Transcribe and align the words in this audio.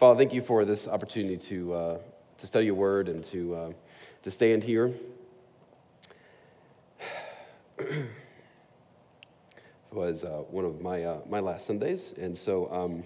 Father, 0.00 0.16
thank 0.16 0.32
you 0.32 0.40
for 0.40 0.64
this 0.64 0.88
opportunity 0.88 1.36
to, 1.36 1.74
uh, 1.74 1.98
to 2.38 2.46
study 2.46 2.64
your 2.64 2.74
word 2.74 3.10
and 3.10 3.22
to, 3.24 3.54
uh, 3.54 3.72
to 4.22 4.30
stand 4.30 4.64
here. 4.64 4.94
It 7.78 8.06
was 9.92 10.24
uh, 10.24 10.44
one 10.48 10.64
of 10.64 10.80
my, 10.80 11.04
uh, 11.04 11.18
my 11.28 11.40
last 11.40 11.66
Sundays, 11.66 12.14
and 12.18 12.38
so 12.38 12.72
um, 12.72 13.02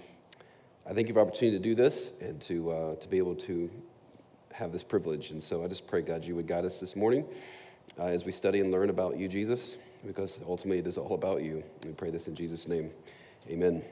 I 0.88 0.92
thank 0.92 1.08
you 1.08 1.14
for 1.14 1.24
the 1.24 1.26
opportunity 1.26 1.58
to 1.58 1.62
do 1.64 1.74
this 1.74 2.12
and 2.20 2.40
to, 2.42 2.70
uh, 2.70 2.94
to 2.94 3.08
be 3.08 3.18
able 3.18 3.34
to 3.34 3.68
have 4.52 4.70
this 4.70 4.84
privilege. 4.84 5.32
And 5.32 5.42
so 5.42 5.64
I 5.64 5.66
just 5.66 5.88
pray, 5.88 6.00
God, 6.00 6.24
you 6.24 6.36
would 6.36 6.46
guide 6.46 6.64
us 6.64 6.78
this 6.78 6.94
morning 6.94 7.24
uh, 7.98 8.04
as 8.04 8.24
we 8.24 8.30
study 8.30 8.60
and 8.60 8.70
learn 8.70 8.88
about 8.88 9.18
you, 9.18 9.26
Jesus, 9.26 9.78
because 10.06 10.38
ultimately 10.46 10.78
it 10.78 10.86
is 10.86 10.96
all 10.96 11.14
about 11.14 11.42
you. 11.42 11.64
We 11.84 11.90
pray 11.90 12.10
this 12.12 12.28
in 12.28 12.36
Jesus' 12.36 12.68
name. 12.68 12.92
Amen. 13.50 13.82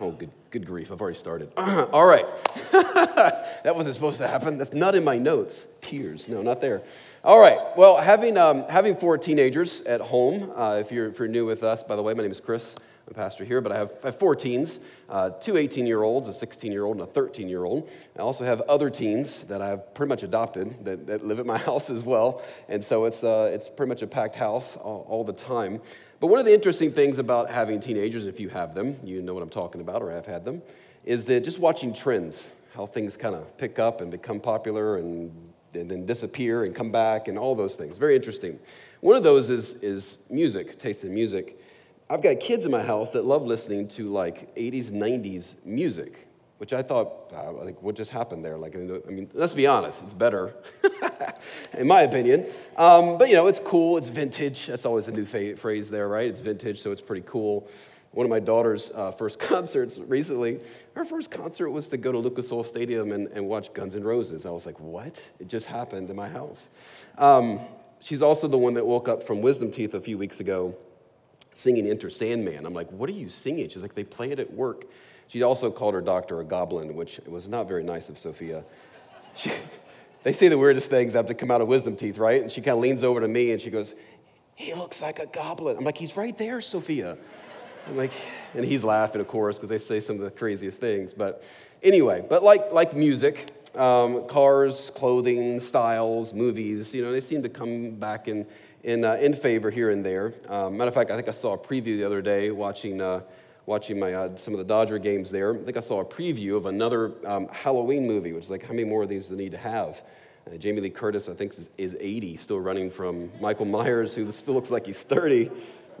Oh, 0.00 0.10
good, 0.10 0.30
good 0.50 0.66
grief. 0.66 0.90
I've 0.90 1.00
already 1.00 1.18
started. 1.18 1.52
all 1.56 2.06
right. 2.06 2.26
that 2.72 3.74
wasn't 3.74 3.94
supposed 3.94 4.18
to 4.18 4.28
happen. 4.28 4.58
That's 4.58 4.72
not 4.72 4.94
in 4.94 5.04
my 5.04 5.18
notes. 5.18 5.66
Tears. 5.80 6.28
No, 6.28 6.42
not 6.42 6.60
there. 6.60 6.82
All 7.22 7.40
right. 7.40 7.58
Well, 7.76 7.98
having, 7.98 8.36
um, 8.36 8.64
having 8.68 8.96
four 8.96 9.18
teenagers 9.18 9.80
at 9.82 10.00
home, 10.00 10.52
uh, 10.56 10.76
if, 10.76 10.90
you're, 10.90 11.06
if 11.08 11.18
you're 11.18 11.28
new 11.28 11.46
with 11.46 11.62
us, 11.62 11.82
by 11.82 11.96
the 11.96 12.02
way, 12.02 12.14
my 12.14 12.22
name 12.22 12.32
is 12.32 12.40
Chris. 12.40 12.74
I'm 13.06 13.12
a 13.12 13.14
pastor 13.14 13.44
here, 13.44 13.60
but 13.60 13.72
I 13.72 13.78
have, 13.78 13.92
I 14.02 14.06
have 14.06 14.18
four 14.18 14.34
teens 14.34 14.80
uh, 15.12 15.30
two 15.30 15.56
18 15.56 15.86
year 15.86 16.02
olds, 16.02 16.28
a 16.28 16.32
16 16.32 16.72
year 16.72 16.84
old, 16.84 16.96
and 16.96 17.08
a 17.08 17.12
13 17.12 17.48
year 17.48 17.64
old. 17.64 17.90
I 18.16 18.20
also 18.20 18.44
have 18.44 18.62
other 18.62 18.90
teens 18.90 19.42
that 19.44 19.60
I've 19.60 19.94
pretty 19.94 20.08
much 20.08 20.22
adopted 20.22 20.84
that, 20.84 21.06
that 21.06 21.26
live 21.26 21.38
at 21.38 21.46
my 21.46 21.58
house 21.70 21.90
as 21.90 22.02
well. 22.02 22.42
And 22.68 22.82
so 22.82 23.04
it's, 23.04 23.22
uh, 23.22 23.50
it's 23.52 23.68
pretty 23.68 23.88
much 23.88 24.02
a 24.02 24.06
packed 24.06 24.36
house 24.36 24.76
all, 24.76 25.04
all 25.08 25.24
the 25.24 25.32
time. 25.32 25.80
But 26.22 26.28
one 26.28 26.38
of 26.38 26.46
the 26.46 26.54
interesting 26.54 26.92
things 26.92 27.18
about 27.18 27.50
having 27.50 27.80
teenagers, 27.80 28.26
if 28.26 28.38
you 28.38 28.48
have 28.50 28.76
them, 28.76 28.96
you 29.02 29.20
know 29.22 29.34
what 29.34 29.42
I'm 29.42 29.50
talking 29.50 29.80
about, 29.80 30.02
or 30.02 30.12
have 30.12 30.24
had 30.24 30.44
them, 30.44 30.62
is 31.04 31.24
that 31.24 31.42
just 31.42 31.58
watching 31.58 31.92
trends, 31.92 32.52
how 32.76 32.86
things 32.86 33.16
kind 33.16 33.34
of 33.34 33.58
pick 33.58 33.80
up 33.80 34.00
and 34.00 34.08
become 34.08 34.38
popular 34.38 34.98
and 34.98 35.32
and 35.74 35.90
then 35.90 36.06
disappear 36.06 36.62
and 36.62 36.76
come 36.76 36.92
back 36.92 37.26
and 37.26 37.36
all 37.36 37.56
those 37.56 37.74
things. 37.74 37.98
Very 37.98 38.14
interesting. 38.14 38.56
One 39.00 39.16
of 39.16 39.24
those 39.24 39.50
is, 39.50 39.72
is 39.82 40.18
music, 40.30 40.78
taste 40.78 41.02
in 41.02 41.12
music. 41.12 41.58
I've 42.08 42.22
got 42.22 42.38
kids 42.38 42.66
in 42.66 42.70
my 42.70 42.84
house 42.84 43.10
that 43.12 43.24
love 43.24 43.42
listening 43.42 43.88
to 43.88 44.08
like 44.08 44.54
80s, 44.54 44.92
90s 44.92 45.56
music, 45.64 46.28
which 46.62 46.72
I 46.72 46.80
thought, 46.80 47.32
uh, 47.34 47.50
like, 47.50 47.82
what 47.82 47.96
just 47.96 48.12
happened 48.12 48.44
there? 48.44 48.56
Like, 48.56 48.76
I 48.76 49.10
mean, 49.10 49.28
let's 49.34 49.52
be 49.52 49.66
honest, 49.66 50.00
it's 50.00 50.14
better, 50.14 50.54
in 51.76 51.88
my 51.88 52.02
opinion. 52.02 52.46
Um, 52.76 53.18
but, 53.18 53.30
you 53.30 53.34
know, 53.34 53.48
it's 53.48 53.58
cool, 53.58 53.98
it's 53.98 54.10
vintage. 54.10 54.66
That's 54.68 54.86
always 54.86 55.08
a 55.08 55.10
new 55.10 55.24
phrase 55.56 55.90
there, 55.90 56.06
right? 56.06 56.28
It's 56.28 56.38
vintage, 56.38 56.80
so 56.80 56.92
it's 56.92 57.00
pretty 57.00 57.24
cool 57.26 57.68
one 58.12 58.24
of 58.26 58.30
my 58.30 58.38
daughter's 58.38 58.92
uh, 58.94 59.10
first 59.10 59.38
concerts 59.50 59.98
recently, 59.98 60.60
her 60.94 61.04
first 61.04 61.32
concert 61.32 61.70
was 61.70 61.88
to 61.88 61.96
go 61.96 62.12
to 62.12 62.18
Lucas 62.18 62.52
Oil 62.52 62.62
Stadium 62.62 63.10
and, 63.10 63.26
and 63.28 63.48
watch 63.48 63.72
Guns 63.72 63.96
N' 63.96 64.04
Roses. 64.04 64.46
I 64.46 64.50
was 64.50 64.66
like, 64.66 64.78
what? 64.78 65.20
It 65.40 65.48
just 65.48 65.66
happened 65.66 66.10
in 66.10 66.16
my 66.16 66.28
house. 66.28 66.68
Um, 67.18 67.58
she's 68.00 68.22
also 68.22 68.46
the 68.46 68.58
one 68.58 68.74
that 68.74 68.86
woke 68.86 69.08
up 69.08 69.24
from 69.24 69.40
Wisdom 69.40 69.72
Teeth 69.72 69.94
a 69.94 70.00
few 70.00 70.18
weeks 70.18 70.38
ago 70.40 70.76
singing 71.54 71.88
Enter 71.88 72.10
Sandman. 72.10 72.64
I'm 72.64 72.74
like, 72.74 72.90
what 72.90 73.08
are 73.08 73.14
you 73.14 73.28
singing? 73.28 73.68
She's 73.68 73.82
like, 73.82 73.94
they 73.94 74.04
play 74.04 74.30
it 74.30 74.38
at 74.38 74.52
work. 74.52 74.84
She 75.32 75.42
also 75.42 75.70
called 75.70 75.94
her 75.94 76.02
doctor 76.02 76.40
a 76.40 76.44
goblin, 76.44 76.94
which 76.94 77.18
was 77.26 77.48
not 77.48 77.66
very 77.66 77.82
nice 77.82 78.10
of 78.10 78.18
Sophia. 78.18 78.62
She, 79.34 79.50
they 80.24 80.34
say 80.34 80.48
the 80.48 80.58
weirdest 80.58 80.90
things 80.90 81.14
have 81.14 81.26
to 81.28 81.34
come 81.34 81.50
out 81.50 81.62
of 81.62 81.68
wisdom 81.68 81.96
teeth, 81.96 82.18
right? 82.18 82.42
And 82.42 82.52
she 82.52 82.60
kind 82.60 82.76
of 82.76 82.82
leans 82.82 83.02
over 83.02 83.18
to 83.18 83.28
me 83.28 83.52
and 83.52 83.62
she 83.62 83.70
goes, 83.70 83.94
He 84.56 84.74
looks 84.74 85.00
like 85.00 85.20
a 85.20 85.26
goblin. 85.26 85.78
I'm 85.78 85.84
like, 85.84 85.96
He's 85.96 86.18
right 86.18 86.36
there, 86.36 86.60
Sophia. 86.60 87.16
I'm 87.88 87.96
like, 87.96 88.12
and 88.52 88.62
he's 88.64 88.84
laughing, 88.84 89.22
of 89.22 89.26
course, 89.26 89.56
because 89.56 89.70
they 89.70 89.78
say 89.78 90.00
some 90.00 90.16
of 90.16 90.22
the 90.22 90.30
craziest 90.30 90.78
things. 90.78 91.14
But 91.14 91.42
anyway, 91.82 92.22
but 92.28 92.42
like, 92.42 92.70
like 92.70 92.94
music, 92.94 93.50
um, 93.74 94.28
cars, 94.28 94.92
clothing, 94.94 95.60
styles, 95.60 96.34
movies, 96.34 96.94
you 96.94 97.02
know, 97.02 97.10
they 97.10 97.22
seem 97.22 97.42
to 97.42 97.48
come 97.48 97.92
back 97.92 98.28
in, 98.28 98.46
in, 98.84 99.04
uh, 99.04 99.14
in 99.14 99.34
favor 99.34 99.70
here 99.70 99.90
and 99.90 100.04
there. 100.04 100.34
Um, 100.48 100.76
matter 100.76 100.88
of 100.88 100.94
fact, 100.94 101.10
I 101.10 101.16
think 101.16 101.28
I 101.28 101.32
saw 101.32 101.54
a 101.54 101.58
preview 101.58 101.96
the 101.96 102.04
other 102.04 102.20
day 102.20 102.50
watching, 102.50 103.00
uh, 103.00 103.22
watching 103.66 103.98
my, 103.98 104.12
uh, 104.12 104.36
some 104.36 104.54
of 104.54 104.58
the 104.58 104.64
Dodger 104.64 104.98
games 104.98 105.30
there. 105.30 105.54
I 105.54 105.58
think 105.58 105.76
I 105.76 105.80
saw 105.80 106.00
a 106.00 106.04
preview 106.04 106.56
of 106.56 106.66
another 106.66 107.12
um, 107.26 107.48
Halloween 107.48 108.06
movie, 108.06 108.32
which 108.32 108.44
is 108.44 108.50
like, 108.50 108.62
how 108.62 108.70
many 108.70 108.84
more 108.84 109.02
of 109.02 109.08
these 109.08 109.28
do 109.28 109.36
they 109.36 109.44
need 109.44 109.52
to 109.52 109.58
have? 109.58 110.02
Uh, 110.46 110.56
Jamie 110.56 110.80
Lee 110.80 110.90
Curtis, 110.90 111.28
I 111.28 111.34
think, 111.34 111.56
is, 111.56 111.70
is 111.78 111.96
80, 112.00 112.36
still 112.36 112.60
running 112.60 112.90
from 112.90 113.30
Michael 113.40 113.66
Myers, 113.66 114.14
who 114.14 114.30
still 114.32 114.54
looks 114.54 114.70
like 114.70 114.86
he's 114.86 115.02
30. 115.02 115.50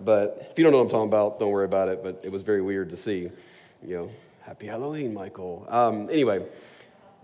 But 0.00 0.48
if 0.50 0.58
you 0.58 0.64
don't 0.64 0.72
know 0.72 0.78
what 0.78 0.84
I'm 0.84 0.90
talking 0.90 1.08
about, 1.08 1.38
don't 1.38 1.50
worry 1.50 1.64
about 1.64 1.88
it. 1.88 2.02
But 2.02 2.20
it 2.24 2.32
was 2.32 2.42
very 2.42 2.62
weird 2.62 2.90
to 2.90 2.96
see, 2.96 3.30
you 3.86 3.96
know, 3.96 4.10
happy 4.40 4.66
Halloween, 4.66 5.14
Michael. 5.14 5.66
Um, 5.68 6.10
anyway, 6.10 6.44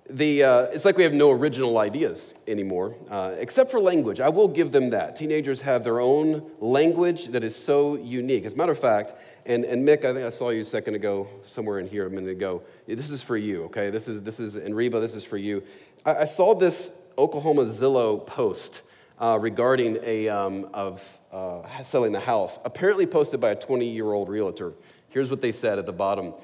the, 0.09 0.45
uh, 0.45 0.63
it's 0.67 0.85
like 0.85 0.97
we 0.97 1.03
have 1.03 1.13
no 1.13 1.31
original 1.33 1.79
ideas 1.79 2.33
anymore, 2.47 2.95
uh, 3.11 3.35
except 3.39 3.71
for 3.71 3.81
language. 3.81 4.21
I 4.21 4.29
will 4.29 4.49
give 4.49 4.71
them 4.71 4.91
that. 4.91 5.17
Teenagers 5.17 5.61
have 5.63 5.85
their 5.85 6.01
own 6.01 6.51
language 6.61 7.27
that 7.27 7.43
is 7.43 7.57
so 7.57 7.97
unique. 7.97 8.45
As 8.45 8.53
a 8.53 8.57
matter 8.57 8.73
of 8.73 8.79
fact, 8.79 9.15
and, 9.49 9.65
and 9.65 9.87
Mick, 9.87 10.05
I 10.05 10.13
think 10.13 10.27
I 10.27 10.31
saw 10.31 10.51
you 10.51 10.61
a 10.61 10.65
second 10.65 10.95
ago, 10.95 11.27
somewhere 11.47 11.79
in 11.79 11.89
here 11.89 12.07
a 12.07 12.11
minute 12.11 12.31
ago. 12.31 12.63
This 12.87 13.11
is 13.11 13.23
for 13.23 13.37
you, 13.37 13.65
okay? 13.65 13.89
This 13.89 14.07
is, 14.07 14.23
this 14.23 14.39
is, 14.39 14.57
and 14.57 14.77
Reba, 14.77 15.01
this 15.01 15.15
is 15.15 15.25
for 15.25 15.39
you. 15.39 15.63
I, 16.05 16.17
I 16.17 16.25
saw 16.27 16.55
this 16.55 16.93
Oklahoma 17.17 17.65
Zillow 17.65 18.25
post 18.25 18.83
uh, 19.19 19.39
regarding 19.41 19.99
a, 20.03 20.29
um, 20.29 20.69
of 20.75 21.03
uh, 21.33 21.63
selling 21.83 22.13
the 22.13 22.21
house, 22.21 22.59
apparently 22.65 23.07
posted 23.07 23.41
by 23.41 23.51
a 23.51 23.57
20 23.57 23.89
year 23.89 24.13
old 24.13 24.29
realtor. 24.29 24.75
Here's 25.09 25.31
what 25.31 25.41
they 25.41 25.53
said 25.53 25.79
at 25.79 25.87
the 25.87 25.93
bottom 25.93 26.35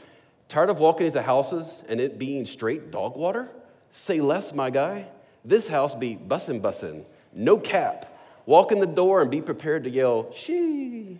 Tired 0.48 0.71
of 0.71 0.78
walking 0.78 1.06
into 1.06 1.22
houses 1.22 1.82
and 1.88 2.00
it 2.00 2.19
being 2.19 2.47
straight 2.47 2.91
dog 2.91 3.16
water? 3.16 3.48
Say 3.91 4.21
less, 4.21 4.53
my 4.53 4.71
guy. 4.71 5.06
This 5.44 5.69
house 5.69 5.94
be 5.94 6.16
bussin' 6.16 6.60
bussin', 6.60 7.04
no 7.32 7.59
cap. 7.59 8.10
Walk 8.47 8.72
in 8.72 8.78
the 8.78 8.86
door 8.86 9.22
and 9.22 9.31
be 9.31 9.41
prepared 9.41 9.84
to 9.84 9.91
yell, 9.91 10.32
she. 10.34 11.19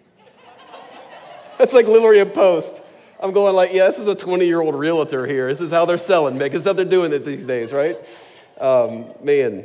That's 1.65 1.73
like 1.73 1.87
literally 1.87 2.19
a 2.19 2.27
post. 2.27 2.83
I'm 3.19 3.33
going 3.33 3.57
like, 3.57 3.73
yeah, 3.73 3.87
this 3.87 3.99
is 3.99 4.07
a 4.07 4.15
20 4.15 4.45
year 4.45 4.61
old 4.61 4.75
realtor 4.75 5.27
here. 5.27 5.49
This 5.49 5.63
is 5.63 5.71
how 5.71 5.87
they're 5.87 5.97
selling, 5.97 6.35
Mick. 6.35 6.53
This 6.53 6.61
is 6.61 6.67
how 6.67 6.75
they're 6.75 6.85
doing 6.85 7.11
it 7.11 7.25
these 7.25 7.43
days, 7.43 7.73
right? 7.73 7.97
Um, 8.61 9.07
man, 9.23 9.65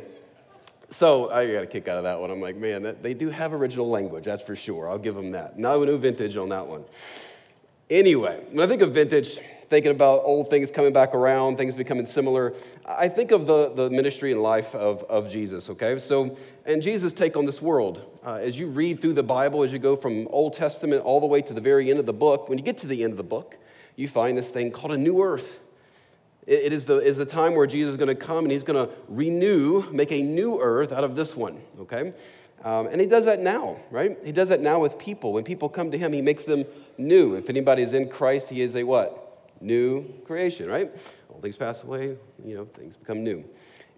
so 0.91 1.29
I 1.29 1.51
got 1.51 1.63
a 1.63 1.67
kick 1.67 1.89
out 1.89 1.97
of 1.97 2.05
that 2.05 2.17
one. 2.17 2.31
I'm 2.31 2.39
like, 2.39 2.55
man, 2.55 2.83
that, 2.83 3.03
they 3.03 3.13
do 3.13 3.29
have 3.29 3.51
original 3.51 3.89
language, 3.89 4.23
that's 4.23 4.41
for 4.41 4.55
sure. 4.55 4.89
I'll 4.89 4.97
give 4.97 5.13
them 5.13 5.31
that. 5.31 5.59
Now, 5.59 5.73
no 5.73 5.83
new 5.83 5.97
vintage 5.97 6.37
on 6.37 6.47
that 6.47 6.65
one. 6.65 6.85
Anyway, 7.89 8.45
when 8.51 8.65
I 8.65 8.69
think 8.69 8.81
of 8.81 8.93
vintage, 8.93 9.37
thinking 9.69 9.91
about 9.91 10.23
old 10.23 10.49
things 10.49 10.71
coming 10.71 10.91
back 10.91 11.13
around, 11.13 11.57
things 11.57 11.75
becoming 11.75 12.07
similar, 12.07 12.53
I 12.85 13.07
think 13.07 13.31
of 13.31 13.45
the, 13.45 13.69
the 13.69 13.89
ministry 13.89 14.31
and 14.31 14.41
life 14.41 14.73
of, 14.73 15.03
of 15.03 15.29
Jesus, 15.29 15.69
okay? 15.69 15.99
So, 15.99 16.37
and 16.65 16.81
Jesus' 16.81 17.13
take 17.13 17.37
on 17.37 17.45
this 17.45 17.61
world. 17.61 18.01
Uh, 18.25 18.33
as 18.35 18.57
you 18.57 18.67
read 18.67 18.99
through 18.99 19.13
the 19.13 19.23
Bible, 19.23 19.63
as 19.63 19.71
you 19.71 19.79
go 19.79 19.95
from 19.95 20.27
Old 20.29 20.53
Testament 20.53 21.03
all 21.03 21.19
the 21.19 21.27
way 21.27 21.41
to 21.43 21.53
the 21.53 21.61
very 21.61 21.89
end 21.89 21.99
of 21.99 22.07
the 22.07 22.13
book, 22.13 22.49
when 22.49 22.57
you 22.57 22.63
get 22.63 22.79
to 22.79 22.87
the 22.87 23.03
end 23.03 23.11
of 23.11 23.17
the 23.17 23.23
book, 23.23 23.57
you 23.95 24.07
find 24.07 24.37
this 24.37 24.49
thing 24.49 24.71
called 24.71 24.93
a 24.93 24.97
new 24.97 25.21
earth. 25.21 25.59
It 26.47 26.73
is 26.73 26.85
the, 26.85 26.97
is 26.97 27.17
the 27.17 27.25
time 27.25 27.53
where 27.53 27.67
Jesus 27.67 27.91
is 27.91 27.97
going 27.97 28.07
to 28.07 28.15
come 28.15 28.39
and 28.39 28.51
he's 28.51 28.63
going 28.63 28.87
to 28.87 28.91
renew, 29.07 29.83
make 29.91 30.11
a 30.11 30.21
new 30.21 30.59
earth 30.59 30.91
out 30.91 31.03
of 31.03 31.15
this 31.15 31.35
one, 31.35 31.61
okay? 31.81 32.11
Um, 32.63 32.87
and 32.87 32.99
he 32.99 33.05
does 33.05 33.25
that 33.25 33.39
now, 33.39 33.77
right? 33.91 34.17
He 34.25 34.31
does 34.31 34.49
that 34.49 34.59
now 34.59 34.79
with 34.79 34.97
people. 34.97 35.31
When 35.31 35.43
people 35.43 35.69
come 35.69 35.91
to 35.91 35.97
him, 35.97 36.11
he 36.11 36.23
makes 36.23 36.45
them 36.45 36.65
new. 36.97 37.35
If 37.35 37.49
anybody 37.49 37.83
is 37.83 37.93
in 37.93 38.09
Christ, 38.09 38.49
he 38.49 38.61
is 38.61 38.75
a 38.75 38.83
what? 38.83 39.18
New 39.61 40.05
creation, 40.25 40.69
right? 40.69 40.91
All 41.29 41.39
things 41.41 41.57
pass 41.57 41.83
away, 41.83 42.17
you 42.45 42.55
know, 42.55 42.65
things 42.65 42.95
become 42.95 43.23
new. 43.23 43.43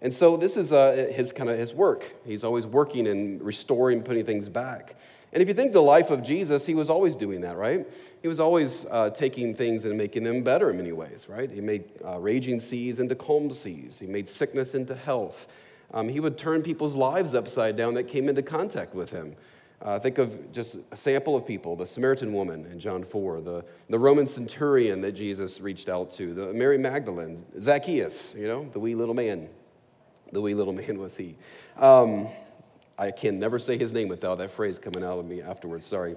And 0.00 0.12
so 0.12 0.36
this 0.36 0.56
is 0.56 0.72
uh, 0.72 1.10
his 1.12 1.30
kind 1.30 1.48
of 1.48 1.58
his 1.58 1.72
work. 1.72 2.04
He's 2.24 2.42
always 2.42 2.66
working 2.66 3.06
and 3.06 3.40
restoring, 3.40 4.02
putting 4.02 4.24
things 4.24 4.48
back. 4.48 4.96
And 5.32 5.40
if 5.40 5.48
you 5.48 5.54
think 5.54 5.72
the 5.72 5.80
life 5.80 6.10
of 6.10 6.22
Jesus, 6.22 6.66
he 6.66 6.74
was 6.74 6.90
always 6.90 7.16
doing 7.16 7.40
that, 7.42 7.56
right? 7.56 7.86
He 8.20 8.28
was 8.28 8.38
always 8.38 8.84
uh, 8.90 9.10
taking 9.10 9.54
things 9.54 9.84
and 9.84 9.96
making 9.96 10.24
them 10.24 10.42
better 10.42 10.70
in 10.70 10.76
many 10.76 10.92
ways, 10.92 11.26
right? 11.28 11.50
He 11.50 11.60
made 11.60 11.84
uh, 12.04 12.18
raging 12.18 12.60
seas 12.60 12.98
into 12.98 13.14
calm 13.14 13.50
seas, 13.52 13.98
he 13.98 14.06
made 14.06 14.28
sickness 14.28 14.74
into 14.74 14.94
health. 14.94 15.46
Um, 15.94 16.08
he 16.08 16.20
would 16.20 16.38
turn 16.38 16.62
people's 16.62 16.94
lives 16.94 17.34
upside 17.34 17.76
down 17.76 17.94
that 17.94 18.04
came 18.04 18.28
into 18.28 18.42
contact 18.42 18.94
with 18.94 19.10
him. 19.10 19.36
Uh, 19.82 19.98
think 19.98 20.18
of 20.18 20.52
just 20.52 20.78
a 20.92 20.96
sample 20.96 21.34
of 21.34 21.44
people 21.44 21.74
the 21.74 21.86
Samaritan 21.86 22.32
woman 22.32 22.66
in 22.66 22.78
John 22.78 23.02
4, 23.02 23.40
the, 23.40 23.64
the 23.90 23.98
Roman 23.98 24.28
centurion 24.28 25.00
that 25.00 25.12
Jesus 25.12 25.60
reached 25.60 25.88
out 25.88 26.12
to, 26.12 26.32
the 26.32 26.52
Mary 26.52 26.78
Magdalene, 26.78 27.44
Zacchaeus, 27.60 28.32
you 28.36 28.46
know, 28.46 28.68
the 28.72 28.78
wee 28.78 28.94
little 28.94 29.14
man. 29.14 29.48
The 30.30 30.40
wee 30.40 30.54
little 30.54 30.72
man 30.72 30.98
was 30.98 31.16
he. 31.16 31.36
Um, 31.76 32.28
I 32.96 33.10
can 33.10 33.40
never 33.40 33.58
say 33.58 33.76
his 33.76 33.92
name 33.92 34.06
without 34.06 34.38
that 34.38 34.52
phrase 34.52 34.78
coming 34.78 35.02
out 35.02 35.18
of 35.18 35.26
me 35.26 35.42
afterwards, 35.42 35.84
sorry. 35.86 36.16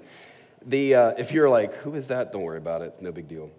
The, 0.68 0.96
uh, 0.96 1.14
if 1.18 1.32
you're 1.32 1.50
like, 1.50 1.74
who 1.78 1.96
is 1.96 2.08
that? 2.10 2.32
Don't 2.32 2.44
worry 2.44 2.60
about 2.60 2.84
it. 2.84 3.02
No 3.02 3.12
big 3.12 3.28
deal. 3.28 3.50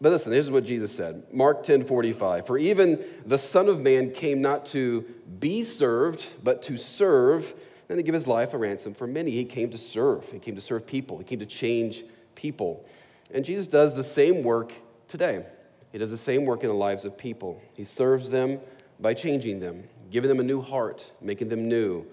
But 0.00 0.12
listen, 0.12 0.30
here's 0.30 0.50
what 0.50 0.64
Jesus 0.64 0.94
said 0.94 1.24
Mark 1.32 1.64
10 1.64 1.86
45. 1.86 2.46
For 2.46 2.58
even 2.58 3.02
the 3.24 3.38
Son 3.38 3.68
of 3.68 3.80
Man 3.80 4.12
came 4.12 4.42
not 4.42 4.66
to 4.66 5.04
be 5.40 5.62
served, 5.62 6.24
but 6.44 6.62
to 6.64 6.76
serve, 6.76 7.54
and 7.88 7.96
to 7.96 8.02
give 8.02 8.14
his 8.14 8.26
life 8.26 8.54
a 8.54 8.58
ransom 8.58 8.94
for 8.94 9.06
many. 9.06 9.30
He 9.30 9.44
came 9.44 9.70
to 9.70 9.78
serve. 9.78 10.30
He 10.30 10.38
came 10.38 10.54
to 10.54 10.60
serve 10.60 10.86
people. 10.86 11.18
He 11.18 11.24
came 11.24 11.38
to 11.38 11.46
change 11.46 12.04
people. 12.34 12.84
And 13.32 13.44
Jesus 13.44 13.66
does 13.66 13.94
the 13.94 14.04
same 14.04 14.42
work 14.42 14.72
today. 15.08 15.44
He 15.92 15.98
does 15.98 16.10
the 16.10 16.16
same 16.16 16.44
work 16.44 16.62
in 16.62 16.68
the 16.68 16.74
lives 16.74 17.04
of 17.04 17.16
people. 17.16 17.60
He 17.74 17.84
serves 17.84 18.28
them 18.28 18.60
by 19.00 19.14
changing 19.14 19.60
them, 19.60 19.84
giving 20.10 20.28
them 20.28 20.40
a 20.40 20.44
new 20.44 20.60
heart, 20.60 21.10
making 21.20 21.48
them 21.48 21.68
new, 21.68 22.04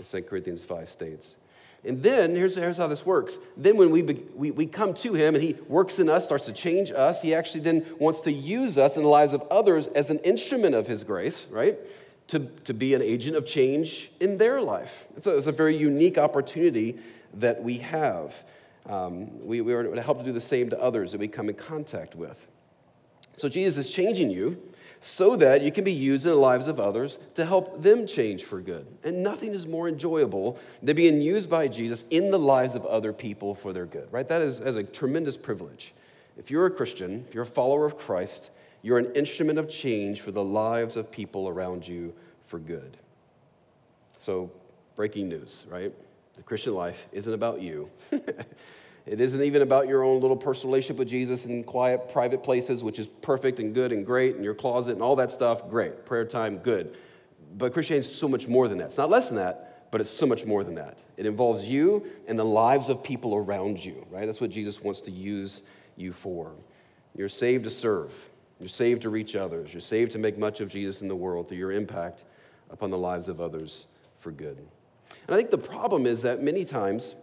as 0.00 0.10
2 0.10 0.22
Corinthians 0.22 0.64
5 0.64 0.88
states. 0.88 1.36
And 1.84 2.00
then, 2.00 2.34
here's, 2.34 2.54
here's 2.54 2.76
how 2.76 2.86
this 2.86 3.04
works. 3.04 3.38
Then, 3.56 3.76
when 3.76 3.90
we, 3.90 4.02
we, 4.02 4.52
we 4.52 4.66
come 4.66 4.94
to 4.94 5.14
Him 5.14 5.34
and 5.34 5.42
He 5.42 5.54
works 5.66 5.98
in 5.98 6.08
us, 6.08 6.24
starts 6.24 6.46
to 6.46 6.52
change 6.52 6.92
us, 6.92 7.20
He 7.20 7.34
actually 7.34 7.60
then 7.60 7.84
wants 7.98 8.20
to 8.20 8.32
use 8.32 8.78
us 8.78 8.96
in 8.96 9.02
the 9.02 9.08
lives 9.08 9.32
of 9.32 9.42
others 9.50 9.88
as 9.88 10.08
an 10.10 10.18
instrument 10.20 10.76
of 10.76 10.86
His 10.86 11.02
grace, 11.02 11.46
right? 11.50 11.76
To, 12.32 12.38
to 12.64 12.72
be 12.72 12.94
an 12.94 13.02
agent 13.02 13.36
of 13.36 13.44
change 13.44 14.10
in 14.18 14.38
their 14.38 14.62
life. 14.62 15.04
It's 15.18 15.26
a, 15.26 15.36
it's 15.36 15.46
a 15.48 15.52
very 15.52 15.76
unique 15.76 16.16
opportunity 16.16 16.96
that 17.34 17.62
we 17.62 17.76
have. 17.78 18.42
Um, 18.86 19.46
we, 19.46 19.60
we 19.60 19.74
are 19.74 19.94
to 19.94 20.00
help 20.00 20.18
to 20.20 20.24
do 20.24 20.32
the 20.32 20.40
same 20.40 20.70
to 20.70 20.80
others 20.80 21.12
that 21.12 21.18
we 21.18 21.28
come 21.28 21.50
in 21.50 21.56
contact 21.56 22.14
with. 22.14 22.46
So, 23.36 23.50
Jesus 23.50 23.86
is 23.86 23.92
changing 23.92 24.30
you 24.30 24.56
so 25.02 25.36
that 25.36 25.60
you 25.60 25.70
can 25.70 25.84
be 25.84 25.92
used 25.92 26.24
in 26.24 26.30
the 26.30 26.38
lives 26.38 26.68
of 26.68 26.80
others 26.80 27.18
to 27.34 27.44
help 27.44 27.82
them 27.82 28.06
change 28.06 28.44
for 28.44 28.62
good. 28.62 28.86
And 29.04 29.22
nothing 29.22 29.52
is 29.52 29.66
more 29.66 29.86
enjoyable 29.86 30.58
than 30.82 30.96
being 30.96 31.20
used 31.20 31.50
by 31.50 31.68
Jesus 31.68 32.06
in 32.08 32.30
the 32.30 32.38
lives 32.38 32.74
of 32.74 32.86
other 32.86 33.12
people 33.12 33.54
for 33.54 33.74
their 33.74 33.84
good, 33.84 34.08
right? 34.10 34.26
That 34.26 34.40
is, 34.40 34.58
is 34.60 34.76
a 34.76 34.84
tremendous 34.84 35.36
privilege. 35.36 35.92
If 36.38 36.50
you're 36.50 36.64
a 36.64 36.70
Christian, 36.70 37.26
if 37.28 37.34
you're 37.34 37.42
a 37.42 37.46
follower 37.46 37.84
of 37.84 37.98
Christ, 37.98 38.50
you're 38.82 38.98
an 38.98 39.12
instrument 39.14 39.58
of 39.58 39.68
change 39.68 40.20
for 40.20 40.32
the 40.32 40.44
lives 40.44 40.96
of 40.96 41.10
people 41.10 41.48
around 41.48 41.86
you 41.86 42.12
for 42.46 42.58
good. 42.58 42.96
So, 44.18 44.50
breaking 44.96 45.28
news, 45.28 45.64
right? 45.68 45.92
The 46.36 46.42
Christian 46.42 46.74
life 46.74 47.06
isn't 47.12 47.32
about 47.32 47.60
you. 47.60 47.90
It 49.04 49.20
isn't 49.20 49.42
even 49.42 49.62
about 49.62 49.88
your 49.88 50.04
own 50.04 50.20
little 50.20 50.36
personal 50.36 50.72
relationship 50.72 50.98
with 50.98 51.08
Jesus 51.08 51.44
in 51.44 51.64
quiet, 51.64 52.08
private 52.12 52.42
places, 52.42 52.84
which 52.84 52.98
is 52.98 53.08
perfect 53.08 53.58
and 53.58 53.74
good 53.74 53.90
and 53.92 54.06
great, 54.06 54.36
and 54.36 54.44
your 54.44 54.54
closet 54.54 54.92
and 54.92 55.02
all 55.02 55.16
that 55.16 55.32
stuff, 55.32 55.68
great. 55.68 56.06
Prayer 56.06 56.24
time, 56.24 56.58
good. 56.58 56.96
But 57.58 57.72
Christianity 57.72 58.08
is 58.08 58.14
so 58.14 58.28
much 58.28 58.46
more 58.46 58.68
than 58.68 58.78
that. 58.78 58.86
It's 58.86 58.98
not 58.98 59.10
less 59.10 59.28
than 59.28 59.36
that, 59.38 59.90
but 59.90 60.00
it's 60.00 60.10
so 60.10 60.24
much 60.24 60.44
more 60.44 60.62
than 60.62 60.76
that. 60.76 60.98
It 61.16 61.26
involves 61.26 61.64
you 61.64 62.06
and 62.28 62.38
the 62.38 62.44
lives 62.44 62.88
of 62.88 63.02
people 63.02 63.34
around 63.34 63.84
you, 63.84 64.06
right? 64.08 64.24
That's 64.24 64.40
what 64.40 64.50
Jesus 64.50 64.80
wants 64.80 65.00
to 65.02 65.10
use 65.10 65.62
you 65.96 66.12
for. 66.12 66.52
You're 67.16 67.28
saved 67.28 67.64
to 67.64 67.70
serve, 67.70 68.14
you're 68.62 68.68
saved 68.68 69.02
to 69.02 69.10
reach 69.10 69.34
others, 69.34 69.74
you're 69.74 69.80
saved 69.80 70.12
to 70.12 70.18
make 70.18 70.38
much 70.38 70.60
of 70.60 70.68
Jesus 70.68 71.02
in 71.02 71.08
the 71.08 71.16
world 71.16 71.48
through 71.48 71.58
your 71.58 71.72
impact 71.72 72.22
upon 72.70 72.92
the 72.92 72.96
lives 72.96 73.28
of 73.28 73.40
others 73.40 73.88
for 74.20 74.30
good. 74.30 74.56
And 74.56 75.34
I 75.34 75.36
think 75.36 75.50
the 75.50 75.58
problem 75.58 76.06
is 76.06 76.22
that 76.22 76.44
many 76.44 76.64
times, 76.64 77.16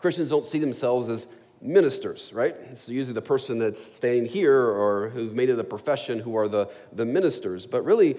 Christians 0.00 0.28
don't 0.28 0.44
see 0.44 0.58
themselves 0.58 1.08
as 1.08 1.28
ministers, 1.60 2.32
right? 2.32 2.56
It's 2.68 2.88
usually 2.88 3.14
the 3.14 3.22
person 3.22 3.60
that's 3.60 3.80
standing 3.80 4.26
here 4.26 4.60
or 4.60 5.10
who've 5.10 5.34
made 5.34 5.50
it 5.50 5.58
a 5.60 5.62
profession 5.62 6.18
who 6.18 6.36
are 6.36 6.48
the, 6.48 6.68
the 6.94 7.04
ministers. 7.04 7.64
But 7.64 7.84
really, 7.84 8.16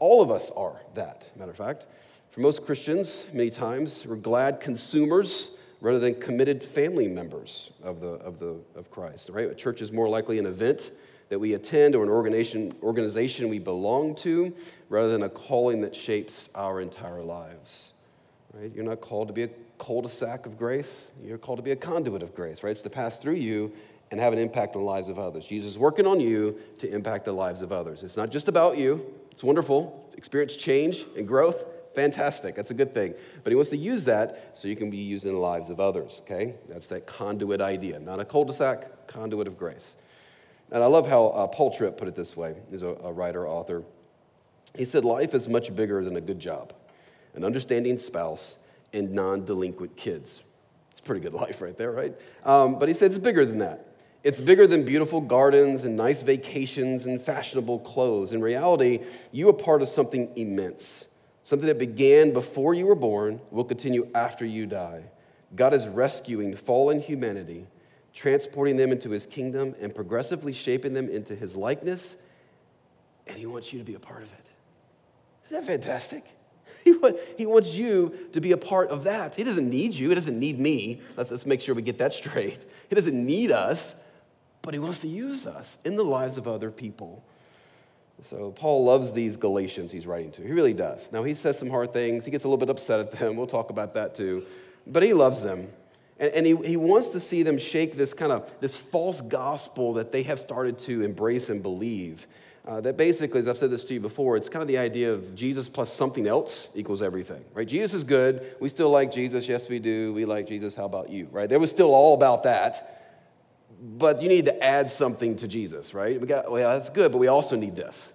all 0.00 0.20
of 0.20 0.30
us 0.30 0.50
are 0.50 0.82
that, 0.96 1.30
matter 1.34 1.50
of 1.50 1.56
fact. 1.56 1.86
For 2.30 2.42
most 2.42 2.66
Christians, 2.66 3.24
many 3.32 3.48
times, 3.48 4.04
we're 4.06 4.16
glad 4.16 4.60
consumers 4.60 5.52
rather 5.80 5.98
than 5.98 6.14
committed 6.20 6.62
family 6.62 7.08
members 7.08 7.70
of, 7.82 8.02
the, 8.02 8.08
of, 8.08 8.38
the, 8.38 8.60
of 8.76 8.90
Christ, 8.90 9.30
right? 9.30 9.50
A 9.50 9.54
church 9.54 9.80
is 9.80 9.92
more 9.92 10.10
likely 10.10 10.38
an 10.38 10.44
event 10.44 10.90
that 11.30 11.38
we 11.38 11.54
attend 11.54 11.94
or 11.94 12.02
an 12.02 12.10
organization, 12.10 12.74
organization 12.82 13.48
we 13.48 13.58
belong 13.58 14.14
to 14.16 14.52
rather 14.90 15.10
than 15.10 15.22
a 15.22 15.28
calling 15.28 15.80
that 15.80 15.96
shapes 15.96 16.50
our 16.54 16.80
entire 16.80 17.22
lives, 17.22 17.92
right? 18.52 18.70
You're 18.74 18.84
not 18.84 19.00
called 19.00 19.28
to 19.28 19.34
be 19.34 19.44
a 19.44 19.50
cul-de-sac 19.78 20.44
of 20.44 20.58
grace. 20.58 21.12
You're 21.24 21.38
called 21.38 21.58
to 21.58 21.62
be 21.62 21.70
a 21.70 21.76
conduit 21.76 22.22
of 22.22 22.34
grace, 22.34 22.62
right? 22.62 22.72
It's 22.72 22.82
to 22.82 22.90
pass 22.90 23.16
through 23.16 23.36
you 23.36 23.72
and 24.10 24.18
have 24.18 24.32
an 24.32 24.40
impact 24.40 24.74
on 24.74 24.82
the 24.82 24.86
lives 24.86 25.08
of 25.08 25.20
others. 25.20 25.46
Jesus 25.46 25.72
is 25.72 25.78
working 25.78 26.04
on 26.04 26.18
you 26.18 26.58
to 26.78 26.92
impact 26.92 27.24
the 27.24 27.32
lives 27.32 27.62
of 27.62 27.70
others. 27.70 28.02
It's 28.02 28.16
not 28.16 28.30
just 28.30 28.48
about 28.48 28.76
you. 28.76 29.14
It's 29.30 29.44
wonderful. 29.44 30.04
Experience 30.16 30.56
change 30.56 31.04
and 31.16 31.28
growth. 31.28 31.64
Fantastic. 31.94 32.56
That's 32.56 32.72
a 32.72 32.74
good 32.74 32.92
thing. 32.92 33.14
But 33.44 33.50
he 33.50 33.56
wants 33.56 33.70
to 33.70 33.76
use 33.76 34.04
that 34.06 34.50
so 34.54 34.66
you 34.66 34.74
can 34.74 34.90
be 34.90 34.96
used 34.96 35.26
in 35.26 35.32
the 35.32 35.38
lives 35.38 35.70
of 35.70 35.78
others, 35.78 36.22
okay? 36.24 36.56
That's 36.68 36.88
that 36.88 37.06
conduit 37.06 37.60
idea. 37.60 38.00
Not 38.00 38.18
a 38.18 38.24
cul-de-sac, 38.24 39.06
conduit 39.06 39.46
of 39.46 39.56
grace. 39.56 39.94
And 40.72 40.82
I 40.82 40.86
love 40.86 41.06
how 41.06 41.26
uh, 41.28 41.46
Paul 41.48 41.70
Tripp 41.70 41.96
put 41.96 42.08
it 42.08 42.14
this 42.14 42.36
way. 42.36 42.54
He's 42.70 42.82
a, 42.82 42.88
a 43.02 43.12
writer, 43.12 43.46
author. 43.46 43.82
He 44.76 44.84
said, 44.84 45.04
Life 45.04 45.34
is 45.34 45.48
much 45.48 45.74
bigger 45.74 46.04
than 46.04 46.16
a 46.16 46.20
good 46.20 46.38
job, 46.38 46.72
an 47.34 47.44
understanding 47.44 47.98
spouse, 47.98 48.56
and 48.92 49.12
non 49.12 49.44
delinquent 49.44 49.96
kids. 49.96 50.42
It's 50.90 51.00
a 51.00 51.02
pretty 51.02 51.20
good 51.20 51.34
life 51.44 51.60
right 51.60 51.76
there, 51.76 51.92
right? 51.92 52.14
Um, 52.44 52.78
but 52.78 52.88
he 52.88 52.94
said 52.94 53.10
it's 53.10 53.18
bigger 53.18 53.44
than 53.44 53.58
that. 53.58 53.86
It's 54.22 54.40
bigger 54.40 54.66
than 54.66 54.84
beautiful 54.84 55.20
gardens 55.20 55.84
and 55.84 55.96
nice 55.96 56.22
vacations 56.22 57.06
and 57.06 57.22
fashionable 57.22 57.80
clothes. 57.80 58.32
In 58.32 58.42
reality, 58.42 59.00
you 59.32 59.48
are 59.48 59.54
part 59.54 59.80
of 59.80 59.88
something 59.88 60.30
immense, 60.36 61.08
something 61.42 61.66
that 61.66 61.78
began 61.78 62.34
before 62.34 62.74
you 62.74 62.86
were 62.86 62.94
born, 62.94 63.40
will 63.50 63.64
continue 63.64 64.08
after 64.14 64.44
you 64.44 64.66
die. 64.66 65.04
God 65.56 65.72
is 65.72 65.88
rescuing 65.88 66.54
fallen 66.54 67.00
humanity, 67.00 67.66
transporting 68.12 68.76
them 68.76 68.92
into 68.92 69.10
his 69.10 69.26
kingdom, 69.26 69.74
and 69.80 69.94
progressively 69.94 70.52
shaping 70.52 70.92
them 70.92 71.08
into 71.08 71.34
his 71.34 71.54
likeness, 71.54 72.16
and 73.26 73.36
he 73.36 73.46
wants 73.46 73.72
you 73.72 73.78
to 73.78 73.84
be 73.84 73.94
a 73.94 74.00
part 74.00 74.22
of 74.22 74.32
it. 74.32 74.48
Isn't 75.46 75.60
that 75.60 75.66
fantastic? 75.66 76.24
He, 76.82 76.94
he 77.36 77.44
wants 77.44 77.74
you 77.74 78.14
to 78.32 78.40
be 78.40 78.52
a 78.52 78.56
part 78.56 78.88
of 78.88 79.04
that. 79.04 79.34
He 79.34 79.44
doesn't 79.44 79.68
need 79.68 79.94
you. 79.94 80.08
He 80.08 80.14
doesn't 80.14 80.38
need 80.38 80.58
me. 80.58 81.02
Let's, 81.14 81.30
let's 81.30 81.44
make 81.44 81.60
sure 81.60 81.74
we 81.74 81.82
get 81.82 81.98
that 81.98 82.14
straight. 82.20 82.64
He 82.88 82.94
doesn't 82.94 83.26
need 83.26 83.52
us, 83.52 83.94
but 84.62 84.72
he 84.72 84.80
wants 84.80 85.00
to 85.00 85.08
use 85.08 85.46
us 85.46 85.76
in 85.84 85.96
the 85.96 86.02
lives 86.02 86.38
of 86.38 86.48
other 86.48 86.70
people. 86.70 87.22
So 88.22 88.50
Paul 88.52 88.84
loves 88.84 89.12
these 89.12 89.36
Galatians 89.36 89.92
he's 89.92 90.06
writing 90.06 90.30
to. 90.32 90.42
He 90.42 90.52
really 90.52 90.72
does. 90.72 91.10
Now 91.12 91.22
he 91.22 91.34
says 91.34 91.58
some 91.58 91.68
hard 91.68 91.92
things. 91.92 92.24
He 92.24 92.30
gets 92.30 92.44
a 92.44 92.48
little 92.48 92.58
bit 92.58 92.70
upset 92.70 93.00
at 93.00 93.12
them. 93.12 93.36
We'll 93.36 93.46
talk 93.46 93.68
about 93.68 93.94
that 93.94 94.14
too. 94.14 94.46
But 94.86 95.02
he 95.02 95.12
loves 95.12 95.42
them. 95.42 95.68
And, 96.20 96.32
and 96.32 96.46
he, 96.46 96.54
he 96.54 96.76
wants 96.76 97.08
to 97.08 97.20
see 97.20 97.42
them 97.42 97.58
shake 97.58 97.96
this 97.96 98.14
kind 98.14 98.30
of 98.30 98.48
this 98.60 98.76
false 98.76 99.20
gospel 99.20 99.94
that 99.94 100.12
they 100.12 100.22
have 100.22 100.38
started 100.38 100.78
to 100.80 101.02
embrace 101.02 101.50
and 101.50 101.60
believe. 101.62 102.28
Uh, 102.68 102.80
that 102.82 102.96
basically, 102.98 103.40
as 103.40 103.48
I've 103.48 103.56
said 103.56 103.70
this 103.70 103.84
to 103.86 103.94
you 103.94 104.00
before, 104.00 104.36
it's 104.36 104.48
kind 104.48 104.60
of 104.60 104.68
the 104.68 104.76
idea 104.78 105.12
of 105.12 105.34
Jesus 105.34 105.66
plus 105.66 105.90
something 105.92 106.28
else 106.28 106.68
equals 106.74 107.00
everything, 107.00 107.42
right? 107.54 107.66
Jesus 107.66 107.94
is 107.94 108.04
good. 108.04 108.54
We 108.60 108.68
still 108.68 108.90
like 108.90 109.10
Jesus. 109.10 109.48
Yes, 109.48 109.68
we 109.68 109.78
do. 109.78 110.12
We 110.12 110.26
like 110.26 110.46
Jesus. 110.46 110.74
How 110.74 110.84
about 110.84 111.08
you, 111.08 111.26
right? 111.32 111.48
There 111.48 111.58
was 111.58 111.70
still 111.70 111.94
all 111.94 112.14
about 112.14 112.42
that. 112.42 112.98
But 113.82 114.20
you 114.20 114.28
need 114.28 114.44
to 114.44 114.62
add 114.62 114.90
something 114.90 115.36
to 115.36 115.48
Jesus, 115.48 115.94
right? 115.94 116.20
We 116.20 116.26
got, 116.26 116.52
well, 116.52 116.78
that's 116.78 116.90
good, 116.90 117.12
but 117.12 117.18
we 117.18 117.28
also 117.28 117.56
need 117.56 117.74
this. 117.74 118.12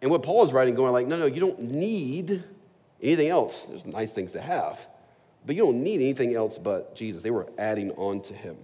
And 0.00 0.10
what 0.10 0.22
Paul 0.22 0.44
is 0.44 0.52
writing, 0.52 0.76
going 0.76 0.92
like, 0.92 1.08
no, 1.08 1.18
no, 1.18 1.26
you 1.26 1.40
don't 1.40 1.60
need 1.60 2.44
anything 3.02 3.28
else. 3.28 3.64
There's 3.64 3.84
nice 3.84 4.12
things 4.12 4.30
to 4.32 4.40
have, 4.40 4.86
but 5.46 5.54
you 5.54 5.62
don't 5.62 5.82
need 5.82 5.96
anything 5.96 6.34
else 6.34 6.58
but 6.58 6.94
Jesus. 6.94 7.22
They 7.22 7.30
were 7.30 7.48
adding 7.58 7.90
on 7.92 8.20
to 8.22 8.34
him 8.34 8.56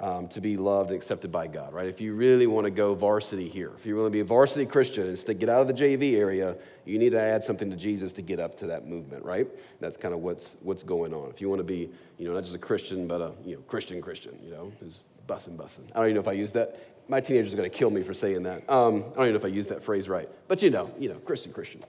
um, 0.00 0.28
to 0.28 0.40
be 0.40 0.56
loved 0.56 0.90
and 0.90 0.96
accepted 0.96 1.30
by 1.30 1.46
God, 1.46 1.74
right? 1.74 1.86
If 1.86 2.00
you 2.00 2.14
really 2.14 2.46
want 2.46 2.64
to 2.64 2.70
go 2.70 2.94
varsity 2.94 3.48
here, 3.48 3.72
if 3.76 3.84
you 3.84 3.96
want 3.96 4.06
to 4.06 4.10
be 4.10 4.20
a 4.20 4.24
varsity 4.24 4.64
Christian 4.64 5.06
and 5.06 5.16
to 5.18 5.34
get 5.34 5.48
out 5.50 5.60
of 5.60 5.68
the 5.68 5.74
JV 5.74 6.16
area, 6.16 6.56
you 6.86 6.98
need 6.98 7.10
to 7.10 7.20
add 7.20 7.44
something 7.44 7.70
to 7.70 7.76
Jesus 7.76 8.12
to 8.14 8.22
get 8.22 8.40
up 8.40 8.56
to 8.58 8.66
that 8.68 8.86
movement, 8.86 9.24
right? 9.24 9.46
That's 9.78 9.98
kind 9.98 10.14
of 10.14 10.20
what's 10.20 10.56
what's 10.62 10.82
going 10.82 11.12
on. 11.12 11.28
If 11.30 11.40
you 11.40 11.50
want 11.50 11.60
to 11.60 11.64
be, 11.64 11.90
you 12.18 12.26
know, 12.26 12.32
not 12.32 12.44
just 12.44 12.54
a 12.54 12.58
Christian, 12.58 13.06
but 13.06 13.20
a 13.20 13.32
you 13.44 13.56
know 13.56 13.60
Christian 13.62 14.00
Christian, 14.00 14.38
you 14.42 14.50
know, 14.50 14.72
who's 14.80 15.02
bussing 15.28 15.56
bussing. 15.56 15.84
I 15.94 15.98
don't 15.98 16.06
even 16.06 16.14
know 16.14 16.20
if 16.20 16.28
I 16.28 16.32
use 16.32 16.52
that. 16.52 16.80
My 17.08 17.20
teenager's 17.20 17.54
going 17.54 17.68
to 17.70 17.76
kill 17.76 17.90
me 17.90 18.02
for 18.02 18.14
saying 18.14 18.42
that. 18.44 18.68
Um, 18.70 18.94
I 18.94 19.00
don't 19.00 19.24
even 19.24 19.32
know 19.32 19.38
if 19.38 19.44
I 19.44 19.48
used 19.48 19.68
that 19.68 19.82
phrase 19.82 20.08
right, 20.08 20.28
but 20.48 20.62
you 20.62 20.70
know, 20.70 20.90
you 20.98 21.10
know, 21.10 21.16
Christian 21.16 21.52
Christian. 21.52 21.82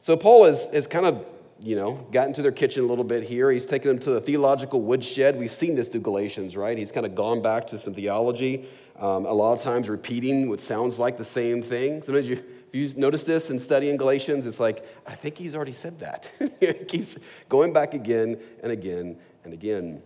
So 0.00 0.14
Paul 0.14 0.44
is 0.44 0.66
is 0.72 0.86
kind 0.86 1.06
of 1.06 1.26
you 1.62 1.76
know, 1.76 2.06
got 2.10 2.26
into 2.26 2.42
their 2.42 2.52
kitchen 2.52 2.84
a 2.84 2.86
little 2.86 3.04
bit 3.04 3.22
here. 3.22 3.50
He's 3.50 3.66
taken 3.66 3.90
them 3.92 3.98
to 4.00 4.10
the 4.12 4.20
theological 4.20 4.80
woodshed. 4.80 5.38
We've 5.38 5.50
seen 5.50 5.74
this 5.74 5.88
through 5.88 6.00
Galatians, 6.00 6.56
right? 6.56 6.76
He's 6.76 6.90
kind 6.90 7.04
of 7.04 7.14
gone 7.14 7.42
back 7.42 7.66
to 7.68 7.78
some 7.78 7.92
theology, 7.92 8.66
um, 8.98 9.26
a 9.26 9.32
lot 9.32 9.52
of 9.52 9.62
times 9.62 9.88
repeating 9.88 10.48
what 10.48 10.60
sounds 10.60 10.98
like 10.98 11.18
the 11.18 11.24
same 11.24 11.62
thing. 11.62 12.02
Sometimes 12.02 12.28
you, 12.28 12.42
if 12.72 12.74
you 12.74 12.92
notice 12.96 13.24
this 13.24 13.50
in 13.50 13.60
studying 13.60 13.96
Galatians, 13.96 14.46
it's 14.46 14.60
like, 14.60 14.86
I 15.06 15.14
think 15.14 15.36
he's 15.36 15.54
already 15.54 15.72
said 15.72 15.98
that. 16.00 16.32
he 16.60 16.72
keeps 16.72 17.18
going 17.48 17.72
back 17.72 17.94
again 17.94 18.40
and 18.62 18.72
again 18.72 19.18
and 19.44 19.52
again. 19.52 20.02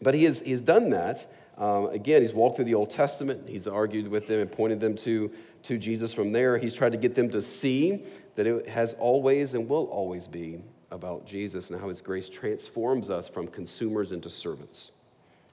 But 0.00 0.14
he 0.14 0.24
has, 0.24 0.40
he's 0.40 0.60
done 0.60 0.90
that. 0.90 1.32
Um, 1.58 1.86
again, 1.90 2.22
he's 2.22 2.32
walked 2.32 2.56
through 2.56 2.64
the 2.66 2.74
Old 2.74 2.90
Testament. 2.90 3.48
He's 3.48 3.66
argued 3.66 4.08
with 4.08 4.26
them 4.26 4.40
and 4.40 4.50
pointed 4.50 4.80
them 4.80 4.96
to, 4.96 5.30
to 5.64 5.78
Jesus 5.78 6.12
from 6.12 6.32
there. 6.32 6.58
He's 6.58 6.74
tried 6.74 6.92
to 6.92 6.98
get 6.98 7.14
them 7.14 7.30
to 7.30 7.42
see 7.42 8.04
that 8.34 8.46
it 8.46 8.68
has 8.68 8.94
always 8.94 9.54
and 9.54 9.68
will 9.68 9.84
always 9.86 10.26
be 10.28 10.62
about 10.90 11.26
Jesus 11.26 11.70
and 11.70 11.80
how 11.80 11.88
his 11.88 12.00
grace 12.00 12.28
transforms 12.28 13.10
us 13.10 13.28
from 13.28 13.46
consumers 13.46 14.12
into 14.12 14.28
servants. 14.28 14.92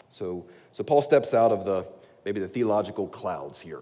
So, 0.10 0.46
so 0.72 0.84
Paul 0.84 1.02
steps 1.02 1.34
out 1.34 1.52
of 1.52 1.66
the 1.66 1.86
maybe 2.26 2.40
the 2.40 2.48
theological 2.48 3.08
clouds 3.08 3.62
here, 3.62 3.82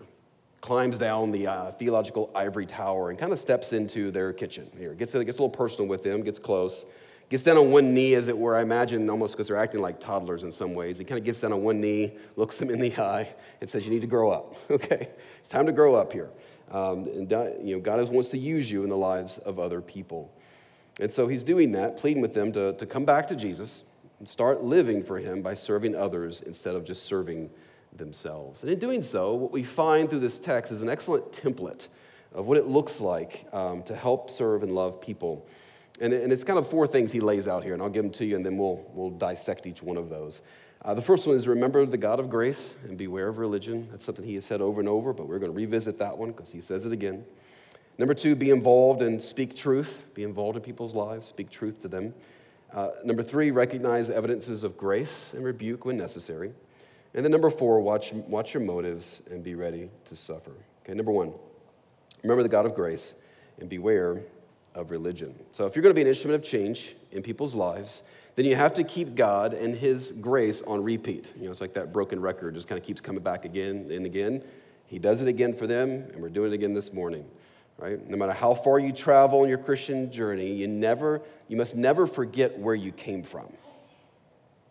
climbs 0.61 0.97
down 0.97 1.31
the 1.31 1.47
uh, 1.47 1.71
theological 1.71 2.29
ivory 2.35 2.65
tower, 2.65 3.09
and 3.09 3.17
kind 3.17 3.31
of 3.31 3.39
steps 3.39 3.73
into 3.73 4.11
their 4.11 4.33
kitchen 4.33 4.69
here. 4.77 4.93
Gets, 4.93 5.13
gets 5.13 5.25
a 5.25 5.31
little 5.31 5.49
personal 5.49 5.87
with 5.87 6.03
them, 6.03 6.21
gets 6.21 6.39
close, 6.39 6.85
Gets 7.29 7.43
down 7.43 7.57
on 7.57 7.71
one 7.71 7.93
knee, 7.93 8.13
as 8.13 8.29
it 8.29 8.37
were, 8.37 8.57
I 8.57 8.61
imagine, 8.61 9.09
almost 9.09 9.33
because 9.33 9.47
they're 9.47 9.57
acting 9.57 9.81
like 9.81 9.99
toddlers 9.99 10.43
in 10.43 10.51
some 10.51 10.73
ways. 10.73 10.97
He 10.97 11.03
kind 11.03 11.19
of 11.19 11.25
gets 11.25 11.41
down 11.41 11.51
on 11.51 11.61
one 11.61 11.81
knee, 11.81 12.13
looks 12.37 12.57
them 12.57 12.69
in 12.69 12.79
the 12.79 12.95
eye, 12.97 13.27
and 13.59 13.69
says, 13.69 13.83
You 13.83 13.91
need 13.91 14.01
to 14.01 14.07
grow 14.07 14.31
up, 14.31 14.55
okay? 14.71 15.09
It's 15.39 15.49
time 15.49 15.65
to 15.65 15.73
grow 15.73 15.95
up 15.95 16.13
here. 16.13 16.29
Um, 16.71 17.07
and 17.07 17.31
you 17.61 17.75
know, 17.75 17.79
God 17.79 18.07
wants 18.09 18.29
to 18.29 18.37
use 18.37 18.69
you 18.69 18.83
in 18.83 18.89
the 18.89 18.97
lives 18.97 19.37
of 19.39 19.59
other 19.59 19.81
people. 19.81 20.31
And 20.99 21.13
so 21.13 21.27
he's 21.27 21.43
doing 21.43 21.71
that, 21.73 21.97
pleading 21.97 22.21
with 22.21 22.33
them 22.33 22.51
to, 22.53 22.73
to 22.73 22.85
come 22.85 23.05
back 23.05 23.27
to 23.27 23.35
Jesus 23.35 23.83
and 24.19 24.27
start 24.27 24.63
living 24.63 25.03
for 25.03 25.17
him 25.17 25.41
by 25.41 25.53
serving 25.53 25.95
others 25.95 26.41
instead 26.41 26.75
of 26.75 26.83
just 26.83 27.05
serving 27.05 27.49
themselves. 27.95 28.63
And 28.63 28.71
in 28.71 28.79
doing 28.79 29.03
so, 29.03 29.35
what 29.35 29.51
we 29.51 29.63
find 29.63 30.09
through 30.09 30.19
this 30.19 30.39
text 30.39 30.71
is 30.71 30.81
an 30.81 30.89
excellent 30.89 31.31
template 31.31 31.87
of 32.33 32.45
what 32.45 32.57
it 32.57 32.67
looks 32.67 32.99
like 32.99 33.47
um, 33.53 33.83
to 33.83 33.95
help 33.95 34.29
serve 34.29 34.63
and 34.63 34.73
love 34.73 34.99
people. 34.99 35.47
And, 36.01 36.13
and 36.13 36.31
it's 36.31 36.43
kind 36.43 36.59
of 36.59 36.69
four 36.69 36.85
things 36.85 37.11
he 37.11 37.19
lays 37.19 37.47
out 37.47 37.63
here, 37.63 37.73
and 37.73 37.81
I'll 37.81 37.89
give 37.89 38.03
them 38.03 38.11
to 38.13 38.25
you, 38.25 38.35
and 38.35 38.45
then 38.45 38.57
we'll, 38.57 38.85
we'll 38.93 39.09
dissect 39.11 39.65
each 39.65 39.81
one 39.81 39.97
of 39.97 40.09
those. 40.09 40.41
Uh, 40.87 40.93
the 40.93 41.01
first 41.01 41.27
one 41.27 41.35
is 41.35 41.49
remember 41.49 41.85
the 41.85 41.97
God 41.97 42.17
of 42.17 42.29
grace 42.29 42.75
and 42.85 42.97
beware 42.97 43.27
of 43.27 43.39
religion. 43.39 43.89
That's 43.91 44.05
something 44.05 44.23
he 44.23 44.35
has 44.35 44.45
said 44.45 44.61
over 44.61 44.79
and 44.79 44.87
over, 44.87 45.11
but 45.11 45.27
we're 45.27 45.37
going 45.37 45.51
to 45.51 45.55
revisit 45.55 45.99
that 45.99 46.17
one 46.17 46.31
because 46.31 46.49
he 46.49 46.61
says 46.61 46.85
it 46.85 46.93
again. 46.93 47.25
Number 47.97 48.13
two, 48.13 48.35
be 48.35 48.51
involved 48.51 49.01
and 49.01 49.21
speak 49.21 49.53
truth. 49.53 50.05
Be 50.13 50.23
involved 50.23 50.55
in 50.55 50.63
people's 50.63 50.95
lives, 50.95 51.27
speak 51.27 51.49
truth 51.49 51.81
to 51.81 51.89
them. 51.89 52.13
Uh, 52.73 52.91
number 53.03 53.21
three, 53.21 53.51
recognize 53.51 54.09
evidences 54.09 54.63
of 54.63 54.77
grace 54.77 55.33
and 55.33 55.43
rebuke 55.43 55.83
when 55.83 55.97
necessary. 55.97 56.53
And 57.13 57.25
then 57.25 57.33
number 57.33 57.49
four, 57.49 57.81
watch, 57.81 58.13
watch 58.13 58.53
your 58.53 58.63
motives 58.63 59.21
and 59.29 59.43
be 59.43 59.55
ready 59.55 59.89
to 60.05 60.15
suffer. 60.15 60.53
Okay, 60.85 60.93
number 60.93 61.11
one, 61.11 61.33
remember 62.23 62.43
the 62.43 62.49
God 62.49 62.65
of 62.65 62.73
grace 62.73 63.13
and 63.59 63.67
beware 63.67 64.21
of 64.73 64.89
religion. 64.89 65.35
So 65.51 65.65
if 65.65 65.75
you're 65.75 65.83
going 65.83 65.93
to 65.93 65.99
be 65.99 66.03
an 66.03 66.07
instrument 66.07 66.41
of 66.41 66.49
change 66.49 66.95
in 67.11 67.23
people's 67.23 67.53
lives, 67.53 68.03
then 68.37 68.45
you 68.45 68.55
have 68.55 68.73
to 68.75 68.85
keep 68.85 69.15
God 69.15 69.53
and 69.53 69.75
His 69.75 70.13
grace 70.13 70.61
on 70.61 70.81
repeat. 70.81 71.33
You 71.35 71.45
know, 71.45 71.51
it's 71.51 71.59
like 71.59 71.73
that 71.73 71.91
broken 71.91 72.21
record 72.21 72.55
just 72.55 72.69
kind 72.69 72.79
of 72.79 72.85
keeps 72.85 73.01
coming 73.01 73.21
back 73.21 73.43
again 73.43 73.89
and 73.91 74.05
again. 74.05 74.41
He 74.85 74.97
does 74.97 75.21
it 75.21 75.27
again 75.27 75.53
for 75.53 75.67
them, 75.67 75.89
and 75.89 76.21
we're 76.21 76.29
doing 76.29 76.53
it 76.53 76.55
again 76.55 76.73
this 76.73 76.93
morning 76.93 77.25
right? 77.77 78.09
No 78.09 78.17
matter 78.17 78.33
how 78.33 78.53
far 78.53 78.79
you 78.79 78.91
travel 78.91 79.43
in 79.43 79.49
your 79.49 79.57
Christian 79.57 80.11
journey, 80.11 80.51
you 80.51 80.67
never, 80.67 81.21
you 81.47 81.57
must 81.57 81.75
never 81.75 82.07
forget 82.07 82.57
where 82.57 82.75
you 82.75 82.91
came 82.91 83.23
from. 83.23 83.47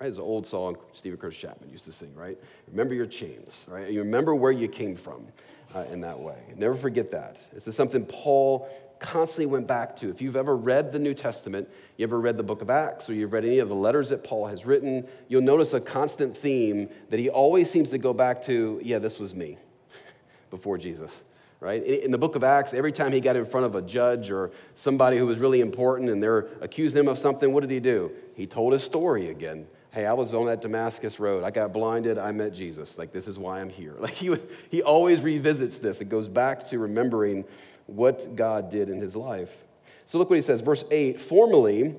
Right? 0.01 0.09
It's 0.09 0.19
an 0.19 0.25
old 0.25 0.47
song 0.47 0.77
Steven 0.93 1.19
Curtis 1.19 1.39
Chapman 1.39 1.71
used 1.71 1.87
to 1.87 1.93
sing, 1.93 2.15
right? 2.15 2.37
Remember 2.69 2.95
your 2.95 3.07
chains, 3.07 3.65
right? 3.69 3.91
You 3.91 4.01
remember 4.01 4.35
where 4.35 4.53
you 4.53 4.69
came 4.69 4.95
from 4.95 5.27
uh, 5.75 5.85
in 5.91 6.01
that 6.03 6.19
way. 6.19 6.37
Never 6.57 6.75
forget 6.75 7.11
that. 7.13 7.39
This 7.53 7.67
is 7.67 7.75
something 7.75 8.05
Paul 8.05 8.69
constantly 8.99 9.47
went 9.47 9.67
back 9.67 9.97
to. 9.97 10.11
If 10.11 10.21
you've 10.21 10.37
ever 10.37 10.57
read 10.57 10.93
the 10.93 10.99
New 10.99 11.15
Testament, 11.15 11.69
you 11.97 12.05
ever 12.05 12.21
read 12.21 12.37
the 12.37 12.43
book 12.43 12.63
of 12.63 12.71
Acts, 12.71 13.09
or 13.09 13.15
you've 13.15 13.33
read 13.33 13.45
any 13.45 13.59
of 13.59 13.69
the 13.69 13.75
letters 13.75 14.09
that 14.09 14.25
Paul 14.25 14.47
has 14.47 14.65
written, 14.65 15.07
you'll 15.29 15.43
notice 15.43 15.73
a 15.75 15.81
constant 15.81 16.37
theme 16.37 16.89
that 17.11 17.21
he 17.21 17.29
always 17.29 17.71
seems 17.71 17.91
to 17.91 17.99
go 17.99 18.13
back 18.13 18.43
to 18.45 18.81
yeah, 18.83 18.99
this 18.99 19.19
was 19.19 19.35
me 19.35 19.59
before 20.51 20.79
Jesus 20.79 21.25
right? 21.61 21.83
In 21.83 22.11
the 22.11 22.19
book 22.19 22.37
of 22.37 22.45
Acts, 22.45 22.75
every 22.75 22.93
time 22.93 23.13
he 23.13 23.21
got 23.21 23.37
in 23.37 23.47
front 23.47 23.67
of 23.67 23.75
a 23.75 23.83
judge 23.83 24.31
or 24.31 24.51
somebody 24.75 25.17
who 25.17 25.27
was 25.27 25.39
really 25.39 25.61
important 25.61 26.11
and 26.11 26.23
they're 26.23 26.47
accusing 26.61 27.01
him 27.01 27.09
of 27.09 27.19
something, 27.19 27.53
what 27.53 27.61
did 27.61 27.71
he 27.71 27.81
do? 27.81 28.13
He 28.35 28.47
told 28.47 28.73
his 28.73 28.83
story 28.83 29.31
again. 29.31 29.67
Hey, 29.91 30.05
I 30.05 30.13
was 30.13 30.33
on 30.35 30.45
that 30.47 30.61
Damascus 30.61 31.19
road. 31.19 31.43
I 31.43 31.51
got 31.51 31.73
blinded. 31.73 32.19
I 32.19 32.31
met 32.31 32.53
Jesus. 32.53 32.99
Like, 32.99 33.13
this 33.13 33.27
is 33.27 33.39
why 33.39 33.61
I'm 33.61 33.71
here. 33.71 33.95
Like, 33.99 34.13
he, 34.13 34.37
he 34.71 34.83
always 34.83 35.21
revisits 35.21 35.79
this. 35.79 36.03
It 36.03 36.11
goes 36.11 36.29
back 36.29 36.69
to 36.69 36.79
remembering 36.79 37.45
what 37.87 38.37
God 38.37 38.71
did 38.71 38.89
in 38.89 39.01
his 39.01 39.17
life. 39.17 39.65
So, 40.05 40.19
look 40.19 40.31
what 40.31 40.37
he 40.37 40.43
says. 40.43 40.61
Verse 40.61 40.85
8 40.91 41.21
Formerly, 41.21 41.95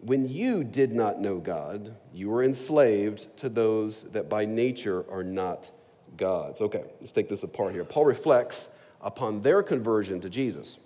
when 0.00 0.28
you 0.28 0.64
did 0.64 0.92
not 0.92 1.20
know 1.20 1.38
God, 1.38 1.94
you 2.12 2.28
were 2.28 2.44
enslaved 2.44 3.34
to 3.38 3.48
those 3.48 4.04
that 4.12 4.28
by 4.28 4.44
nature 4.44 5.04
are 5.10 5.24
not 5.24 5.70
God's. 6.16 6.60
Okay, 6.60 6.84
let's 7.00 7.12
take 7.12 7.28
this 7.28 7.42
apart 7.42 7.72
here. 7.72 7.84
Paul 7.84 8.04
reflects 8.04 8.68
upon 9.00 9.42
their 9.42 9.62
conversion 9.62 10.20
to 10.20 10.30
Jesus, 10.30 10.78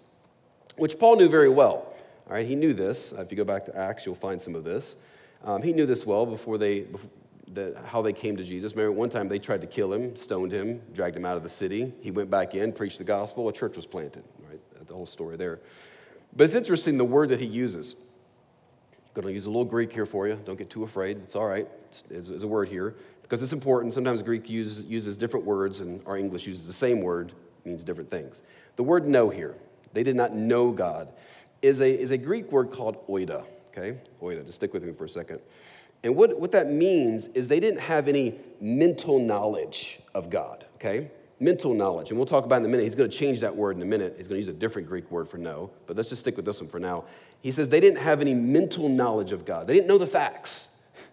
which 0.76 0.98
Paul 0.98 1.16
knew 1.16 1.28
very 1.28 1.48
well. 1.48 1.94
All 2.28 2.34
right, 2.34 2.46
he 2.46 2.54
knew 2.54 2.74
this. 2.74 3.12
If 3.12 3.30
you 3.30 3.36
go 3.36 3.44
back 3.44 3.64
to 3.66 3.76
Acts, 3.76 4.04
you'll 4.04 4.14
find 4.14 4.40
some 4.40 4.54
of 4.54 4.64
this. 4.64 4.96
Um, 5.44 5.62
he 5.62 5.72
knew 5.72 5.86
this 5.86 6.04
well 6.04 6.26
before 6.26 6.58
they, 6.58 6.80
before 6.82 7.10
the, 7.54 7.76
how 7.86 8.02
they 8.02 8.12
came 8.12 8.36
to 8.36 8.44
Jesus. 8.44 8.72
Remember, 8.72 8.92
one 8.92 9.08
time 9.08 9.28
they 9.28 9.38
tried 9.38 9.60
to 9.62 9.66
kill 9.66 9.92
him, 9.92 10.14
stoned 10.16 10.52
him, 10.52 10.80
dragged 10.92 11.16
him 11.16 11.24
out 11.24 11.36
of 11.36 11.42
the 11.42 11.48
city. 11.48 11.92
He 12.00 12.10
went 12.10 12.30
back 12.30 12.54
in, 12.54 12.72
preached 12.72 12.98
the 12.98 13.04
gospel, 13.04 13.48
a 13.48 13.52
church 13.52 13.76
was 13.76 13.86
planted? 13.86 14.24
The 14.88 14.94
whole 14.94 15.06
story 15.06 15.36
there. 15.36 15.60
But 16.36 16.44
it's 16.44 16.54
interesting 16.54 16.98
the 16.98 17.04
word 17.04 17.28
that 17.30 17.40
he 17.40 17.46
uses. 17.46 17.94
I'm 18.94 19.22
going 19.22 19.28
to 19.28 19.32
use 19.32 19.46
a 19.46 19.50
little 19.50 19.64
Greek 19.64 19.92
here 19.92 20.06
for 20.06 20.28
you. 20.28 20.38
Don't 20.44 20.58
get 20.58 20.70
too 20.70 20.84
afraid. 20.84 21.18
It's 21.18 21.36
all 21.36 21.46
right. 21.46 21.66
It's, 22.10 22.28
it's 22.28 22.42
a 22.42 22.46
word 22.46 22.68
here 22.68 22.94
because 23.22 23.42
it's 23.42 23.52
important. 23.52 23.94
Sometimes 23.94 24.22
Greek 24.22 24.48
uses, 24.48 24.84
uses 24.84 25.16
different 25.16 25.44
words, 25.44 25.80
and 25.80 26.00
our 26.06 26.16
English 26.16 26.46
uses 26.46 26.66
the 26.66 26.72
same 26.72 27.00
word 27.00 27.32
means 27.64 27.84
different 27.84 28.10
things. 28.10 28.42
The 28.76 28.82
word 28.82 29.06
know 29.06 29.28
here, 29.28 29.54
they 29.92 30.02
did 30.02 30.16
not 30.16 30.34
know 30.34 30.70
God, 30.70 31.08
is 31.60 31.80
a, 31.80 32.00
is 32.00 32.10
a 32.10 32.18
Greek 32.18 32.50
word 32.52 32.70
called 32.70 33.06
oida, 33.08 33.44
okay? 33.70 33.98
Oida, 34.22 34.44
just 34.44 34.56
stick 34.56 34.72
with 34.72 34.82
me 34.84 34.92
for 34.92 35.04
a 35.04 35.08
second. 35.08 35.40
And 36.04 36.14
what, 36.14 36.38
what 36.38 36.52
that 36.52 36.70
means 36.70 37.26
is 37.28 37.48
they 37.48 37.60
didn't 37.60 37.80
have 37.80 38.08
any 38.08 38.38
mental 38.60 39.18
knowledge 39.18 39.98
of 40.14 40.30
God, 40.30 40.64
okay? 40.76 41.10
Mental 41.40 41.72
knowledge. 41.74 42.10
And 42.10 42.18
we'll 42.18 42.26
talk 42.26 42.44
about 42.44 42.60
in 42.60 42.66
a 42.66 42.68
minute. 42.68 42.84
He's 42.84 42.94
going 42.94 43.10
to 43.10 43.16
change 43.16 43.40
that 43.40 43.54
word 43.54 43.76
in 43.76 43.82
a 43.82 43.86
minute. 43.86 44.14
He's 44.18 44.28
going 44.28 44.40
to 44.40 44.46
use 44.46 44.54
a 44.54 44.58
different 44.58 44.88
Greek 44.88 45.10
word 45.10 45.28
for 45.28 45.38
know, 45.38 45.70
but 45.86 45.96
let's 45.96 46.08
just 46.08 46.20
stick 46.20 46.36
with 46.36 46.44
this 46.44 46.60
one 46.60 46.68
for 46.68 46.80
now. 46.80 47.04
He 47.42 47.52
says 47.52 47.68
they 47.68 47.80
didn't 47.80 48.00
have 48.00 48.20
any 48.20 48.34
mental 48.34 48.88
knowledge 48.88 49.32
of 49.32 49.44
God, 49.44 49.66
they 49.66 49.74
didn't 49.74 49.88
know 49.88 49.98
the 49.98 50.06
facts. 50.06 50.68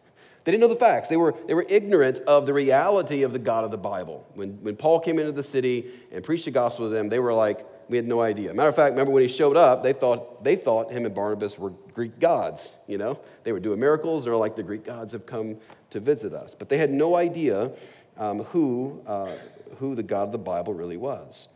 They 0.43 0.51
didn't 0.51 0.61
know 0.61 0.75
the 0.75 0.79
facts. 0.79 1.09
They 1.09 1.17
were, 1.17 1.33
they 1.47 1.55
were 1.55 1.65
ignorant 1.67 2.19
of 2.27 2.45
the 2.45 2.53
reality 2.53 3.23
of 3.23 3.33
the 3.33 3.39
God 3.39 3.63
of 3.63 3.71
the 3.71 3.79
Bible. 3.79 4.27
When, 4.35 4.61
when 4.61 4.75
Paul 4.75 4.99
came 4.99 5.17
into 5.17 5.31
the 5.31 5.41
city 5.41 5.89
and 6.11 6.23
preached 6.23 6.45
the 6.45 6.51
gospel 6.51 6.87
to 6.87 6.93
them, 6.93 7.09
they 7.09 7.17
were 7.17 7.33
like, 7.33 7.65
we 7.89 7.97
had 7.97 8.07
no 8.07 8.21
idea. 8.21 8.53
Matter 8.53 8.69
of 8.69 8.75
fact, 8.75 8.91
remember 8.91 9.11
when 9.11 9.23
he 9.23 9.27
showed 9.27 9.57
up, 9.57 9.83
they 9.83 9.93
thought, 9.93 10.43
they 10.43 10.55
thought 10.55 10.91
him 10.91 11.05
and 11.05 11.13
Barnabas 11.13 11.57
were 11.57 11.71
Greek 11.93 12.19
gods, 12.19 12.75
you 12.87 12.97
know? 12.97 13.19
They 13.43 13.51
were 13.53 13.59
doing 13.59 13.79
miracles. 13.79 14.25
They're 14.25 14.35
like, 14.35 14.55
the 14.55 14.63
Greek 14.63 14.83
gods 14.83 15.13
have 15.13 15.25
come 15.25 15.57
to 15.91 15.99
visit 15.99 16.33
us. 16.33 16.55
But 16.55 16.69
they 16.69 16.77
had 16.77 16.91
no 16.91 17.15
idea 17.15 17.71
um, 18.17 18.43
who, 18.45 19.01
uh, 19.05 19.31
who 19.79 19.95
the 19.95 20.03
God 20.03 20.23
of 20.23 20.31
the 20.31 20.37
Bible 20.37 20.73
really 20.73 20.97
was. 20.97 21.47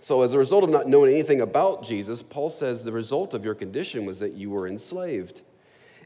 So, 0.00 0.22
as 0.22 0.32
a 0.32 0.38
result 0.38 0.64
of 0.64 0.70
not 0.70 0.88
knowing 0.88 1.12
anything 1.12 1.40
about 1.40 1.84
Jesus, 1.84 2.22
Paul 2.22 2.50
says 2.50 2.82
the 2.82 2.90
result 2.90 3.34
of 3.34 3.44
your 3.44 3.54
condition 3.54 4.04
was 4.04 4.18
that 4.18 4.32
you 4.32 4.50
were 4.50 4.66
enslaved. 4.66 5.42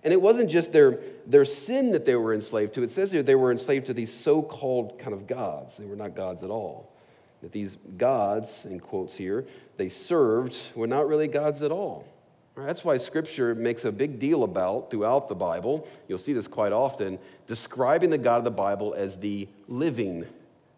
And 0.04 0.12
it 0.12 0.21
wasn't 0.21 0.50
just 0.50 0.73
their, 0.73 1.00
their 1.26 1.45
sin 1.45 1.92
that 1.92 2.04
they 2.04 2.14
were 2.14 2.35
enslaved 2.35 2.75
to. 2.75 2.83
It 2.83 2.90
says 2.90 3.11
here 3.11 3.23
they 3.23 3.35
were 3.35 3.50
enslaved 3.50 3.87
to 3.87 3.95
these 3.95 4.12
so 4.12 4.42
called 4.42 4.99
kind 4.99 5.14
of 5.14 5.26
gods. 5.26 5.78
They 5.78 5.87
were 5.87 5.97
not 5.97 6.14
gods 6.14 6.42
at 6.42 6.50
all. 6.50 6.92
That 7.42 7.52
these 7.52 7.78
gods, 7.97 8.66
in 8.66 8.80
quotes 8.80 9.16
here, 9.16 9.47
they 9.78 9.88
served 9.88 10.61
were 10.75 10.87
not 10.87 11.09
really 11.09 11.26
gods 11.26 11.62
at 11.62 11.73
all. 11.73 12.06
That's 12.56 12.85
why 12.85 12.97
Scripture 12.97 13.54
makes 13.54 13.85
a 13.85 13.92
big 13.92 14.18
deal 14.18 14.42
about 14.42 14.90
throughout 14.90 15.28
the 15.28 15.35
Bible. 15.35 15.87
You'll 16.09 16.18
see 16.18 16.33
this 16.33 16.47
quite 16.47 16.73
often, 16.73 17.18
describing 17.47 18.09
the 18.09 18.18
God 18.18 18.38
of 18.38 18.45
the 18.45 18.50
Bible 18.50 18.95
as 18.97 19.18
the 19.18 19.47
living 19.68 20.26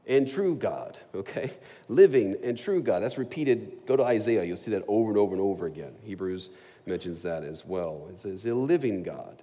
and 0.09 0.27
true 0.27 0.57
God, 0.57 0.99
okay? 1.15 1.53
Living 1.89 2.37
and 2.43 2.59
true 2.59 2.83
God. 2.83 3.03
That's 3.03 3.19
repeated. 3.19 3.87
Go 3.87 3.97
to 3.97 4.05
Isaiah, 4.05 4.43
you'll 4.43 4.57
see 4.57 4.71
that 4.73 4.85
over 4.89 5.11
and 5.11 5.19
over 5.19 5.35
and 5.35 5.43
over 5.43 5.67
again. 5.67 5.93
Hebrews 6.03 6.51
mentions 6.87 7.23
that 7.23 7.45
as 7.45 7.65
well. 7.65 8.09
It 8.11 8.19
says 8.19 8.47
a 8.47 8.55
living 8.55 9.03
God. 9.03 9.43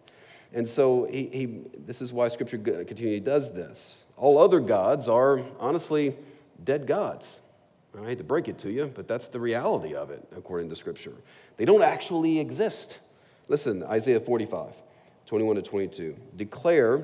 And 0.54 0.68
so 0.68 1.06
he, 1.06 1.28
he, 1.28 1.46
this 1.86 2.02
is 2.02 2.12
why 2.12 2.28
Scripture 2.30 2.58
continually 2.58 3.20
does 3.20 3.54
this. 3.54 4.06
All 4.18 4.38
other 4.38 4.60
gods 4.60 5.08
are 5.08 5.44
honestly 5.60 6.16
dead 6.64 6.88
gods. 6.88 7.42
I 8.02 8.08
hate 8.08 8.18
to 8.18 8.24
break 8.24 8.48
it 8.48 8.58
to 8.60 8.72
you, 8.72 8.92
but 8.94 9.08
that's 9.08 9.30
the 9.30 9.40
reality 9.40 9.96
of 9.96 10.12
it, 10.12 10.26
according 10.36 10.70
to 10.70 10.76
Scripture. 10.76 11.14
They 11.58 11.66
don't 11.66 11.82
actually 11.82 12.40
exist. 12.40 13.00
Listen, 13.48 13.84
Isaiah 13.84 14.20
45, 14.20 14.74
21 15.26 15.56
to 15.56 15.62
22. 15.62 16.16
Declare 16.36 17.04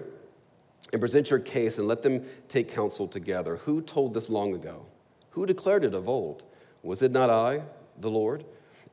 and 0.92 1.00
present 1.00 1.30
your 1.30 1.40
case 1.40 1.78
and 1.78 1.88
let 1.88 2.02
them 2.02 2.26
take 2.50 2.74
counsel 2.74 3.08
together. 3.08 3.58
Who 3.58 3.82
told 3.82 4.14
this 4.14 4.30
long 4.30 4.54
ago? 4.54 4.86
Who 5.32 5.46
declared 5.46 5.86
it 5.86 5.94
of 5.94 6.10
old? 6.10 6.44
Was 6.84 7.02
it 7.02 7.12
not 7.12 7.30
I, 7.30 7.62
the 8.00 8.10
Lord? 8.10 8.44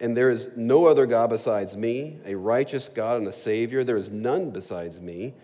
And 0.01 0.17
there 0.17 0.31
is 0.31 0.51
no 0.57 0.87
other 0.87 1.07
God 1.07 1.31
besides 1.31 1.77
me, 1.77 2.19
a 2.25 2.35
righteous 2.35 2.89
God 2.89 3.19
and 3.19 3.27
a 3.27 3.33
Savior. 3.33 3.83
There 3.83 3.97
is 3.97 4.11
none 4.11 4.51
besides 4.51 5.01
me. 5.01 5.35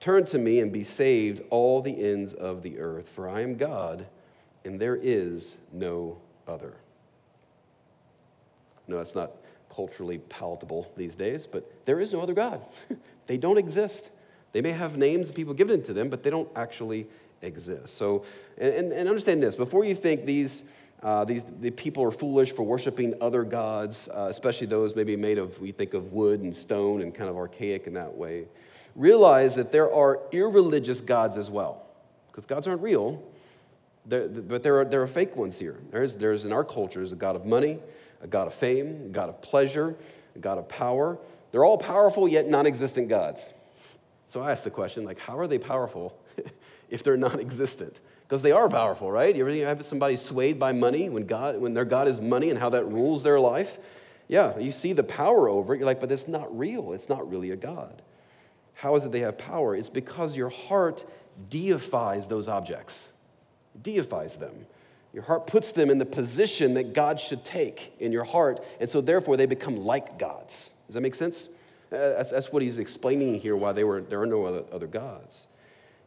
Turn 0.00 0.24
to 0.26 0.38
me 0.38 0.60
and 0.60 0.72
be 0.72 0.84
saved, 0.84 1.42
all 1.48 1.80
the 1.80 2.04
ends 2.04 2.34
of 2.34 2.62
the 2.62 2.78
earth, 2.78 3.08
for 3.08 3.28
I 3.28 3.40
am 3.40 3.56
God, 3.56 4.06
and 4.64 4.78
there 4.78 4.98
is 5.00 5.58
no 5.72 6.18
other. 6.46 6.74
No, 8.88 8.98
that's 8.98 9.14
not 9.14 9.30
culturally 9.74 10.18
palatable 10.18 10.90
these 10.96 11.14
days, 11.14 11.46
but 11.46 11.70
there 11.86 12.00
is 12.00 12.12
no 12.12 12.20
other 12.20 12.34
God. 12.34 12.60
they 13.26 13.38
don't 13.38 13.58
exist. 13.58 14.10
They 14.52 14.60
may 14.60 14.72
have 14.72 14.96
names 14.96 15.28
and 15.28 15.36
people 15.36 15.54
given 15.54 15.82
to 15.84 15.92
them, 15.92 16.08
but 16.08 16.22
they 16.22 16.30
don't 16.30 16.48
actually 16.54 17.06
exist. 17.40 17.96
So, 17.96 18.24
and, 18.58 18.92
and 18.92 19.08
understand 19.08 19.42
this 19.42 19.56
before 19.56 19.84
you 19.84 19.94
think 19.94 20.26
these 20.26 20.64
Uh, 21.02 21.24
these 21.24 21.44
the 21.60 21.70
people 21.72 22.00
are 22.04 22.12
foolish 22.12 22.54
for 22.54 22.62
worshiping 22.62 23.12
other 23.20 23.42
gods, 23.42 24.08
uh, 24.08 24.28
especially 24.30 24.68
those 24.68 24.94
maybe 24.94 25.16
made 25.16 25.36
of, 25.36 25.58
we 25.60 25.72
think 25.72 25.94
of 25.94 26.12
wood 26.12 26.42
and 26.42 26.54
stone 26.54 27.02
and 27.02 27.12
kind 27.12 27.28
of 27.28 27.36
archaic 27.36 27.88
in 27.88 27.94
that 27.94 28.14
way. 28.16 28.46
Realize 28.94 29.56
that 29.56 29.72
there 29.72 29.90
are 29.92 30.20
irreligious 30.30 31.00
gods 31.02 31.36
as 31.36 31.50
well, 31.50 31.74
because 32.28 32.46
gods 32.46 32.68
aren't 32.68 32.82
real, 32.82 33.20
but 34.06 34.62
there 34.62 34.78
are, 34.78 34.84
there 34.84 35.02
are 35.02 35.08
fake 35.08 35.34
ones 35.34 35.58
here. 35.58 35.78
There's, 35.90 36.14
there's 36.14 36.44
in 36.44 36.52
our 36.52 36.64
culture, 36.64 37.00
there's 37.00 37.10
a 37.12 37.16
God 37.26 37.34
of 37.34 37.44
money, 37.46 37.80
a 38.20 38.28
God 38.28 38.46
of 38.46 38.54
fame, 38.54 38.88
a 39.06 39.12
God 39.12 39.28
of 39.28 39.42
pleasure, 39.42 39.96
a 40.36 40.38
God 40.38 40.56
of 40.56 40.68
power. 40.68 41.18
They're 41.50 41.64
all 41.64 41.78
powerful 41.78 42.28
yet 42.28 42.46
non 42.46 42.64
existent 42.66 43.08
gods. 43.08 43.52
So 44.32 44.40
I 44.40 44.50
ask 44.50 44.64
the 44.64 44.70
question, 44.70 45.04
like, 45.04 45.18
how 45.18 45.38
are 45.38 45.46
they 45.46 45.58
powerful 45.58 46.18
if 46.88 47.02
they're 47.02 47.18
non 47.18 47.38
existent? 47.38 48.00
Because 48.22 48.40
they 48.40 48.50
are 48.50 48.66
powerful, 48.66 49.12
right? 49.12 49.36
You 49.36 49.46
ever 49.46 49.66
have 49.66 49.84
somebody 49.84 50.16
swayed 50.16 50.58
by 50.58 50.72
money 50.72 51.10
when, 51.10 51.26
God, 51.26 51.58
when 51.60 51.74
their 51.74 51.84
God 51.84 52.08
is 52.08 52.18
money 52.18 52.48
and 52.48 52.58
how 52.58 52.70
that 52.70 52.86
rules 52.86 53.22
their 53.22 53.38
life? 53.38 53.76
Yeah, 54.28 54.58
you 54.58 54.72
see 54.72 54.94
the 54.94 55.02
power 55.02 55.50
over 55.50 55.74
it. 55.74 55.78
You're 55.80 55.86
like, 55.86 56.00
but 56.00 56.10
it's 56.10 56.26
not 56.26 56.58
real. 56.58 56.94
It's 56.94 57.10
not 57.10 57.28
really 57.28 57.50
a 57.50 57.56
God. 57.56 58.00
How 58.72 58.96
is 58.96 59.04
it 59.04 59.12
they 59.12 59.20
have 59.20 59.36
power? 59.36 59.76
It's 59.76 59.90
because 59.90 60.34
your 60.34 60.48
heart 60.48 61.04
deifies 61.50 62.26
those 62.26 62.48
objects, 62.48 63.12
deifies 63.82 64.38
them. 64.38 64.64
Your 65.12 65.24
heart 65.24 65.46
puts 65.46 65.72
them 65.72 65.90
in 65.90 65.98
the 65.98 66.06
position 66.06 66.72
that 66.72 66.94
God 66.94 67.20
should 67.20 67.44
take 67.44 67.92
in 68.00 68.12
your 68.12 68.24
heart, 68.24 68.64
and 68.80 68.88
so 68.88 69.02
therefore 69.02 69.36
they 69.36 69.44
become 69.44 69.84
like 69.84 70.18
gods. 70.18 70.70
Does 70.86 70.94
that 70.94 71.02
make 71.02 71.16
sense? 71.16 71.50
That's, 71.92 72.30
that's 72.30 72.50
what 72.50 72.62
he's 72.62 72.78
explaining 72.78 73.38
here 73.38 73.54
why 73.54 73.72
they 73.72 73.84
were, 73.84 74.00
there 74.00 74.20
are 74.20 74.26
no 74.26 74.44
other, 74.46 74.64
other 74.72 74.86
gods. 74.86 75.46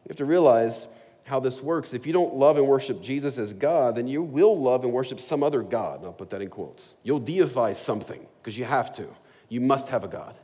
You 0.04 0.10
have 0.10 0.16
to 0.16 0.24
realize 0.24 0.86
how 1.24 1.40
this 1.40 1.60
works. 1.60 1.94
If 1.94 2.06
you 2.06 2.12
don't 2.12 2.34
love 2.34 2.56
and 2.58 2.66
worship 2.66 3.02
Jesus 3.02 3.38
as 3.38 3.52
God, 3.52 3.96
then 3.96 4.06
you 4.06 4.22
will 4.22 4.60
love 4.60 4.84
and 4.84 4.92
worship 4.92 5.20
some 5.20 5.42
other 5.42 5.62
God. 5.62 5.98
And 5.98 6.06
I'll 6.06 6.12
put 6.12 6.30
that 6.30 6.42
in 6.42 6.48
quotes. 6.48 6.94
You'll 7.02 7.20
deify 7.20 7.72
something 7.72 8.24
because 8.42 8.58
you 8.58 8.64
have 8.64 8.92
to. 8.94 9.08
You 9.48 9.60
must 9.60 9.88
have 9.88 10.04
a 10.04 10.08
God 10.08 10.36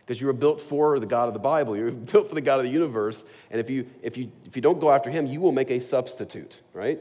because 0.00 0.20
you 0.20 0.26
were 0.26 0.32
built 0.32 0.60
for 0.60 0.98
the 1.00 1.06
God 1.06 1.28
of 1.28 1.34
the 1.34 1.40
Bible. 1.40 1.76
You're 1.76 1.90
built 2.12 2.28
for 2.28 2.34
the 2.34 2.40
God 2.40 2.58
of 2.58 2.64
the 2.64 2.70
universe. 2.70 3.24
And 3.50 3.60
if 3.60 3.68
you, 3.68 3.86
if 4.02 4.16
you, 4.16 4.30
if 4.44 4.54
you 4.54 4.62
don't 4.62 4.80
go 4.80 4.92
after 4.92 5.10
him, 5.10 5.26
you 5.26 5.40
will 5.40 5.52
make 5.52 5.70
a 5.70 5.80
substitute, 5.80 6.60
right? 6.72 7.00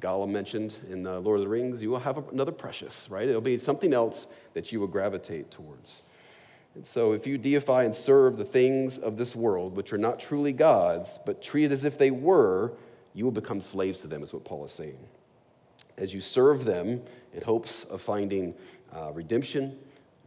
Gollum 0.00 0.30
mentioned 0.30 0.76
in 0.90 1.06
uh, 1.06 1.18
Lord 1.20 1.38
of 1.38 1.42
the 1.42 1.48
Rings, 1.48 1.80
you 1.80 1.90
will 1.90 2.00
have 2.00 2.28
another 2.30 2.52
precious, 2.52 3.08
right? 3.10 3.28
It'll 3.28 3.40
be 3.40 3.58
something 3.58 3.94
else 3.94 4.26
that 4.54 4.70
you 4.70 4.80
will 4.80 4.86
gravitate 4.86 5.50
towards. 5.50 6.02
And 6.78 6.86
so, 6.86 7.10
if 7.10 7.26
you 7.26 7.38
deify 7.38 7.82
and 7.82 7.92
serve 7.92 8.36
the 8.36 8.44
things 8.44 8.98
of 8.98 9.16
this 9.16 9.34
world, 9.34 9.74
which 9.74 9.92
are 9.92 9.98
not 9.98 10.20
truly 10.20 10.52
God's, 10.52 11.18
but 11.26 11.42
treat 11.42 11.72
as 11.72 11.84
if 11.84 11.98
they 11.98 12.12
were, 12.12 12.72
you 13.14 13.24
will 13.24 13.32
become 13.32 13.60
slaves 13.60 13.98
to 14.02 14.06
them, 14.06 14.22
is 14.22 14.32
what 14.32 14.44
Paul 14.44 14.64
is 14.64 14.70
saying. 14.70 14.96
As 15.96 16.14
you 16.14 16.20
serve 16.20 16.64
them 16.64 17.02
in 17.34 17.42
hopes 17.42 17.82
of 17.82 18.00
finding 18.00 18.54
uh, 18.94 19.10
redemption, 19.12 19.76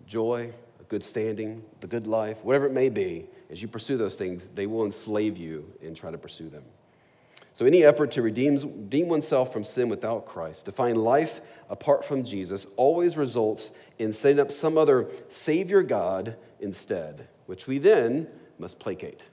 joy, 0.05 0.51
a 0.81 0.84
good 0.89 1.05
standing, 1.05 1.63
the 1.79 1.88
good 1.88 2.05
life, 2.05 2.43
whatever 2.43 2.65
it 2.65 2.74
may 2.74 2.89
be, 2.89 3.27
as 3.50 3.62
you 3.62 3.70
pursue 3.70 3.96
those 3.96 4.17
things, 4.17 4.50
they 4.53 4.67
will 4.67 4.84
enslave 4.84 5.38
you 5.38 5.72
in 5.81 5.96
trying 5.96 6.12
to 6.12 6.20
pursue 6.20 6.50
them. 6.50 6.63
So, 7.53 7.65
any 7.65 7.84
effort 7.84 8.12
to 8.12 8.22
redeem, 8.22 8.55
redeem 8.55 9.10
oneself 9.10 9.51
from 9.51 9.63
sin 9.63 9.89
without 9.89 10.25
Christ, 10.25 10.65
to 10.65 10.72
find 10.72 10.98
life 10.98 11.41
apart 11.70 12.05
from 12.05 12.24
Jesus, 12.24 12.65
always 12.77 13.17
results 13.17 13.74
in 14.00 14.13
setting 14.13 14.39
up 14.39 14.51
some 14.51 14.77
other 14.77 15.08
Savior 15.29 15.84
God 15.84 16.36
instead, 16.62 17.27
which 17.48 17.67
we 17.67 17.77
then 17.77 18.27
must 18.58 18.79
placate. 18.79 19.25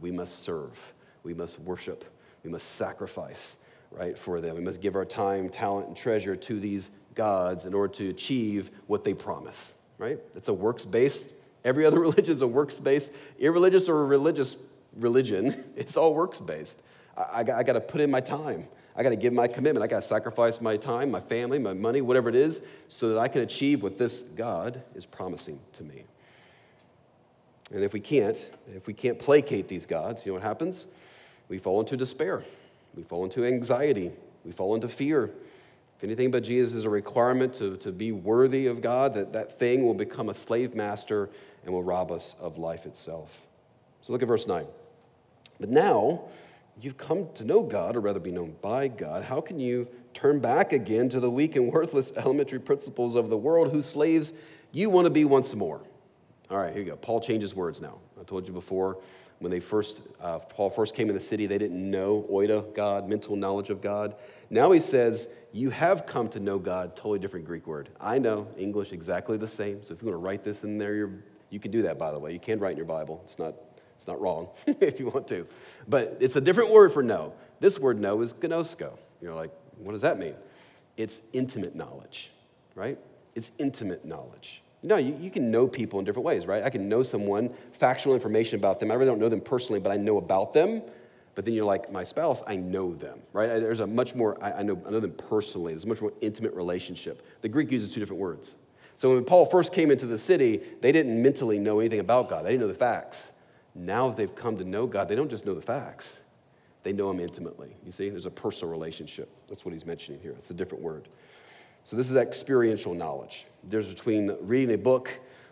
We 0.00 0.10
must 0.10 0.42
serve. 0.42 0.92
We 1.22 1.34
must 1.34 1.60
worship. 1.60 2.04
We 2.42 2.50
must 2.50 2.72
sacrifice, 2.72 3.56
right, 3.92 4.18
for 4.18 4.40
them. 4.40 4.56
We 4.56 4.62
must 4.62 4.80
give 4.80 4.96
our 4.96 5.04
time, 5.04 5.48
talent, 5.48 5.86
and 5.86 5.96
treasure 5.96 6.34
to 6.34 6.58
these 6.58 6.90
gods 7.14 7.66
in 7.66 7.74
order 7.74 7.92
to 7.94 8.10
achieve 8.10 8.70
what 8.86 9.04
they 9.04 9.14
promise, 9.14 9.74
right? 9.98 10.18
It's 10.34 10.48
a 10.48 10.52
works 10.52 10.84
based, 10.84 11.32
every 11.64 11.86
other 11.86 12.00
religion 12.08 12.34
is 12.34 12.40
a 12.40 12.46
works 12.46 12.80
based, 12.80 13.12
irreligious 13.38 13.88
or 13.88 14.04
religious 14.06 14.56
religion, 14.96 15.64
it's 15.76 15.96
all 15.96 16.14
works 16.14 16.40
based. 16.40 16.82
I, 17.16 17.40
I, 17.40 17.62
got 17.62 17.74
to 17.74 17.80
put 17.80 18.00
in 18.00 18.10
my 18.10 18.20
time. 18.20 18.66
I 18.96 19.02
got 19.02 19.10
to 19.10 19.16
give 19.16 19.32
my 19.32 19.48
commitment. 19.48 19.84
I 19.84 19.86
got 19.86 20.02
to 20.02 20.08
sacrifice 20.08 20.60
my 20.60 20.76
time, 20.76 21.10
my 21.10 21.20
family, 21.20 21.58
my 21.58 21.72
money, 21.72 22.00
whatever 22.00 22.28
it 22.28 22.34
is, 22.34 22.62
so 22.88 23.10
that 23.10 23.18
I 23.18 23.28
can 23.28 23.42
achieve 23.42 23.82
what 23.82 23.98
this 23.98 24.22
God 24.22 24.82
is 24.94 25.06
promising 25.06 25.60
to 25.74 25.84
me. 25.84 26.04
And 27.72 27.82
if 27.82 27.92
we 27.92 28.00
can't, 28.00 28.36
if 28.74 28.86
we 28.86 28.92
can't 28.92 29.18
placate 29.18 29.68
these 29.68 29.86
gods, 29.86 30.24
you 30.24 30.32
know 30.32 30.34
what 30.34 30.42
happens? 30.42 30.86
We 31.48 31.58
fall 31.58 31.80
into 31.80 31.96
despair. 31.96 32.44
We 32.94 33.02
fall 33.02 33.24
into 33.24 33.44
anxiety. 33.44 34.12
We 34.44 34.52
fall 34.52 34.74
into 34.74 34.88
fear. 34.88 35.30
If 35.96 36.04
anything 36.04 36.30
but 36.30 36.42
Jesus 36.42 36.74
is 36.74 36.84
a 36.84 36.90
requirement 36.90 37.54
to, 37.54 37.76
to 37.78 37.92
be 37.92 38.12
worthy 38.12 38.66
of 38.66 38.82
God, 38.82 39.14
that, 39.14 39.32
that 39.32 39.58
thing 39.58 39.84
will 39.84 39.94
become 39.94 40.28
a 40.28 40.34
slave 40.34 40.74
master 40.74 41.30
and 41.64 41.72
will 41.72 41.84
rob 41.84 42.10
us 42.10 42.34
of 42.40 42.58
life 42.58 42.86
itself. 42.86 43.46
So 44.02 44.12
look 44.12 44.20
at 44.20 44.28
verse 44.28 44.46
9. 44.46 44.66
But 45.60 45.70
now, 45.70 46.22
You've 46.80 46.96
come 46.96 47.28
to 47.34 47.44
know 47.44 47.62
God, 47.62 47.96
or 47.96 48.00
rather 48.00 48.20
be 48.20 48.32
known 48.32 48.56
by 48.62 48.88
God. 48.88 49.24
How 49.24 49.40
can 49.40 49.58
you 49.58 49.86
turn 50.14 50.40
back 50.40 50.72
again 50.72 51.08
to 51.10 51.20
the 51.20 51.30
weak 51.30 51.56
and 51.56 51.72
worthless 51.72 52.12
elementary 52.16 52.60
principles 52.60 53.14
of 53.14 53.30
the 53.30 53.36
world 53.36 53.72
whose 53.72 53.86
slaves 53.86 54.32
you 54.72 54.90
want 54.90 55.06
to 55.06 55.10
be 55.10 55.24
once 55.24 55.54
more? 55.54 55.80
All 56.50 56.58
right, 56.58 56.72
here 56.72 56.82
you 56.82 56.90
go. 56.90 56.96
Paul 56.96 57.20
changes 57.20 57.54
words 57.54 57.80
now. 57.80 57.98
I 58.20 58.24
told 58.24 58.46
you 58.46 58.52
before 58.52 58.98
when 59.42 59.50
they 59.50 59.60
first 59.60 60.02
uh, 60.20 60.38
Paul 60.38 60.70
first 60.70 60.94
came 60.94 61.08
in 61.08 61.14
the 61.14 61.20
city, 61.20 61.46
they 61.46 61.58
didn't 61.58 61.90
know 61.90 62.26
oida, 62.30 62.72
God, 62.74 63.08
mental 63.08 63.36
knowledge 63.36 63.70
of 63.70 63.82
God. 63.82 64.14
Now 64.50 64.70
he 64.70 64.78
says, 64.78 65.28
"You 65.52 65.70
have 65.70 66.06
come 66.06 66.28
to 66.30 66.40
know 66.40 66.58
God." 66.58 66.94
Totally 66.94 67.18
different 67.18 67.44
Greek 67.44 67.66
word. 67.66 67.88
I 68.00 68.18
know 68.18 68.46
English 68.56 68.92
exactly 68.92 69.36
the 69.36 69.48
same. 69.48 69.82
So 69.82 69.94
if 69.94 70.00
you 70.00 70.08
want 70.08 70.22
to 70.22 70.24
write 70.24 70.44
this 70.44 70.62
in 70.62 70.78
there, 70.78 71.10
you 71.50 71.58
can 71.58 71.70
do 71.70 71.82
that. 71.82 71.98
By 71.98 72.12
the 72.12 72.18
way, 72.18 72.32
you 72.32 72.38
can 72.38 72.60
write 72.60 72.72
in 72.72 72.76
your 72.76 72.86
Bible. 72.86 73.20
It's 73.24 73.38
not 73.38 73.54
it's 74.02 74.08
not 74.08 74.20
wrong 74.20 74.48
if 74.66 74.98
you 74.98 75.10
want 75.10 75.28
to. 75.28 75.46
But 75.86 76.16
it's 76.18 76.34
a 76.34 76.40
different 76.40 76.70
word 76.70 76.92
for 76.92 77.04
know. 77.04 77.34
This 77.60 77.78
word 77.78 78.00
know 78.00 78.20
is 78.20 78.34
gnosko. 78.34 78.98
You're 79.20 79.34
like, 79.34 79.52
what 79.78 79.92
does 79.92 80.02
that 80.02 80.18
mean? 80.18 80.34
It's 80.96 81.22
intimate 81.32 81.76
knowledge, 81.76 82.32
right? 82.74 82.98
It's 83.36 83.52
intimate 83.58 84.04
knowledge. 84.04 84.60
Know, 84.82 84.96
you, 84.96 85.16
you 85.20 85.30
can 85.30 85.52
know 85.52 85.68
people 85.68 86.00
in 86.00 86.04
different 86.04 86.26
ways, 86.26 86.46
right? 86.46 86.64
I 86.64 86.70
can 86.70 86.88
know 86.88 87.04
someone, 87.04 87.54
factual 87.74 88.14
information 88.14 88.58
about 88.58 88.80
them. 88.80 88.90
I 88.90 88.94
really 88.94 89.06
don't 89.06 89.20
know 89.20 89.28
them 89.28 89.40
personally, 89.40 89.78
but 89.78 89.92
I 89.92 89.96
know 89.96 90.18
about 90.18 90.52
them. 90.52 90.82
But 91.36 91.44
then 91.44 91.54
you're 91.54 91.64
like, 91.64 91.92
my 91.92 92.02
spouse, 92.02 92.42
I 92.48 92.56
know 92.56 92.92
them, 92.92 93.20
right? 93.32 93.46
There's 93.46 93.78
a 93.78 93.86
much 93.86 94.16
more, 94.16 94.42
I, 94.42 94.52
I, 94.54 94.62
know, 94.62 94.82
I 94.84 94.90
know 94.90 94.98
them 94.98 95.12
personally. 95.12 95.72
There's 95.72 95.84
a 95.84 95.88
much 95.88 96.02
more 96.02 96.12
intimate 96.20 96.54
relationship. 96.54 97.24
The 97.40 97.48
Greek 97.48 97.70
uses 97.70 97.92
two 97.92 98.00
different 98.00 98.20
words. 98.20 98.56
So 98.96 99.14
when 99.14 99.24
Paul 99.24 99.46
first 99.46 99.72
came 99.72 99.92
into 99.92 100.06
the 100.06 100.18
city, 100.18 100.60
they 100.80 100.90
didn't 100.90 101.22
mentally 101.22 101.60
know 101.60 101.78
anything 101.78 102.00
about 102.00 102.28
God, 102.28 102.44
they 102.44 102.50
didn't 102.50 102.62
know 102.62 102.72
the 102.72 102.74
facts. 102.74 103.32
Now 103.74 104.08
that 104.08 104.16
they've 104.16 104.34
come 104.34 104.56
to 104.58 104.64
know 104.64 104.86
God, 104.86 105.08
they 105.08 105.14
don't 105.14 105.30
just 105.30 105.46
know 105.46 105.54
the 105.54 105.62
facts, 105.62 106.20
they 106.82 106.92
know 106.92 107.10
Him 107.10 107.20
intimately. 107.20 107.76
You 107.84 107.92
see, 107.92 108.08
there's 108.08 108.26
a 108.26 108.30
personal 108.30 108.70
relationship. 108.70 109.30
That's 109.48 109.64
what 109.64 109.72
he's 109.72 109.86
mentioning 109.86 110.20
here. 110.20 110.34
It's 110.38 110.50
a 110.50 110.54
different 110.54 110.82
word. 110.82 111.08
So, 111.84 111.96
this 111.96 112.10
is 112.10 112.16
experiential 112.16 112.94
knowledge. 112.94 113.46
There's 113.64 113.88
between 113.88 114.36
reading 114.40 114.74
a 114.74 114.78
book 114.78 115.10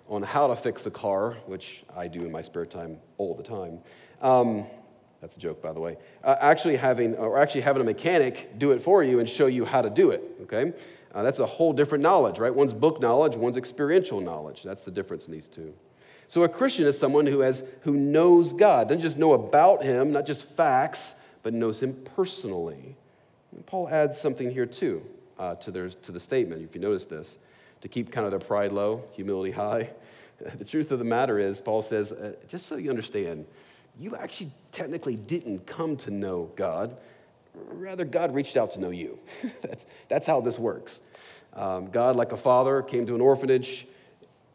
on 0.08 0.22
how 0.22 0.48
to 0.48 0.56
fix 0.56 0.86
a 0.86 0.90
car, 0.90 1.36
which 1.46 1.84
I 1.96 2.08
do 2.08 2.24
in 2.24 2.32
my 2.32 2.42
spare 2.42 2.66
time 2.66 2.98
all 3.16 3.34
the 3.34 3.42
time. 3.42 3.78
Um, 4.20 4.66
that's 5.20 5.36
a 5.36 5.40
joke, 5.40 5.62
by 5.62 5.72
the 5.72 5.80
way. 5.80 5.96
Uh, 6.24 6.36
actually 6.40 6.76
having, 6.76 7.14
or 7.14 7.38
actually 7.38 7.60
having 7.60 7.82
a 7.82 7.84
mechanic 7.84 8.58
do 8.58 8.72
it 8.72 8.82
for 8.82 9.04
you 9.04 9.20
and 9.20 9.28
show 9.28 9.46
you 9.46 9.64
how 9.64 9.82
to 9.82 9.90
do 9.90 10.10
it. 10.10 10.22
Okay, 10.42 10.72
uh, 11.14 11.22
that's 11.22 11.38
a 11.38 11.46
whole 11.46 11.72
different 11.72 12.02
knowledge, 12.02 12.38
right? 12.38 12.54
One's 12.54 12.72
book 12.72 13.00
knowledge, 13.00 13.36
one's 13.36 13.56
experiential 13.56 14.20
knowledge. 14.20 14.62
That's 14.62 14.84
the 14.84 14.90
difference 14.90 15.26
in 15.26 15.32
these 15.32 15.48
two. 15.48 15.74
So 16.30 16.44
a 16.44 16.48
Christian 16.48 16.86
is 16.86 16.96
someone 16.96 17.26
who, 17.26 17.40
has, 17.40 17.64
who 17.80 17.92
knows 17.92 18.52
God, 18.52 18.86
doesn't 18.86 19.02
just 19.02 19.18
know 19.18 19.32
about 19.32 19.82
him, 19.82 20.12
not 20.12 20.26
just 20.26 20.44
facts, 20.44 21.14
but 21.42 21.52
knows 21.52 21.82
him 21.82 21.92
personally. 22.14 22.94
And 23.50 23.66
Paul 23.66 23.88
adds 23.88 24.16
something 24.16 24.48
here 24.48 24.64
too 24.64 25.04
uh, 25.40 25.56
to, 25.56 25.72
their, 25.72 25.88
to 25.88 26.12
the 26.12 26.20
statement, 26.20 26.62
if 26.62 26.72
you 26.72 26.80
notice 26.80 27.04
this, 27.04 27.36
to 27.80 27.88
keep 27.88 28.12
kind 28.12 28.26
of 28.26 28.30
their 28.30 28.38
pride 28.38 28.70
low, 28.70 29.02
humility 29.10 29.50
high. 29.50 29.90
the 30.54 30.64
truth 30.64 30.92
of 30.92 31.00
the 31.00 31.04
matter 31.04 31.36
is, 31.40 31.60
Paul 31.60 31.82
says, 31.82 32.12
uh, 32.12 32.34
just 32.46 32.68
so 32.68 32.76
you 32.76 32.90
understand, 32.90 33.44
you 33.98 34.14
actually 34.14 34.52
technically 34.70 35.16
didn't 35.16 35.66
come 35.66 35.96
to 35.96 36.12
know 36.12 36.48
God. 36.54 36.96
Rather, 37.56 38.04
God 38.04 38.36
reached 38.36 38.56
out 38.56 38.70
to 38.74 38.80
know 38.80 38.90
you. 38.90 39.18
that's, 39.62 39.84
that's 40.08 40.28
how 40.28 40.40
this 40.40 40.60
works. 40.60 41.00
Um, 41.54 41.90
God, 41.90 42.14
like 42.14 42.30
a 42.30 42.36
father, 42.36 42.82
came 42.82 43.04
to 43.06 43.16
an 43.16 43.20
orphanage 43.20 43.88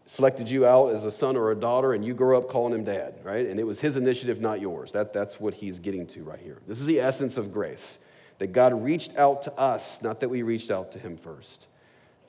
selected 0.06 0.50
you 0.50 0.65
out 0.65 0.94
as 0.94 1.06
a 1.06 1.12
son 1.12 1.36
or 1.36 1.52
a 1.52 1.56
daughter, 1.56 1.94
and 1.94 2.06
you 2.06 2.13
grow 2.13 2.38
up 2.38 2.48
calling 2.48 2.74
him 2.74 2.84
dad, 2.84 3.15
right? 3.24 3.48
And 3.48 3.60
it 3.60 3.63
was 3.63 3.80
his 3.80 3.96
initiative, 3.96 4.39
not 4.39 4.62
yours. 4.62 4.91
That, 4.91 5.13
that's 5.13 5.39
what 5.39 5.54
he's 5.54 5.80
getting 5.80 6.06
to 6.08 6.24
right 6.24 6.39
here. 6.39 6.62
This 6.68 6.80
is 6.80 6.86
the 6.86 7.00
essence 7.00 7.38
of 7.38 7.52
grace 7.52 8.00
that 8.38 8.48
God 8.48 8.74
reached 8.84 9.15
out 9.18 9.41
to 9.44 9.54
us, 9.54 10.02
not 10.02 10.20
that 10.20 10.30
we 10.30 10.41
reached 10.44 10.70
out 10.70 10.91
to 10.91 11.00
him 11.00 11.18
first. 11.18 11.68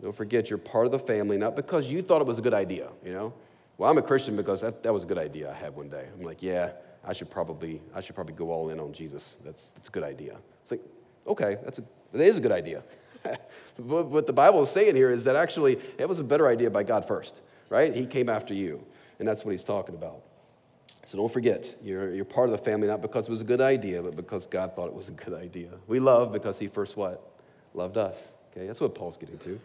Don't 0.00 0.14
forget, 0.14 0.50
you're 0.50 0.58
part 0.58 0.86
of 0.86 0.92
the 0.92 0.98
family, 0.98 1.36
not 1.36 1.56
because 1.56 1.90
you 1.90 2.02
thought 2.02 2.20
it 2.20 2.26
was 2.26 2.38
a 2.38 2.42
good 2.42 2.54
idea, 2.54 2.88
you 3.04 3.12
know? 3.12 3.32
Well, 3.78 3.90
I'm 3.90 3.98
a 3.98 4.02
Christian 4.02 4.36
because 4.36 4.60
that, 4.60 4.82
that 4.82 4.92
was 4.92 5.02
a 5.02 5.06
good 5.06 5.18
idea 5.18 5.50
I 5.50 5.54
had 5.54 5.74
one 5.74 5.88
day. 5.88 6.06
I'm 6.14 6.22
like, 6.22 6.42
yeah, 6.42 6.72
I 7.04 7.12
should 7.12 7.30
probably, 7.30 7.80
I 7.94 8.00
should 8.00 8.14
probably 8.14 8.34
go 8.34 8.50
all 8.50 8.70
in 8.70 8.80
on 8.80 8.92
Jesus. 8.92 9.36
That's, 9.44 9.70
that's 9.70 9.88
a 9.88 9.92
good 9.92 10.02
idea. 10.02 10.36
It's 10.62 10.70
like, 10.70 10.82
okay, 11.26 11.58
that's 11.64 11.78
a, 11.78 11.84
that 12.12 12.24
is 12.24 12.38
a 12.38 12.40
good 12.40 12.52
idea. 12.52 12.82
but 13.78 14.06
what 14.06 14.26
the 14.26 14.32
Bible 14.32 14.62
is 14.62 14.70
saying 14.70 14.96
here 14.96 15.10
is 15.10 15.24
that 15.24 15.36
actually 15.36 15.78
it 15.98 16.08
was 16.08 16.18
a 16.18 16.24
better 16.24 16.48
idea 16.48 16.70
by 16.70 16.82
God 16.82 17.06
first, 17.06 17.42
right? 17.68 17.94
He 17.94 18.06
came 18.06 18.28
after 18.28 18.54
you, 18.54 18.84
and 19.18 19.26
that's 19.26 19.44
what 19.44 19.52
he's 19.52 19.64
talking 19.64 19.94
about. 19.94 20.20
So 21.06 21.16
don't 21.18 21.32
forget, 21.32 21.76
you're, 21.82 22.12
you're 22.12 22.24
part 22.24 22.48
of 22.48 22.52
the 22.52 22.58
family 22.58 22.88
not 22.88 23.00
because 23.00 23.28
it 23.28 23.30
was 23.30 23.40
a 23.40 23.44
good 23.44 23.60
idea, 23.60 24.02
but 24.02 24.16
because 24.16 24.44
God 24.44 24.74
thought 24.74 24.88
it 24.88 24.94
was 24.94 25.08
a 25.08 25.12
good 25.12 25.34
idea. 25.34 25.70
We 25.86 26.00
love 26.00 26.32
because 26.32 26.58
he 26.58 26.66
first 26.66 26.96
what? 26.96 27.22
Loved 27.74 27.96
us. 27.96 28.32
Okay, 28.50 28.66
that's 28.66 28.80
what 28.80 28.94
Paul's 28.94 29.16
getting 29.16 29.38
to. 29.38 29.60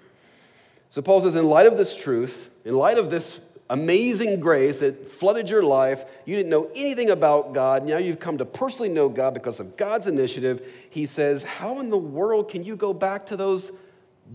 So 0.88 1.02
Paul 1.02 1.22
says, 1.22 1.36
in 1.36 1.46
light 1.46 1.66
of 1.66 1.78
this 1.78 1.96
truth, 1.96 2.52
in 2.64 2.76
light 2.76 3.00
of 3.00 3.10
this 3.10 3.40
amazing 3.72 4.40
grace 4.40 4.80
that 4.80 5.10
flooded 5.14 5.50
your 5.50 5.64
life, 5.64 6.04
you 6.26 6.36
didn't 6.36 6.50
know 6.50 6.70
anything 6.76 7.10
about 7.10 7.54
God, 7.54 7.86
now 7.86 7.98
you've 7.98 8.20
come 8.20 8.38
to 8.38 8.46
personally 8.46 8.90
know 8.90 9.10
God 9.10 9.34
because 9.34 9.60
of 9.60 9.78
God's 9.78 10.08
initiative, 10.08 10.62
he 10.90 11.06
says, 11.06 11.42
How 11.42 11.80
in 11.80 11.90
the 11.90 11.98
world 11.98 12.50
can 12.50 12.64
you 12.64 12.76
go 12.76 12.94
back 12.94 13.26
to 13.28 13.38
those 13.38 13.72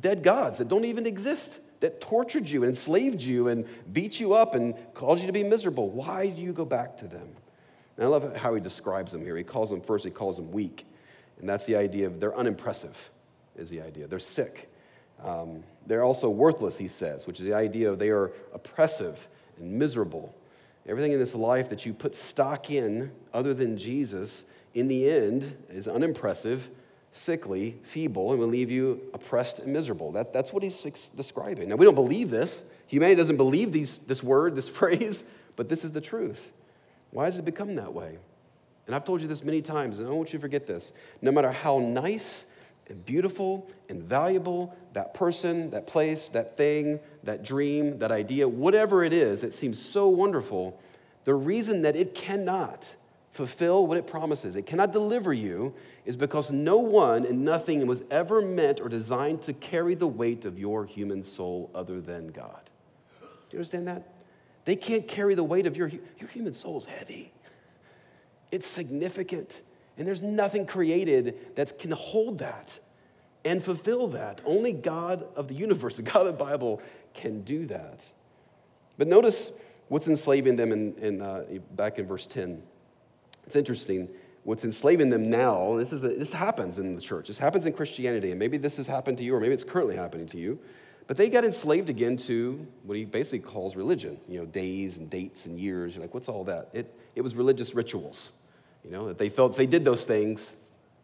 dead 0.01 0.23
gods 0.23 0.59
that 0.59 0.69
don't 0.69 0.87
even 0.87 1.07
exist? 1.07 1.61
That 1.81 2.01
tortured 2.01 2.49
you 2.49 2.63
and 2.63 2.71
enslaved 2.71 3.23
you 3.23 3.49
and 3.49 3.67
beat 3.93 4.19
you 4.19 4.33
up 4.33 4.55
and 4.55 4.75
caused 4.95 5.21
you 5.21 5.27
to 5.27 5.33
be 5.33 5.45
miserable. 5.45 5.91
Why 5.91 6.29
do 6.29 6.41
you 6.41 6.53
go 6.53 6.65
back 6.65 6.97
to 6.99 7.07
them? 7.07 7.29
And 7.97 8.05
I 8.05 8.09
love 8.09 8.37
how 8.37 8.55
he 8.55 8.61
describes 8.61 9.13
them 9.13 9.23
here. 9.23 9.37
He 9.37 9.45
calls 9.45 9.71
them 9.71 9.81
first, 9.81 10.05
he 10.05 10.11
calls 10.11 10.37
them 10.37 10.51
weak. 10.51 10.87
And 11.39 11.49
that's 11.49 11.67
the 11.67 11.77
idea 11.77 12.07
of 12.07 12.21
they're 12.21 12.37
unimpressive, 12.37 13.11
is 13.57 13.69
the 13.69 13.83
idea. 13.83 14.07
They're 14.07 14.19
sick. 14.19 14.71
Um, 15.23 15.63
they're 15.87 16.05
also 16.05 16.29
worthless, 16.29 16.77
he 16.77 16.89
says, 16.89 17.27
which 17.27 17.41
is 17.41 17.47
the 17.47 17.55
idea 17.55 17.91
of 17.91 17.99
they 17.99 18.11
are 18.11 18.33
oppressive 18.53 19.29
and 19.59 19.71
miserable. 19.71 20.35
Everything 20.87 21.13
in 21.13 21.19
this 21.19 21.35
life 21.35 21.69
that 21.71 21.85
you 21.85 21.93
put 21.93 22.15
stock 22.15 22.71
in, 22.71 23.11
other 23.33 23.55
than 23.55 23.77
Jesus, 23.77 24.45
in 24.75 24.89
the 24.89 25.09
end 25.09 25.57
is 25.71 25.89
unimpressive, 25.89 26.71
sickly, 27.17 27.77
feeble, 27.83 28.31
and 28.31 28.41
will 28.41 28.49
leave 28.49 28.71
you 28.71 29.01
oppressed 29.15 29.59
and 29.59 29.73
miserable. 29.73 30.13
That, 30.13 30.33
that's 30.33 30.53
what 30.53 30.63
he's 30.63 31.09
describing. 31.17 31.69
Now, 31.69 31.77
we 31.77 31.85
don't 31.85 31.95
believe 31.95 32.31
this. 32.31 32.63
Humanity 32.87 33.17
doesn't 33.17 33.37
believe 33.37 33.73
these, 33.73 33.99
this 33.99 34.23
word, 34.23 34.55
this 34.55 34.69
phrase, 34.81 35.25
but 35.57 35.69
this 35.69 35.85
is 35.85 35.93
the 35.93 36.01
truth. 36.01 36.53
Why 37.11 37.25
has 37.25 37.39
it 37.39 37.45
become 37.45 37.75
that 37.77 37.93
way? 37.93 38.19
And 38.87 38.95
I've 38.95 39.05
told 39.05 39.21
you 39.21 39.29
this 39.29 39.43
many 39.43 39.63
times, 39.63 39.99
and 39.99 40.07
I 40.07 40.11
don't 40.11 40.19
want 40.19 40.33
you 40.33 40.39
to 40.39 40.43
forget 40.43 40.67
this. 40.67 40.93
No 41.23 41.33
matter 41.33 41.51
how 41.51 41.79
nice 41.79 42.45
and 42.89 43.05
beautiful 43.05 43.69
and 43.89 44.03
valuable 44.03 44.77
that 44.93 45.13
person, 45.15 45.71
that 45.71 45.87
place, 45.87 46.29
that 46.29 46.57
thing, 46.57 47.01
that 47.25 47.43
dream, 47.43 47.99
that 47.99 48.13
idea, 48.13 48.47
whatever 48.47 49.03
it 49.03 49.13
is 49.13 49.41
that 49.41 49.55
seems 49.55 49.81
so 49.81 50.09
wonderful, 50.09 50.81
the 51.25 51.35
reason 51.35 51.83
that 51.83 51.97
it 51.97 52.15
cannot 52.15 52.95
fulfill 53.37 53.87
what 53.87 53.99
it 53.99 54.07
promises, 54.07 54.57
it 54.57 54.67
cannot 54.67 54.93
deliver 54.93 55.33
you, 55.33 55.75
is 56.05 56.17
because 56.17 56.51
no 56.51 56.79
one 56.79 57.27
and 57.27 57.45
nothing 57.45 57.87
was 57.87 58.03
ever 58.11 58.41
meant 58.41 58.81
or 58.81 58.89
designed 58.89 59.43
to 59.43 59.53
carry 59.53 59.95
the 59.95 60.07
weight 60.09 60.45
of 60.45 60.59
your 60.59 60.85
human 60.87 61.23
soul 61.23 61.71
other 61.75 62.01
than 62.01 62.29
God. 62.29 62.71
Do 63.21 63.27
you 63.53 63.59
understand 63.59 63.87
that? 63.89 64.15
They 64.65 64.75
can't 64.75 65.07
carry 65.07 65.35
the 65.35 65.45
weight 65.45 65.67
of 65.67 65.77
your 65.77 65.89
your 65.89 66.29
human 66.33 66.55
soul 66.55 66.79
is 66.79 66.87
heavy. 66.87 67.33
It's 68.51 68.67
significant. 68.67 69.63
And 69.99 70.07
there's 70.07 70.23
nothing 70.23 70.67
created 70.67 71.57
that 71.57 71.79
can 71.79 71.91
hold 71.93 72.39
that 72.39 72.79
and 73.45 73.63
fulfill 73.63 74.09
that. 74.09 74.43
Only 74.45 74.73
God 74.73 75.27
of 75.37 75.49
the 75.49 75.55
universe, 75.55 75.97
the 75.97 76.03
God 76.15 76.27
of 76.27 76.39
the 76.39 76.45
Bible, 76.45 76.83
can 77.15 77.43
do 77.43 77.67
that. 77.67 78.01
But 78.99 79.09
notice 79.09 79.53
what's 79.89 80.09
enslaving 80.09 80.57
them 80.57 80.73
in, 80.73 80.95
in 80.97 81.23
uh, 81.23 81.45
back 81.73 81.99
in 81.99 82.07
verse 82.07 82.27
10. 82.27 82.63
It's 83.47 83.57
interesting. 83.57 84.09
What's 84.45 84.65
enslaving 84.65 85.11
them 85.11 85.29
now, 85.29 85.77
this, 85.77 85.93
is 85.93 86.01
the, 86.01 86.11
this 86.11 86.33
happens 86.33 86.79
in 86.79 86.95
the 86.95 87.01
church. 87.01 87.29
This 87.29 87.39
happens 87.39 87.67
in 87.67 87.73
Christianity, 87.73 88.31
and 88.31 88.39
maybe 88.39 88.59
this 88.59 88.77
has 88.77 88.87
happened 88.87 89.19
to 89.19 89.25
you, 89.25 89.35
or 89.35 89.41
maybe 89.41 89.55
it's 89.55 89.65
currently 89.65 89.97
happening 89.97 90.27
to 90.29 90.39
you. 90.39 90.59
But 91.07 91.17
they 91.17 91.29
got 91.29 91.45
enslaved 91.45 91.89
again 91.89 92.17
to 92.19 92.67
what 92.83 92.97
he 92.97 93.05
basically 93.05 93.41
calls 93.41 93.77
religion, 93.77 94.19
you 94.29 94.39
know, 94.41 94.47
days 94.47 94.97
and 94.97 95.09
dates 95.09 95.47
and 95.47 95.59
years. 95.59 95.95
You're 95.95 96.03
like, 96.03 96.15
what's 96.15 96.29
all 96.29 96.45
that? 96.45 96.69
It, 96.73 96.93
it 97.15 97.23
was 97.23 97.35
religious 97.35 97.75
rituals. 97.75 98.33
You 98.85 98.91
know, 98.91 99.09
that 99.09 99.19
they 99.19 99.29
felt 99.29 99.53
if 99.53 99.57
they 99.57 99.67
did 99.67 99.85
those 99.85 100.05
things, 100.05 100.53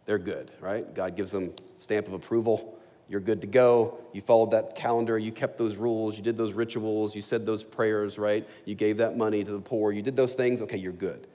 they're 0.07 0.19
good, 0.19 0.51
right? 0.61 0.93
God 0.95 1.17
gives 1.17 1.33
them 1.33 1.53
stamp 1.79 2.07
of 2.07 2.13
approval. 2.13 2.79
You're 3.09 3.21
good 3.21 3.41
to 3.41 3.47
go. 3.47 3.99
You 4.13 4.23
followed 4.23 4.53
that 4.53 4.75
calendar. 4.75 5.19
You 5.19 5.33
kept 5.33 5.59
those 5.59 5.77
rules. 5.77 6.17
You 6.17 6.23
did 6.23 6.39
those 6.39 6.53
rituals. 6.53 7.15
You 7.15 7.23
said 7.23 7.45
those 7.45 7.63
prayers, 7.63 8.19
right? 8.19 8.47
You 8.65 8.75
gave 8.75 8.99
that 8.99 9.17
money 9.17 9.45
to 9.45 9.53
the 9.53 9.61
poor. 9.61 9.93
You 9.93 10.03
did 10.03 10.17
those 10.17 10.35
things. 10.35 10.63
Okay, 10.63 10.79
you're 10.79 10.93
good. 10.93 11.27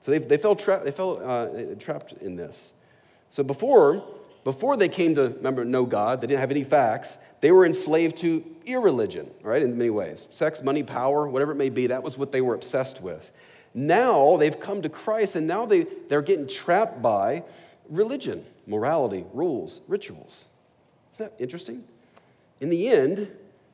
So 0.00 0.10
they, 0.12 0.18
they 0.18 0.36
fell, 0.36 0.56
tra- 0.56 0.80
they 0.84 0.90
fell 0.90 1.20
uh, 1.24 1.74
trapped 1.78 2.12
in 2.20 2.36
this. 2.36 2.72
So 3.30 3.42
before, 3.42 4.04
before 4.44 4.76
they 4.76 4.88
came 4.88 5.14
to, 5.16 5.28
remember, 5.28 5.64
know 5.64 5.84
God, 5.84 6.20
they 6.20 6.26
didn't 6.26 6.40
have 6.40 6.50
any 6.50 6.64
facts, 6.64 7.18
they 7.40 7.52
were 7.52 7.66
enslaved 7.66 8.16
to 8.18 8.44
irreligion, 8.66 9.30
right, 9.42 9.62
in 9.62 9.76
many 9.76 9.90
ways. 9.90 10.26
Sex, 10.30 10.62
money, 10.62 10.82
power, 10.82 11.28
whatever 11.28 11.52
it 11.52 11.56
may 11.56 11.68
be, 11.68 11.88
that 11.88 12.02
was 12.02 12.18
what 12.18 12.32
they 12.32 12.40
were 12.40 12.54
obsessed 12.54 13.00
with. 13.00 13.30
Now 13.74 14.36
they've 14.36 14.58
come 14.58 14.82
to 14.82 14.88
Christ 14.88 15.36
and 15.36 15.46
now 15.46 15.66
they, 15.66 15.86
they're 16.08 16.22
getting 16.22 16.48
trapped 16.48 17.00
by 17.02 17.44
religion, 17.88 18.44
morality, 18.66 19.24
rules, 19.32 19.82
rituals. 19.86 20.46
Isn't 21.14 21.30
that 21.30 21.42
interesting? 21.42 21.84
In 22.60 22.70
the 22.70 22.88
end, 22.88 23.28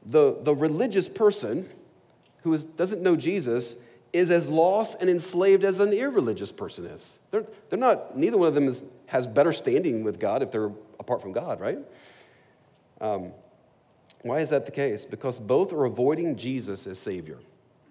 the, 0.04 0.38
the 0.42 0.54
religious 0.54 1.08
person 1.08 1.68
who 2.42 2.52
is, 2.52 2.64
doesn't 2.64 3.02
know 3.02 3.16
Jesus 3.16 3.76
is 4.14 4.30
as 4.30 4.48
lost 4.48 4.96
and 5.00 5.10
enslaved 5.10 5.64
as 5.64 5.80
an 5.80 5.92
irreligious 5.92 6.52
person 6.52 6.86
is. 6.86 7.18
They're, 7.32 7.44
they're 7.68 7.78
not, 7.78 8.16
neither 8.16 8.38
one 8.38 8.46
of 8.46 8.54
them 8.54 8.68
is, 8.68 8.84
has 9.06 9.26
better 9.26 9.52
standing 9.52 10.04
with 10.04 10.20
God 10.20 10.42
if 10.42 10.52
they're 10.52 10.70
apart 11.00 11.20
from 11.20 11.32
God, 11.32 11.60
right? 11.60 11.78
Um, 13.00 13.32
why 14.22 14.38
is 14.38 14.50
that 14.50 14.66
the 14.66 14.72
case? 14.72 15.04
Because 15.04 15.38
both 15.38 15.72
are 15.72 15.84
avoiding 15.84 16.36
Jesus 16.36 16.86
as 16.86 16.98
Savior. 16.98 17.38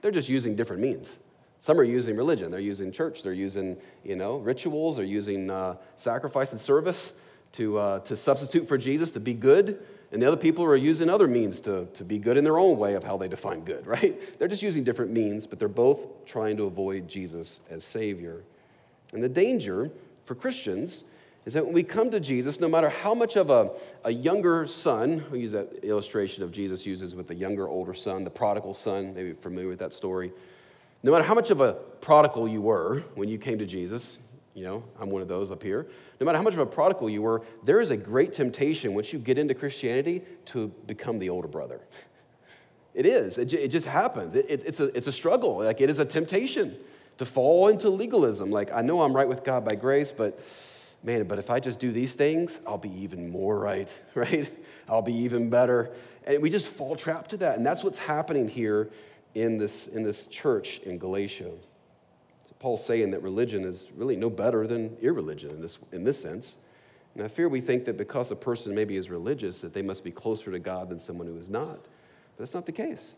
They're 0.01 0.11
just 0.11 0.29
using 0.29 0.55
different 0.55 0.81
means. 0.81 1.19
Some 1.59 1.77
are 1.79 1.83
using 1.83 2.15
religion. 2.15 2.51
They're 2.51 2.59
using 2.59 2.91
church. 2.91 3.21
They're 3.21 3.33
using, 3.33 3.77
you 4.03 4.15
know, 4.15 4.37
rituals. 4.37 4.95
They're 4.95 5.05
using 5.05 5.49
uh, 5.49 5.75
sacrifice 5.97 6.53
and 6.53 6.59
service 6.59 7.13
to, 7.53 7.77
uh, 7.77 7.99
to 7.99 8.15
substitute 8.15 8.67
for 8.67 8.77
Jesus, 8.77 9.11
to 9.11 9.19
be 9.19 9.33
good. 9.33 9.85
And 10.13 10.21
the 10.21 10.27
other 10.27 10.37
people 10.37 10.63
are 10.63 10.75
using 10.75 11.09
other 11.09 11.27
means 11.27 11.59
to, 11.61 11.87
to 11.95 12.03
be 12.03 12.19
good 12.19 12.37
in 12.37 12.43
their 12.43 12.59
own 12.59 12.77
way 12.77 12.93
of 12.93 13.03
how 13.03 13.17
they 13.17 13.27
define 13.27 13.61
good, 13.61 13.85
right? 13.87 14.39
They're 14.39 14.47
just 14.47 14.61
using 14.61 14.83
different 14.83 15.11
means, 15.11 15.47
but 15.47 15.57
they're 15.57 15.67
both 15.67 16.25
trying 16.25 16.55
to 16.57 16.65
avoid 16.65 17.07
Jesus 17.07 17.61
as 17.71 17.83
Savior. 17.83 18.43
And 19.11 19.23
the 19.23 19.29
danger 19.29 19.91
for 20.25 20.35
Christians 20.35 21.03
is 21.45 21.53
that 21.55 21.65
when 21.65 21.73
we 21.73 21.83
come 21.83 22.11
to 22.11 22.19
Jesus, 22.19 22.59
no 22.59 22.69
matter 22.69 22.89
how 22.89 23.15
much 23.15 23.35
of 23.35 23.49
a, 23.49 23.71
a 24.05 24.11
younger 24.11 24.67
son, 24.67 25.25
we 25.31 25.39
use 25.39 25.51
that 25.51 25.83
illustration 25.83 26.43
of 26.43 26.51
Jesus 26.51 26.85
uses 26.85 27.15
with 27.15 27.27
the 27.27 27.35
younger, 27.35 27.67
older 27.67 27.95
son, 27.95 28.23
the 28.23 28.29
prodigal 28.29 28.75
son, 28.75 29.15
maybe 29.15 29.33
familiar 29.33 29.67
with 29.67 29.79
that 29.79 29.93
story. 29.93 30.31
No 31.01 31.11
matter 31.11 31.23
how 31.23 31.33
much 31.33 31.49
of 31.49 31.59
a 31.59 31.73
prodigal 32.01 32.47
you 32.47 32.61
were 32.61 33.03
when 33.15 33.27
you 33.27 33.37
came 33.37 33.57
to 33.57 33.65
Jesus, 33.65 34.19
you 34.53 34.63
know, 34.63 34.83
I'm 34.99 35.09
one 35.09 35.21
of 35.21 35.27
those 35.27 35.49
up 35.49 35.63
here. 35.63 35.87
No 36.19 36.25
matter 36.25 36.37
how 36.37 36.43
much 36.43 36.53
of 36.53 36.59
a 36.59 36.65
prodigal 36.65 37.09
you 37.09 37.21
were, 37.21 37.43
there 37.63 37.81
is 37.81 37.89
a 37.89 37.97
great 37.97 38.33
temptation 38.33 38.93
once 38.93 39.11
you 39.11 39.19
get 39.19 39.37
into 39.37 39.53
Christianity 39.53 40.21
to 40.47 40.67
become 40.85 41.19
the 41.19 41.29
older 41.29 41.47
brother. 41.47 41.81
It 42.93 43.07
is. 43.07 43.39
It, 43.39 43.51
it 43.53 43.69
just 43.69 43.87
happens. 43.87 44.35
It, 44.35 44.45
it, 44.47 44.63
it's, 44.67 44.79
a, 44.79 44.95
it's 44.95 45.07
a 45.07 45.11
struggle. 45.11 45.57
Like, 45.57 45.81
it 45.81 45.89
is 45.89 45.97
a 45.97 46.05
temptation 46.05 46.77
to 47.17 47.25
fall 47.25 47.69
into 47.69 47.89
legalism. 47.89 48.51
Like, 48.51 48.71
I 48.71 48.81
know 48.81 49.01
I'm 49.01 49.15
right 49.15 49.27
with 49.27 49.43
God 49.43 49.65
by 49.65 49.73
grace, 49.73 50.11
but 50.11 50.39
man, 51.01 51.23
but 51.27 51.39
if 51.39 51.49
I 51.49 51.59
just 51.59 51.79
do 51.79 51.91
these 51.91 52.13
things, 52.13 52.59
I'll 52.67 52.77
be 52.77 52.93
even 53.01 53.29
more 53.29 53.57
right, 53.57 53.89
right? 54.15 54.47
I'll 54.87 55.01
be 55.01 55.15
even 55.15 55.49
better. 55.49 55.91
And 56.25 56.41
we 56.41 56.51
just 56.51 56.67
fall 56.67 56.95
trapped 56.95 57.31
to 57.31 57.37
that. 57.37 57.57
And 57.57 57.65
that's 57.65 57.83
what's 57.83 57.99
happening 57.99 58.47
here 58.47 58.91
in 59.33 59.57
this, 59.57 59.87
in 59.87 60.03
this 60.03 60.27
church 60.27 60.77
in 60.79 60.97
Galatia. 60.99 61.49
Paul's 62.63 62.85
saying 62.85 63.11
that 63.11 63.21
religion 63.21 63.65
is 63.65 63.89
really 63.93 64.15
no 64.15 64.29
better 64.29 64.65
than 64.65 64.95
irreligion 65.01 65.49
in 65.49 65.59
this, 65.59 65.79
in 65.91 66.05
this 66.05 66.17
sense. 66.17 66.59
And 67.13 67.21
I 67.21 67.27
fear 67.27 67.49
we 67.49 67.59
think 67.59 67.83
that 67.83 67.97
because 67.97 68.31
a 68.31 68.37
person 68.37 68.73
maybe 68.73 68.95
is 68.95 69.09
religious, 69.09 69.59
that 69.59 69.73
they 69.73 69.81
must 69.81 70.01
be 70.01 70.11
closer 70.11 70.49
to 70.49 70.59
God 70.59 70.87
than 70.87 70.97
someone 70.97 71.27
who 71.27 71.35
is 71.35 71.49
not. 71.49 71.75
But 71.75 72.37
that's 72.37 72.53
not 72.53 72.65
the 72.65 72.71
case. 72.71 73.15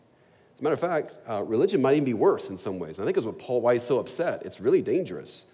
As 0.56 0.60
a 0.60 0.64
matter 0.64 0.74
of 0.74 0.80
fact, 0.80 1.12
uh, 1.30 1.44
religion 1.44 1.80
might 1.80 1.92
even 1.92 2.04
be 2.04 2.12
worse 2.12 2.50
in 2.50 2.56
some 2.56 2.80
ways. 2.80 2.98
And 2.98 3.04
I 3.04 3.06
think 3.06 3.18
it's 3.18 3.24
what 3.24 3.38
Paul, 3.38 3.60
why 3.60 3.74
he's 3.74 3.84
so 3.84 4.00
upset. 4.00 4.42
It's 4.44 4.60
really 4.60 4.82
dangerous. 4.82 5.44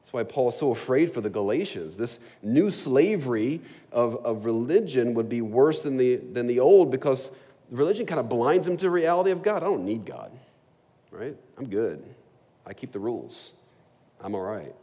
That's 0.00 0.12
why 0.12 0.24
Paul 0.24 0.48
is 0.48 0.56
so 0.56 0.72
afraid 0.72 1.14
for 1.14 1.20
the 1.20 1.30
Galatians. 1.30 1.94
This 1.94 2.18
new 2.42 2.72
slavery 2.72 3.60
of, 3.92 4.26
of 4.26 4.44
religion 4.44 5.14
would 5.14 5.28
be 5.28 5.40
worse 5.40 5.82
than 5.82 5.96
the, 5.96 6.16
than 6.16 6.48
the 6.48 6.58
old 6.58 6.90
because 6.90 7.30
religion 7.70 8.06
kind 8.06 8.18
of 8.18 8.28
blinds 8.28 8.66
them 8.66 8.76
to 8.76 8.82
the 8.86 8.90
reality 8.90 9.30
of 9.30 9.44
God. 9.44 9.62
I 9.62 9.66
don't 9.66 9.84
need 9.84 10.04
God, 10.04 10.32
right? 11.12 11.36
I'm 11.56 11.68
good. 11.68 12.04
I 12.66 12.74
keep 12.74 12.92
the 12.92 12.98
rules. 12.98 13.52
I'm 14.20 14.34
all 14.34 14.42
right. 14.42 14.74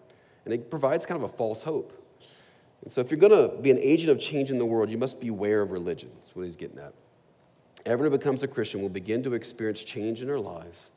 And 0.45 0.53
it 0.53 0.69
provides 0.69 1.05
kind 1.05 1.21
of 1.21 1.29
a 1.29 1.33
false 1.33 1.63
hope. 1.63 1.99
And 2.83 2.91
so, 2.91 3.01
if 3.01 3.11
you're 3.11 3.19
going 3.19 3.31
to 3.31 3.55
be 3.61 3.71
an 3.71 3.79
agent 3.79 4.11
of 4.11 4.19
change 4.19 4.49
in 4.49 4.57
the 4.57 4.65
world, 4.65 4.89
you 4.89 4.97
must 4.97 5.19
beware 5.19 5.61
of 5.61 5.71
religion. 5.71 6.11
That's 6.17 6.35
what 6.35 6.43
he's 6.43 6.55
getting 6.55 6.79
at. 6.79 6.93
Everyone 7.85 8.11
who 8.11 8.17
becomes 8.17 8.43
a 8.43 8.47
Christian 8.47 8.81
will 8.81 8.89
begin 8.89 9.23
to 9.23 9.33
experience 9.33 9.83
change 9.83 10.21
in 10.21 10.27
their 10.27 10.39
lives, 10.39 10.91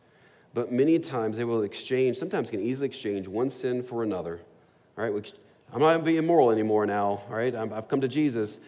but 0.54 0.72
many 0.72 0.98
times 0.98 1.36
they 1.36 1.44
will 1.44 1.62
exchange, 1.62 2.16
sometimes 2.16 2.50
can 2.50 2.60
easily 2.60 2.86
exchange 2.86 3.26
one 3.26 3.50
sin 3.50 3.82
for 3.82 4.02
another. 4.02 4.40
All 4.96 5.04
right, 5.04 5.32
I'm 5.72 5.80
not 5.80 5.88
going 5.88 5.98
to 5.98 6.04
be 6.04 6.16
immoral 6.16 6.50
anymore 6.50 6.86
now, 6.86 7.22
all 7.28 7.36
right? 7.36 7.54
I've 7.54 7.88
come 7.88 8.00
to 8.00 8.08
Jesus, 8.08 8.60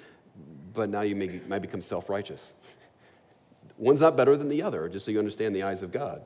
but 0.74 0.88
now 0.88 1.02
you 1.02 1.16
may, 1.16 1.40
might 1.48 1.62
become 1.62 1.81
self 1.81 2.09
righteous. 2.09 2.52
One's 3.76 4.00
not 4.00 4.16
better 4.16 4.37
than 4.37 4.48
the 4.48 4.62
other, 4.62 4.88
just 4.88 5.07
so 5.07 5.12
you 5.12 5.20
understand 5.20 5.54
the 5.54 5.62
eyes 5.62 5.83
of 5.83 5.92
God. 5.92 6.22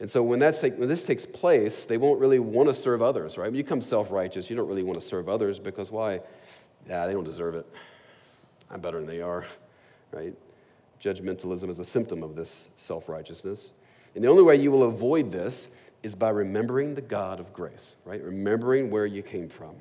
And 0.00 0.10
so 0.10 0.22
when, 0.22 0.38
that's 0.38 0.62
when 0.62 0.88
this 0.88 1.04
takes 1.04 1.26
place, 1.26 1.84
they 1.84 1.98
won't 1.98 2.18
really 2.18 2.38
want 2.38 2.68
to 2.70 2.74
serve 2.74 3.02
others, 3.02 3.36
right? 3.36 3.46
When 3.46 3.54
you 3.54 3.62
become 3.62 3.82
self 3.82 4.10
righteous, 4.10 4.48
you 4.48 4.56
don't 4.56 4.66
really 4.66 4.82
want 4.82 5.00
to 5.00 5.06
serve 5.06 5.28
others 5.28 5.60
because 5.60 5.90
why? 5.90 6.20
Yeah, 6.88 7.06
they 7.06 7.12
don't 7.12 7.24
deserve 7.24 7.54
it. 7.54 7.66
I'm 8.70 8.80
better 8.80 8.98
than 8.98 9.06
they 9.06 9.20
are, 9.20 9.44
right? 10.10 10.34
Judgmentalism 11.02 11.68
is 11.68 11.78
a 11.78 11.84
symptom 11.84 12.22
of 12.22 12.34
this 12.34 12.70
self 12.76 13.08
righteousness. 13.10 13.72
And 14.14 14.24
the 14.24 14.28
only 14.28 14.42
way 14.42 14.56
you 14.56 14.70
will 14.70 14.84
avoid 14.84 15.30
this 15.30 15.68
is 16.02 16.14
by 16.14 16.30
remembering 16.30 16.94
the 16.94 17.02
God 17.02 17.38
of 17.38 17.52
grace, 17.52 17.96
right? 18.06 18.22
Remembering 18.22 18.90
where 18.90 19.06
you 19.06 19.22
came 19.22 19.50
from. 19.50 19.74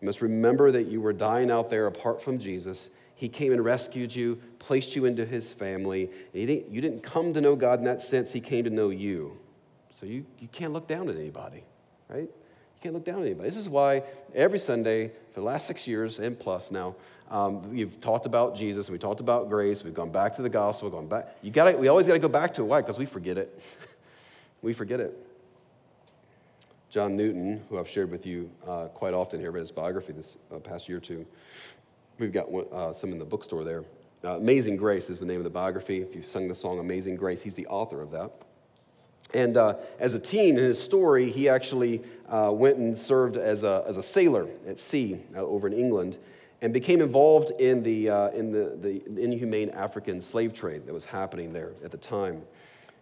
You 0.00 0.06
must 0.06 0.22
remember 0.22 0.70
that 0.70 0.86
you 0.86 1.00
were 1.00 1.12
dying 1.12 1.50
out 1.50 1.68
there 1.68 1.88
apart 1.88 2.22
from 2.22 2.38
Jesus. 2.38 2.90
He 3.16 3.28
came 3.28 3.52
and 3.52 3.64
rescued 3.64 4.14
you, 4.14 4.40
placed 4.60 4.94
you 4.94 5.04
into 5.04 5.26
his 5.26 5.52
family. 5.52 6.10
And 6.32 6.48
you 6.48 6.80
didn't 6.80 7.02
come 7.02 7.32
to 7.34 7.40
know 7.40 7.56
God 7.56 7.80
in 7.80 7.84
that 7.86 8.02
sense, 8.02 8.32
he 8.32 8.40
came 8.40 8.64
to 8.64 8.70
know 8.70 8.90
you. 8.90 9.36
So 9.94 10.06
you, 10.06 10.26
you 10.40 10.48
can't 10.48 10.72
look 10.72 10.86
down 10.86 11.08
at 11.08 11.16
anybody, 11.16 11.62
right? 12.08 12.22
You 12.22 12.80
can't 12.82 12.94
look 12.94 13.04
down 13.04 13.20
at 13.20 13.26
anybody. 13.26 13.48
This 13.48 13.58
is 13.58 13.68
why 13.68 14.02
every 14.34 14.58
Sunday 14.58 15.08
for 15.32 15.40
the 15.40 15.46
last 15.46 15.66
six 15.66 15.86
years 15.86 16.18
and 16.18 16.38
plus 16.38 16.70
now, 16.70 16.94
um, 17.30 17.62
we've 17.70 18.00
talked 18.00 18.26
about 18.26 18.54
Jesus, 18.54 18.90
we 18.90 18.98
talked 18.98 19.20
about 19.20 19.48
grace, 19.48 19.82
we've 19.82 19.94
gone 19.94 20.10
back 20.10 20.34
to 20.36 20.42
the 20.42 20.48
gospel, 20.48 20.90
gone 20.90 21.06
back. 21.06 21.36
You 21.42 21.50
got 21.50 21.78
we 21.78 21.88
always 21.88 22.06
got 22.06 22.12
to 22.12 22.18
go 22.18 22.28
back 22.28 22.52
to 22.54 22.62
it. 22.62 22.66
Why? 22.66 22.80
Because 22.80 22.98
we 22.98 23.06
forget 23.06 23.38
it. 23.38 23.62
we 24.62 24.72
forget 24.72 25.00
it. 25.00 25.16
John 26.90 27.16
Newton, 27.16 27.62
who 27.68 27.78
I've 27.78 27.88
shared 27.88 28.10
with 28.10 28.26
you 28.26 28.50
uh, 28.68 28.86
quite 28.88 29.14
often 29.14 29.40
here, 29.40 29.50
read 29.50 29.62
his 29.62 29.72
biography 29.72 30.12
this 30.12 30.36
uh, 30.54 30.58
past 30.58 30.88
year 30.88 30.98
or 30.98 31.00
two. 31.00 31.26
We've 32.18 32.32
got 32.32 32.50
one, 32.50 32.66
uh, 32.72 32.92
some 32.92 33.10
in 33.10 33.18
the 33.18 33.24
bookstore 33.24 33.64
there. 33.64 33.84
Uh, 34.22 34.36
Amazing 34.36 34.76
Grace 34.76 35.10
is 35.10 35.18
the 35.18 35.26
name 35.26 35.38
of 35.38 35.44
the 35.44 35.50
biography. 35.50 36.02
If 36.02 36.14
you've 36.14 36.30
sung 36.30 36.46
the 36.46 36.54
song 36.54 36.78
Amazing 36.78 37.16
Grace, 37.16 37.42
he's 37.42 37.54
the 37.54 37.66
author 37.66 38.00
of 38.00 38.10
that. 38.12 38.30
And 39.34 39.56
uh, 39.56 39.74
as 39.98 40.14
a 40.14 40.18
teen, 40.18 40.56
in 40.56 40.64
his 40.64 40.82
story, 40.82 41.30
he 41.30 41.48
actually 41.48 42.02
uh, 42.28 42.50
went 42.52 42.78
and 42.78 42.98
served 42.98 43.36
as 43.36 43.62
a, 43.62 43.84
as 43.86 43.96
a 43.96 44.02
sailor 44.02 44.48
at 44.66 44.78
sea 44.78 45.20
over 45.36 45.66
in 45.66 45.72
England 45.72 46.16
and 46.62 46.72
became 46.72 47.02
involved 47.02 47.50
in 47.60 47.82
the, 47.82 48.06
in 48.34 48.50
the, 48.52 48.78
the 48.80 49.22
inhumane 49.22 49.70
African 49.70 50.22
slave 50.22 50.54
trade 50.54 50.86
that 50.86 50.94
was 50.94 51.04
happening 51.04 51.52
there 51.52 51.72
at 51.84 51.90
the 51.90 51.98
time 51.98 52.42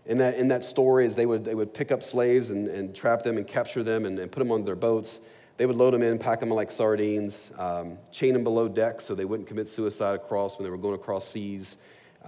in 0.06 0.18
that, 0.18 0.34
in 0.34 0.48
that 0.48 0.64
story 0.64 1.06
is 1.06 1.14
they 1.14 1.26
would, 1.26 1.44
they 1.44 1.54
would 1.54 1.72
pick 1.72 1.92
up 1.92 2.02
slaves 2.02 2.50
and, 2.50 2.68
and 2.68 2.94
trap 2.94 3.22
them 3.22 3.36
and 3.36 3.46
capture 3.46 3.82
them 3.82 4.04
and, 4.04 4.18
and 4.18 4.32
put 4.32 4.40
them 4.40 4.50
on 4.50 4.64
their 4.64 4.76
boats. 4.76 5.20
They 5.58 5.66
would 5.66 5.76
load 5.76 5.94
them 5.94 6.02
in, 6.02 6.18
pack 6.18 6.40
them 6.40 6.48
like 6.48 6.72
sardines, 6.72 7.52
um, 7.58 7.98
chain 8.10 8.32
them 8.32 8.42
below 8.42 8.68
deck 8.68 9.00
so 9.00 9.14
they 9.14 9.24
wouldn't 9.24 9.48
commit 9.48 9.68
suicide 9.68 10.16
across 10.16 10.58
when 10.58 10.64
they 10.64 10.70
were 10.70 10.78
going 10.78 10.94
across 10.94 11.28
seas, 11.28 11.76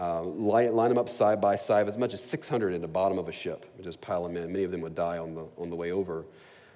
uh, 0.00 0.22
line, 0.22 0.74
line, 0.74 0.88
them 0.88 0.98
up 0.98 1.08
side 1.08 1.40
by 1.40 1.56
side, 1.56 1.88
as 1.88 1.96
much 1.96 2.14
as 2.14 2.22
600 2.22 2.72
in 2.72 2.80
the 2.80 2.88
bottom 2.88 3.18
of 3.18 3.28
a 3.28 3.32
ship, 3.32 3.66
just 3.82 4.00
pile 4.00 4.24
them 4.24 4.36
in. 4.36 4.52
Many 4.52 4.64
of 4.64 4.70
them 4.70 4.80
would 4.80 4.94
die 4.94 5.18
on 5.18 5.34
the, 5.34 5.46
on 5.56 5.70
the 5.70 5.76
way 5.76 5.92
over. 5.92 6.24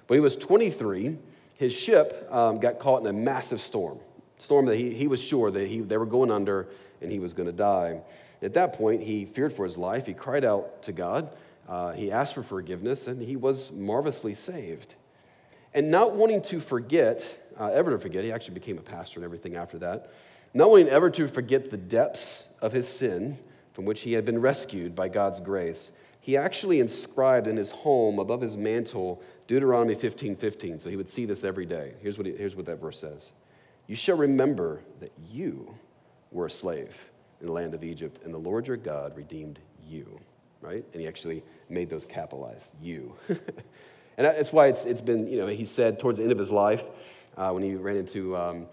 But 0.07 0.13
he 0.15 0.19
was 0.19 0.35
23. 0.35 1.17
His 1.55 1.73
ship 1.73 2.27
um, 2.31 2.59
got 2.59 2.79
caught 2.79 3.01
in 3.01 3.07
a 3.07 3.13
massive 3.13 3.59
storm, 3.59 3.99
storm 4.37 4.65
that 4.67 4.77
he, 4.77 4.93
he 4.93 5.07
was 5.07 5.21
sure 5.21 5.51
that 5.51 5.67
he, 5.67 5.81
they 5.81 5.97
were 5.97 6.05
going 6.05 6.31
under 6.31 6.67
and 7.01 7.11
he 7.11 7.19
was 7.19 7.33
going 7.33 7.47
to 7.47 7.53
die. 7.53 7.99
At 8.41 8.53
that 8.53 8.73
point, 8.73 9.03
he 9.03 9.25
feared 9.25 9.51
for 9.51 9.65
his 9.65 9.77
life. 9.77 10.05
He 10.05 10.13
cried 10.13 10.45
out 10.45 10.81
to 10.83 10.91
God. 10.91 11.29
Uh, 11.67 11.91
he 11.91 12.11
asked 12.11 12.33
for 12.33 12.43
forgiveness, 12.43 13.07
and 13.07 13.21
he 13.21 13.35
was 13.35 13.71
marvelously 13.71 14.33
saved. 14.33 14.95
And 15.73 15.91
not 15.91 16.15
wanting 16.15 16.41
to 16.43 16.59
forget, 16.59 17.37
uh, 17.59 17.67
ever 17.67 17.91
to 17.91 17.99
forget, 17.99 18.23
he 18.23 18.31
actually 18.31 18.55
became 18.55 18.77
a 18.77 18.81
pastor 18.81 19.19
and 19.19 19.25
everything 19.25 19.55
after 19.55 19.77
that. 19.79 20.11
Not 20.53 20.75
ever 20.75 21.09
to 21.11 21.27
forget 21.27 21.69
the 21.69 21.77
depths 21.77 22.47
of 22.61 22.71
his 22.71 22.87
sin 22.87 23.37
from 23.73 23.85
which 23.85 24.01
he 24.01 24.13
had 24.13 24.25
been 24.25 24.39
rescued 24.39 24.95
by 24.95 25.07
God's 25.07 25.39
grace, 25.39 25.91
he 26.21 26.35
actually 26.37 26.79
inscribed 26.79 27.47
in 27.47 27.57
his 27.57 27.71
home 27.71 28.19
above 28.19 28.41
his 28.41 28.57
mantle 28.57 29.21
Deuteronomy 29.47 29.95
15 29.95 30.35
15. 30.35 30.79
So 30.79 30.89
he 30.89 30.95
would 30.95 31.09
see 31.09 31.25
this 31.25 31.43
every 31.43 31.65
day. 31.65 31.93
Here's 32.01 32.17
what, 32.17 32.27
he, 32.27 32.35
here's 32.35 32.55
what 32.55 32.65
that 32.65 32.81
verse 32.81 32.99
says 32.99 33.31
You 33.87 33.95
shall 33.95 34.17
remember 34.17 34.81
that 34.99 35.11
you 35.29 35.73
were 36.31 36.47
a 36.47 36.49
slave 36.49 37.09
in 37.41 37.47
the 37.47 37.53
land 37.53 37.73
of 37.73 37.83
Egypt, 37.83 38.19
and 38.23 38.33
the 38.33 38.37
Lord 38.37 38.67
your 38.67 38.77
God 38.77 39.15
redeemed 39.15 39.59
you, 39.87 40.19
right? 40.61 40.83
And 40.93 41.01
he 41.01 41.07
actually 41.07 41.43
made 41.69 41.89
those 41.89 42.05
capitalized, 42.05 42.71
you. 42.81 43.15
and 43.27 43.39
that's 44.17 44.51
why 44.51 44.67
it's, 44.67 44.85
it's 44.85 45.01
been, 45.01 45.27
you 45.27 45.37
know, 45.37 45.47
he 45.47 45.65
said 45.65 45.99
towards 45.99 46.17
the 46.17 46.23
end 46.23 46.31
of 46.31 46.37
his 46.37 46.51
life, 46.51 46.83
uh, 47.37 47.51
when 47.51 47.63
he 47.63 47.75
ran 47.75 47.95
into 47.95 48.35
um, 48.35 48.67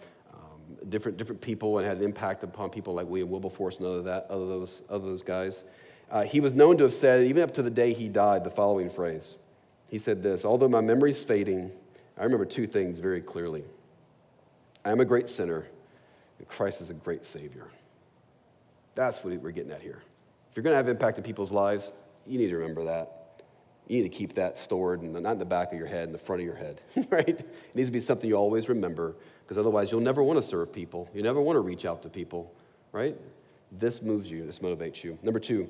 different, 0.89 1.19
different 1.19 1.41
people 1.41 1.79
and 1.79 1.87
had 1.87 1.99
an 1.99 2.05
impact 2.05 2.43
upon 2.43 2.71
people 2.71 2.95
like 2.95 3.07
William 3.07 3.31
Wilberforce 3.31 3.79
and 3.79 3.87
other, 3.87 4.03
that, 4.03 4.27
other, 4.31 4.47
those, 4.47 4.83
other 4.89 5.07
those 5.07 5.23
guys, 5.23 5.65
uh, 6.11 6.23
he 6.23 6.41
was 6.41 6.55
known 6.55 6.77
to 6.79 6.85
have 6.85 6.93
said, 6.93 7.25
even 7.25 7.43
up 7.43 7.55
to 7.55 7.63
the 7.63 7.71
day 7.71 7.93
he 7.93 8.09
died, 8.09 8.45
the 8.45 8.51
following 8.51 8.91
phrase. 8.91 9.37
He 9.89 9.99
said 9.99 10.23
this 10.23 10.45
Although 10.45 10.69
my 10.69 10.81
memory's 10.81 11.23
fading, 11.23 11.71
I 12.19 12.25
remember 12.25 12.45
two 12.45 12.67
things 12.67 12.99
very 12.99 13.21
clearly. 13.21 13.65
I 14.85 14.93
am 14.93 15.01
a 15.01 15.05
great 15.05 15.29
sinner, 15.29 15.67
and 16.39 16.49
Christ 16.49 16.81
is 16.81 16.91
a 16.91 16.95
great 16.95 17.27
Savior. 17.27 17.67
That's 18.95 19.23
what 19.23 19.35
we're 19.35 19.51
getting 19.51 19.73
at 19.73 19.83
here. 19.83 20.01
If 20.51 20.57
you're 20.57 20.63
going 20.63 20.73
to 20.73 20.79
have 20.79 20.89
impact 20.89 21.19
in 21.19 21.25
people's 21.25 21.53
lives, 21.53 21.93
you 22.27 22.39
need 22.39 22.49
to 22.49 22.57
remember 22.57 22.85
that. 22.85 23.16
You 23.89 24.03
need 24.03 24.11
to 24.11 24.17
keep 24.17 24.35
that 24.35 24.59
stored, 24.59 25.03
and 25.03 25.13
not 25.13 25.33
in 25.33 25.39
the 25.39 25.45
back 25.45 25.73
of 25.73 25.79
your 25.79 25.87
head, 25.87 26.05
in 26.05 26.13
the 26.13 26.19
front 26.19 26.41
of 26.41 26.47
your 26.47 26.57
head, 26.57 26.81
right? 27.11 27.29
It 27.29 27.75
needs 27.75 27.89
to 27.89 27.93
be 27.93 28.01
something 28.01 28.29
you 28.29 28.37
always 28.37 28.69
remember, 28.69 29.15
because 29.45 29.59
otherwise 29.59 29.93
you'll 29.93 30.01
never 30.01 30.23
want 30.23 30.39
to 30.39 30.43
serve 30.43 30.73
people. 30.73 31.09
You 31.15 31.23
never 31.23 31.41
want 31.41 31.57
to 31.57 31.61
reach 31.61 31.85
out 31.85 32.03
to 32.03 32.09
people, 32.09 32.53
right? 32.93 33.17
This 33.73 34.03
moves 34.03 34.31
you, 34.31 34.45
this 34.45 34.59
motivates 34.59 35.05
you. 35.05 35.19
Number 35.23 35.39
two, 35.39 35.69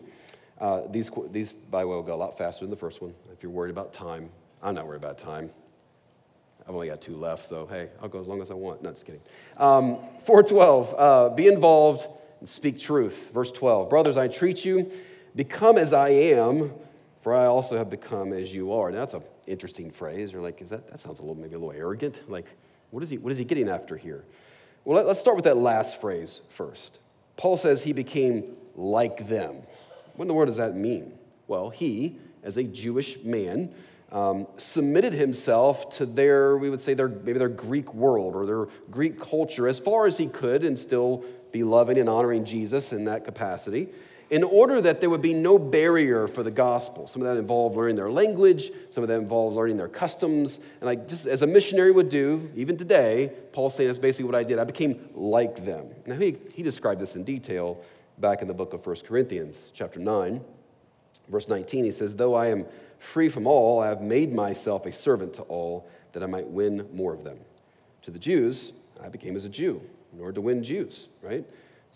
uh, 0.60 0.82
these, 0.90 1.10
these, 1.30 1.52
by 1.52 1.82
the 1.82 1.88
way, 1.88 1.94
will 1.94 2.02
go 2.02 2.14
a 2.14 2.16
lot 2.16 2.38
faster 2.38 2.64
than 2.64 2.70
the 2.70 2.76
first 2.76 3.02
one. 3.02 3.14
If 3.32 3.42
you're 3.42 3.52
worried 3.52 3.70
about 3.70 3.92
time, 3.92 4.30
I'm 4.62 4.74
not 4.74 4.86
worried 4.86 4.96
about 4.96 5.18
time. 5.18 5.50
I've 6.66 6.74
only 6.74 6.88
got 6.88 7.00
two 7.00 7.16
left, 7.16 7.44
so 7.44 7.66
hey, 7.66 7.88
I'll 8.02 8.08
go 8.08 8.20
as 8.20 8.26
long 8.26 8.42
as 8.42 8.50
I 8.50 8.54
want. 8.54 8.82
No, 8.82 8.90
just 8.90 9.04
kidding. 9.04 9.20
Um, 9.56 9.98
412, 10.24 10.94
uh, 10.96 11.28
be 11.30 11.46
involved 11.46 12.08
and 12.40 12.48
speak 12.48 12.78
truth. 12.78 13.30
Verse 13.32 13.52
12 13.52 13.88
Brothers, 13.88 14.16
I 14.16 14.24
entreat 14.24 14.64
you, 14.64 14.90
become 15.36 15.78
as 15.78 15.92
I 15.92 16.08
am, 16.08 16.72
for 17.26 17.34
I 17.34 17.46
also 17.46 17.76
have 17.76 17.90
become 17.90 18.32
as 18.32 18.54
you 18.54 18.72
are. 18.72 18.92
Now, 18.92 19.00
that's 19.00 19.14
an 19.14 19.22
interesting 19.48 19.90
phrase. 19.90 20.30
You're 20.30 20.42
like, 20.42 20.62
is 20.62 20.70
that, 20.70 20.88
that 20.92 21.00
sounds 21.00 21.18
a 21.18 21.22
little, 21.22 21.34
maybe 21.34 21.56
a 21.56 21.58
little 21.58 21.74
arrogant. 21.74 22.20
Like, 22.30 22.46
what 22.90 23.02
is 23.02 23.10
he, 23.10 23.18
what 23.18 23.32
is 23.32 23.38
he 23.38 23.44
getting 23.44 23.68
after 23.68 23.96
here? 23.96 24.22
Well, 24.84 24.96
let, 24.96 25.06
us 25.10 25.18
start 25.18 25.34
with 25.34 25.46
that 25.46 25.56
last 25.56 26.00
phrase 26.00 26.42
first. 26.50 27.00
Paul 27.36 27.56
says 27.56 27.82
he 27.82 27.92
became 27.92 28.54
like 28.76 29.26
them. 29.26 29.56
What 30.14 30.22
in 30.22 30.28
the 30.28 30.34
world 30.34 30.50
does 30.50 30.58
that 30.58 30.76
mean? 30.76 31.18
Well, 31.48 31.68
he, 31.68 32.16
as 32.44 32.58
a 32.58 32.62
Jewish 32.62 33.18
man, 33.24 33.74
um, 34.12 34.46
submitted 34.56 35.12
himself 35.12 35.90
to 35.96 36.06
their, 36.06 36.56
we 36.56 36.70
would 36.70 36.80
say, 36.80 36.94
their, 36.94 37.08
maybe 37.08 37.40
their 37.40 37.48
Greek 37.48 37.92
world 37.92 38.36
or 38.36 38.46
their 38.46 38.68
Greek 38.92 39.18
culture 39.18 39.66
as 39.66 39.80
far 39.80 40.06
as 40.06 40.16
he 40.16 40.28
could 40.28 40.62
and 40.62 40.78
still 40.78 41.24
be 41.50 41.64
loving 41.64 41.98
and 41.98 42.08
honoring 42.08 42.44
Jesus 42.44 42.92
in 42.92 43.06
that 43.06 43.24
capacity, 43.24 43.88
in 44.28 44.42
order 44.42 44.80
that 44.80 45.00
there 45.00 45.08
would 45.08 45.22
be 45.22 45.34
no 45.34 45.58
barrier 45.58 46.26
for 46.26 46.42
the 46.42 46.50
gospel. 46.50 47.06
Some 47.06 47.22
of 47.22 47.28
that 47.28 47.36
involved 47.36 47.76
learning 47.76 47.96
their 47.96 48.10
language, 48.10 48.70
some 48.90 49.04
of 49.04 49.08
that 49.08 49.18
involved 49.18 49.56
learning 49.56 49.76
their 49.76 49.88
customs. 49.88 50.58
And 50.80 50.82
like 50.82 51.06
just 51.06 51.26
as 51.26 51.42
a 51.42 51.46
missionary 51.46 51.92
would 51.92 52.08
do, 52.08 52.50
even 52.56 52.76
today, 52.76 53.32
Paul's 53.52 53.74
saying 53.74 53.88
that's 53.88 53.98
basically 53.98 54.26
what 54.26 54.34
I 54.34 54.42
did. 54.42 54.58
I 54.58 54.64
became 54.64 55.08
like 55.14 55.64
them. 55.64 55.88
Now 56.06 56.16
he, 56.16 56.36
he 56.52 56.62
described 56.62 57.00
this 57.00 57.14
in 57.14 57.22
detail 57.22 57.80
back 58.18 58.42
in 58.42 58.48
the 58.48 58.54
book 58.54 58.72
of 58.72 58.84
1 58.84 58.96
Corinthians, 59.06 59.70
chapter 59.72 60.00
9, 60.00 60.40
verse 61.28 61.48
19. 61.48 61.84
He 61.84 61.92
says, 61.92 62.16
Though 62.16 62.34
I 62.34 62.48
am 62.48 62.66
free 62.98 63.28
from 63.28 63.46
all, 63.46 63.80
I 63.80 63.88
have 63.88 64.00
made 64.00 64.32
myself 64.32 64.86
a 64.86 64.92
servant 64.92 65.34
to 65.34 65.42
all, 65.42 65.88
that 66.12 66.22
I 66.22 66.26
might 66.26 66.46
win 66.46 66.88
more 66.92 67.12
of 67.12 67.22
them. 67.22 67.38
To 68.02 68.10
the 68.10 68.18
Jews, 68.18 68.72
I 69.02 69.08
became 69.08 69.36
as 69.36 69.44
a 69.44 69.48
Jew 69.50 69.82
in 70.12 70.20
order 70.20 70.32
to 70.32 70.40
win 70.40 70.64
Jews, 70.64 71.08
right? 71.22 71.44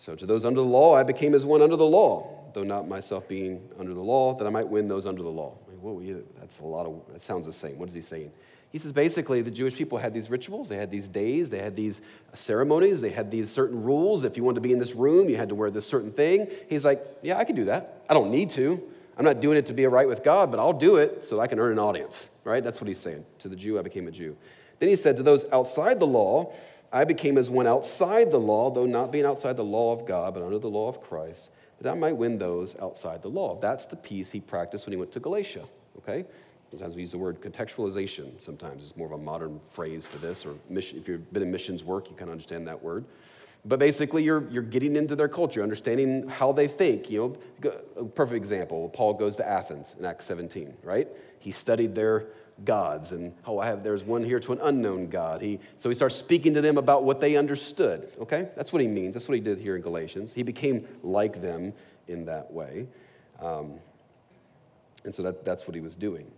So 0.01 0.15
to 0.15 0.25
those 0.25 0.45
under 0.45 0.61
the 0.61 0.65
law, 0.65 0.95
I 0.95 1.03
became 1.03 1.35
as 1.35 1.45
one 1.45 1.61
under 1.61 1.75
the 1.75 1.85
law, 1.85 2.27
though 2.55 2.63
not 2.63 2.87
myself 2.87 3.27
being 3.27 3.69
under 3.79 3.93
the 3.93 4.01
law, 4.01 4.33
that 4.33 4.47
I 4.47 4.49
might 4.49 4.67
win 4.67 4.87
those 4.87 5.05
under 5.05 5.21
the 5.21 5.29
law. 5.29 5.53
I 5.67 5.69
mean, 5.69 5.79
whoa, 5.79 6.23
that's 6.39 6.59
a 6.59 6.65
lot 6.65 6.87
of, 6.87 7.03
that 7.13 7.21
sounds 7.21 7.45
the 7.45 7.53
same. 7.53 7.77
What 7.77 7.87
is 7.87 7.93
he 7.93 8.01
saying? 8.01 8.31
He 8.71 8.79
says 8.79 8.93
basically 8.93 9.43
the 9.43 9.51
Jewish 9.51 9.75
people 9.75 9.99
had 9.99 10.11
these 10.11 10.27
rituals, 10.27 10.69
they 10.69 10.77
had 10.77 10.89
these 10.89 11.07
days, 11.07 11.51
they 11.51 11.59
had 11.59 11.75
these 11.75 12.01
ceremonies, 12.33 12.99
they 12.99 13.11
had 13.11 13.29
these 13.29 13.51
certain 13.51 13.83
rules. 13.83 14.23
If 14.23 14.37
you 14.37 14.43
wanted 14.43 14.55
to 14.55 14.61
be 14.61 14.73
in 14.73 14.79
this 14.79 14.95
room, 14.95 15.29
you 15.29 15.37
had 15.37 15.49
to 15.49 15.55
wear 15.55 15.69
this 15.69 15.85
certain 15.85 16.11
thing. 16.11 16.47
He's 16.67 16.83
like, 16.83 17.05
yeah, 17.21 17.37
I 17.37 17.43
can 17.43 17.55
do 17.55 17.65
that. 17.65 18.01
I 18.09 18.15
don't 18.15 18.31
need 18.31 18.49
to. 18.51 18.81
I'm 19.19 19.25
not 19.25 19.39
doing 19.39 19.55
it 19.55 19.67
to 19.67 19.73
be 19.73 19.85
right 19.85 20.07
with 20.07 20.23
God, 20.23 20.49
but 20.49 20.59
I'll 20.59 20.73
do 20.73 20.95
it 20.95 21.27
so 21.27 21.39
I 21.39 21.45
can 21.45 21.59
earn 21.59 21.73
an 21.73 21.79
audience, 21.79 22.31
right? 22.43 22.63
That's 22.63 22.81
what 22.81 22.87
he's 22.87 22.99
saying. 22.99 23.23
To 23.39 23.49
the 23.49 23.55
Jew, 23.55 23.77
I 23.77 23.83
became 23.83 24.07
a 24.07 24.11
Jew. 24.11 24.35
Then 24.79 24.89
he 24.89 24.95
said, 24.95 25.15
to 25.17 25.21
those 25.21 25.45
outside 25.51 25.99
the 25.99 26.07
law, 26.07 26.51
I 26.93 27.05
became 27.05 27.37
as 27.37 27.49
one 27.49 27.67
outside 27.67 28.31
the 28.31 28.39
law, 28.39 28.69
though 28.69 28.85
not 28.85 29.11
being 29.11 29.25
outside 29.25 29.55
the 29.55 29.63
law 29.63 29.93
of 29.93 30.05
God, 30.05 30.33
but 30.33 30.43
under 30.43 30.59
the 30.59 30.69
law 30.69 30.89
of 30.89 31.01
Christ, 31.01 31.51
that 31.79 31.89
I 31.89 31.95
might 31.95 32.15
win 32.15 32.37
those 32.37 32.75
outside 32.79 33.21
the 33.21 33.29
law. 33.29 33.59
That's 33.59 33.85
the 33.85 33.95
piece 33.95 34.29
he 34.31 34.41
practiced 34.41 34.85
when 34.85 34.93
he 34.93 34.97
went 34.97 35.11
to 35.13 35.19
Galatia, 35.19 35.63
okay? 35.97 36.25
Sometimes 36.69 36.95
we 36.95 37.01
use 37.01 37.11
the 37.11 37.17
word 37.17 37.41
contextualization. 37.41 38.41
Sometimes 38.41 38.83
it's 38.83 38.95
more 38.95 39.07
of 39.07 39.13
a 39.13 39.17
modern 39.17 39.59
phrase 39.71 40.05
for 40.05 40.17
this, 40.17 40.45
or 40.45 40.55
mission, 40.69 40.97
if 40.97 41.07
you've 41.07 41.31
been 41.33 41.43
in 41.43 41.51
missions 41.51 41.83
work, 41.83 42.09
you 42.09 42.15
kind 42.15 42.29
of 42.29 42.33
understand 42.33 42.67
that 42.67 42.81
word. 42.81 43.05
But 43.63 43.77
basically, 43.77 44.23
you're, 44.23 44.49
you're 44.49 44.63
getting 44.63 44.95
into 44.95 45.15
their 45.15 45.27
culture, 45.27 45.61
understanding 45.61 46.27
how 46.27 46.51
they 46.51 46.67
think. 46.67 47.09
You 47.09 47.37
know, 47.63 47.71
a 47.97 48.05
perfect 48.05 48.37
example 48.37 48.89
Paul 48.89 49.13
goes 49.13 49.35
to 49.35 49.47
Athens 49.47 49.95
in 49.99 50.05
Acts 50.05 50.25
17, 50.25 50.73
right? 50.83 51.07
He 51.39 51.51
studied 51.51 51.93
their 51.93 52.27
gods, 52.65 53.11
and 53.11 53.33
oh, 53.45 53.59
I 53.59 53.67
have, 53.67 53.83
there's 53.83 54.03
one 54.03 54.23
here 54.23 54.39
to 54.39 54.53
an 54.53 54.59
unknown 54.61 55.07
God. 55.07 55.41
He, 55.41 55.59
so 55.77 55.89
he 55.89 55.95
starts 55.95 56.15
speaking 56.15 56.53
to 56.53 56.61
them 56.61 56.77
about 56.77 57.03
what 57.03 57.19
they 57.19 57.35
understood, 57.35 58.09
okay? 58.19 58.49
That's 58.55 58.71
what 58.71 58.81
he 58.81 58.87
means. 58.87 59.13
That's 59.13 59.27
what 59.27 59.35
he 59.35 59.41
did 59.41 59.57
here 59.57 59.75
in 59.75 59.81
Galatians. 59.81 60.33
He 60.33 60.43
became 60.43 60.87
like 61.03 61.41
them 61.41 61.73
in 62.07 62.25
that 62.25 62.51
way. 62.51 62.87
Um, 63.39 63.73
and 65.03 65.13
so 65.13 65.23
that, 65.23 65.45
that's 65.45 65.67
what 65.67 65.75
he 65.75 65.81
was 65.81 65.95
doing. 65.95 66.31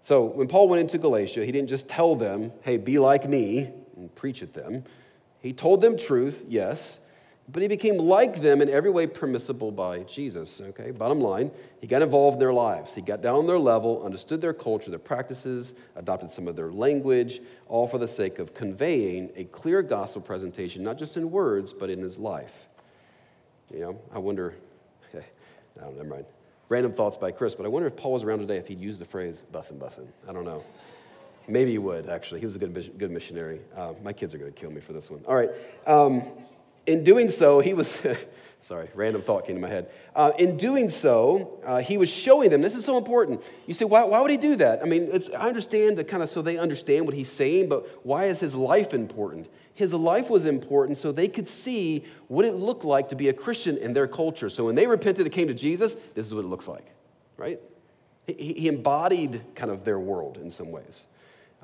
So 0.00 0.24
when 0.24 0.48
Paul 0.48 0.68
went 0.68 0.80
into 0.80 0.98
Galatia, 0.98 1.44
he 1.44 1.52
didn't 1.52 1.68
just 1.68 1.86
tell 1.86 2.16
them, 2.16 2.50
hey, 2.62 2.76
be 2.76 2.98
like 2.98 3.28
me 3.28 3.70
and 3.96 4.12
preach 4.14 4.42
at 4.42 4.52
them. 4.52 4.84
He 5.40 5.52
told 5.52 5.80
them 5.80 5.96
truth, 5.96 6.44
yes, 6.48 6.98
but 7.52 7.60
he 7.60 7.68
became 7.68 7.98
like 7.98 8.40
them 8.40 8.62
in 8.62 8.70
every 8.70 8.90
way 8.90 9.06
permissible 9.06 9.70
by 9.70 10.00
Jesus. 10.00 10.60
Okay, 10.60 10.90
bottom 10.90 11.20
line, 11.20 11.50
he 11.80 11.86
got 11.86 12.00
involved 12.00 12.36
in 12.36 12.40
their 12.40 12.52
lives. 12.52 12.94
He 12.94 13.02
got 13.02 13.20
down 13.20 13.36
on 13.36 13.46
their 13.46 13.58
level, 13.58 14.02
understood 14.04 14.40
their 14.40 14.54
culture, 14.54 14.88
their 14.88 14.98
practices, 14.98 15.74
adopted 15.96 16.30
some 16.30 16.48
of 16.48 16.56
their 16.56 16.72
language, 16.72 17.40
all 17.68 17.86
for 17.86 17.98
the 17.98 18.08
sake 18.08 18.38
of 18.38 18.54
conveying 18.54 19.30
a 19.36 19.44
clear 19.44 19.82
gospel 19.82 20.22
presentation, 20.22 20.82
not 20.82 20.98
just 20.98 21.18
in 21.18 21.30
words, 21.30 21.74
but 21.74 21.90
in 21.90 22.00
his 22.00 22.16
life. 22.16 22.68
You 23.70 23.80
know, 23.80 24.00
I 24.14 24.18
wonder, 24.18 24.54
never 25.76 26.04
mind. 26.04 26.24
Random 26.70 26.94
thoughts 26.94 27.18
by 27.18 27.32
Chris, 27.32 27.54
but 27.54 27.66
I 27.66 27.68
wonder 27.68 27.86
if 27.86 27.96
Paul 27.96 28.12
was 28.12 28.22
around 28.22 28.38
today 28.38 28.56
if 28.56 28.66
he'd 28.66 28.80
use 28.80 28.98
the 28.98 29.04
phrase 29.04 29.44
bussin' 29.52 29.78
bussin'. 29.78 30.06
I 30.26 30.32
don't 30.32 30.46
know. 30.46 30.64
Maybe 31.48 31.72
he 31.72 31.78
would, 31.78 32.08
actually. 32.08 32.40
He 32.40 32.46
was 32.46 32.54
a 32.54 32.58
good, 32.58 32.98
good 32.98 33.10
missionary. 33.10 33.60
Uh, 33.76 33.92
my 34.02 34.12
kids 34.12 34.32
are 34.32 34.38
going 34.38 34.52
to 34.52 34.58
kill 34.58 34.70
me 34.70 34.80
for 34.80 34.94
this 34.94 35.10
one. 35.10 35.22
All 35.26 35.34
right. 35.34 35.50
Um, 35.86 36.22
in 36.86 37.04
doing 37.04 37.30
so, 37.30 37.60
he 37.60 37.74
was, 37.74 38.00
sorry, 38.60 38.88
random 38.94 39.22
thought 39.22 39.46
came 39.46 39.56
to 39.56 39.62
my 39.62 39.68
head. 39.68 39.90
Uh, 40.14 40.32
in 40.38 40.56
doing 40.56 40.90
so, 40.90 41.60
uh, 41.64 41.80
he 41.80 41.96
was 41.96 42.10
showing 42.10 42.50
them, 42.50 42.60
this 42.60 42.74
is 42.74 42.84
so 42.84 42.98
important. 42.98 43.42
You 43.66 43.74
say, 43.74 43.84
why, 43.84 44.04
why 44.04 44.20
would 44.20 44.30
he 44.30 44.36
do 44.36 44.56
that? 44.56 44.82
I 44.82 44.84
mean, 44.84 45.10
I 45.36 45.48
understand 45.48 45.98
that 45.98 46.08
kind 46.08 46.22
of 46.22 46.28
so 46.28 46.42
they 46.42 46.58
understand 46.58 47.06
what 47.06 47.14
he's 47.14 47.30
saying, 47.30 47.68
but 47.68 48.04
why 48.04 48.24
is 48.24 48.40
his 48.40 48.54
life 48.54 48.94
important? 48.94 49.48
His 49.74 49.94
life 49.94 50.28
was 50.28 50.44
important 50.46 50.98
so 50.98 51.12
they 51.12 51.28
could 51.28 51.48
see 51.48 52.04
what 52.28 52.44
it 52.44 52.54
looked 52.54 52.84
like 52.84 53.08
to 53.08 53.16
be 53.16 53.28
a 53.28 53.32
Christian 53.32 53.78
in 53.78 53.94
their 53.94 54.06
culture. 54.06 54.50
So 54.50 54.64
when 54.66 54.74
they 54.74 54.86
repented 54.86 55.24
and 55.24 55.34
came 55.34 55.48
to 55.48 55.54
Jesus, 55.54 55.96
this 56.14 56.26
is 56.26 56.34
what 56.34 56.44
it 56.44 56.48
looks 56.48 56.68
like, 56.68 56.86
right? 57.36 57.58
He, 58.26 58.52
he 58.52 58.68
embodied 58.68 59.42
kind 59.54 59.70
of 59.70 59.84
their 59.84 59.98
world 59.98 60.36
in 60.36 60.50
some 60.50 60.70
ways. 60.70 61.06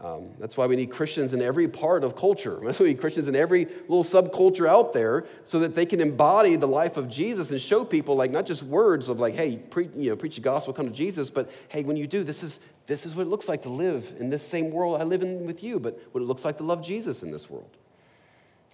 Um, 0.02 0.28
that's 0.38 0.56
why 0.56 0.66
we 0.66 0.76
need 0.76 0.92
Christians 0.92 1.34
in 1.34 1.42
every 1.42 1.66
part 1.66 2.04
of 2.04 2.14
culture. 2.14 2.60
We 2.78 2.88
need 2.88 3.00
Christians 3.00 3.26
in 3.26 3.34
every 3.34 3.64
little 3.64 4.04
subculture 4.04 4.68
out 4.68 4.92
there 4.92 5.26
so 5.44 5.58
that 5.58 5.74
they 5.74 5.86
can 5.86 6.00
embody 6.00 6.54
the 6.54 6.68
life 6.68 6.96
of 6.96 7.08
Jesus 7.08 7.50
and 7.50 7.60
show 7.60 7.84
people, 7.84 8.14
like, 8.14 8.30
not 8.30 8.46
just 8.46 8.62
words 8.62 9.08
of, 9.08 9.18
like, 9.18 9.34
hey, 9.34 9.56
pre- 9.56 9.90
you 9.96 10.10
know, 10.10 10.16
preach 10.16 10.36
the 10.36 10.40
gospel, 10.40 10.72
come 10.72 10.86
to 10.86 10.94
Jesus, 10.94 11.30
but 11.30 11.50
hey, 11.68 11.82
when 11.82 11.96
you 11.96 12.06
do, 12.06 12.22
this 12.22 12.44
is, 12.44 12.60
this 12.86 13.06
is 13.06 13.16
what 13.16 13.26
it 13.26 13.30
looks 13.30 13.48
like 13.48 13.62
to 13.62 13.68
live 13.68 14.14
in 14.20 14.30
this 14.30 14.46
same 14.46 14.70
world 14.70 15.00
I 15.00 15.04
live 15.04 15.22
in 15.22 15.44
with 15.46 15.64
you, 15.64 15.80
but 15.80 16.00
what 16.12 16.20
it 16.20 16.26
looks 16.26 16.44
like 16.44 16.58
to 16.58 16.64
love 16.64 16.80
Jesus 16.80 17.24
in 17.24 17.32
this 17.32 17.50
world. 17.50 17.70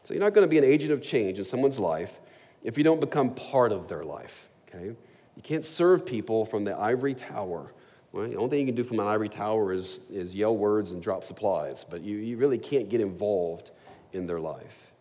So 0.02 0.12
you're 0.12 0.22
not 0.22 0.34
going 0.34 0.46
to 0.46 0.50
be 0.50 0.58
an 0.58 0.64
agent 0.64 0.92
of 0.92 1.02
change 1.02 1.38
in 1.38 1.46
someone's 1.46 1.78
life 1.78 2.20
if 2.62 2.76
you 2.76 2.84
don't 2.84 3.00
become 3.00 3.34
part 3.34 3.72
of 3.72 3.88
their 3.88 4.04
life, 4.04 4.50
okay? 4.68 4.94
You 5.37 5.42
can't 5.42 5.64
serve 5.64 6.04
people 6.04 6.44
from 6.44 6.64
the 6.64 6.76
ivory 6.76 7.14
tower 7.14 7.72
well, 8.14 8.29
the 8.29 8.37
only 8.37 8.48
thing 8.48 8.61
you 8.61 8.66
can 8.66 8.77
do 8.77 8.85
from 8.85 9.00
an 9.00 9.09
ivory 9.09 9.29
tower 9.29 9.72
is, 9.72 9.98
is 10.09 10.37
yell 10.37 10.57
words 10.57 10.92
and 10.92 11.03
drop 11.03 11.24
supplies, 11.24 11.85
but 11.88 12.00
you, 12.03 12.18
you 12.18 12.37
really 12.37 12.59
can't 12.59 12.88
get 12.88 13.00
involved 13.00 13.72
in 14.12 14.24
their 14.24 14.38
life. 14.38 14.92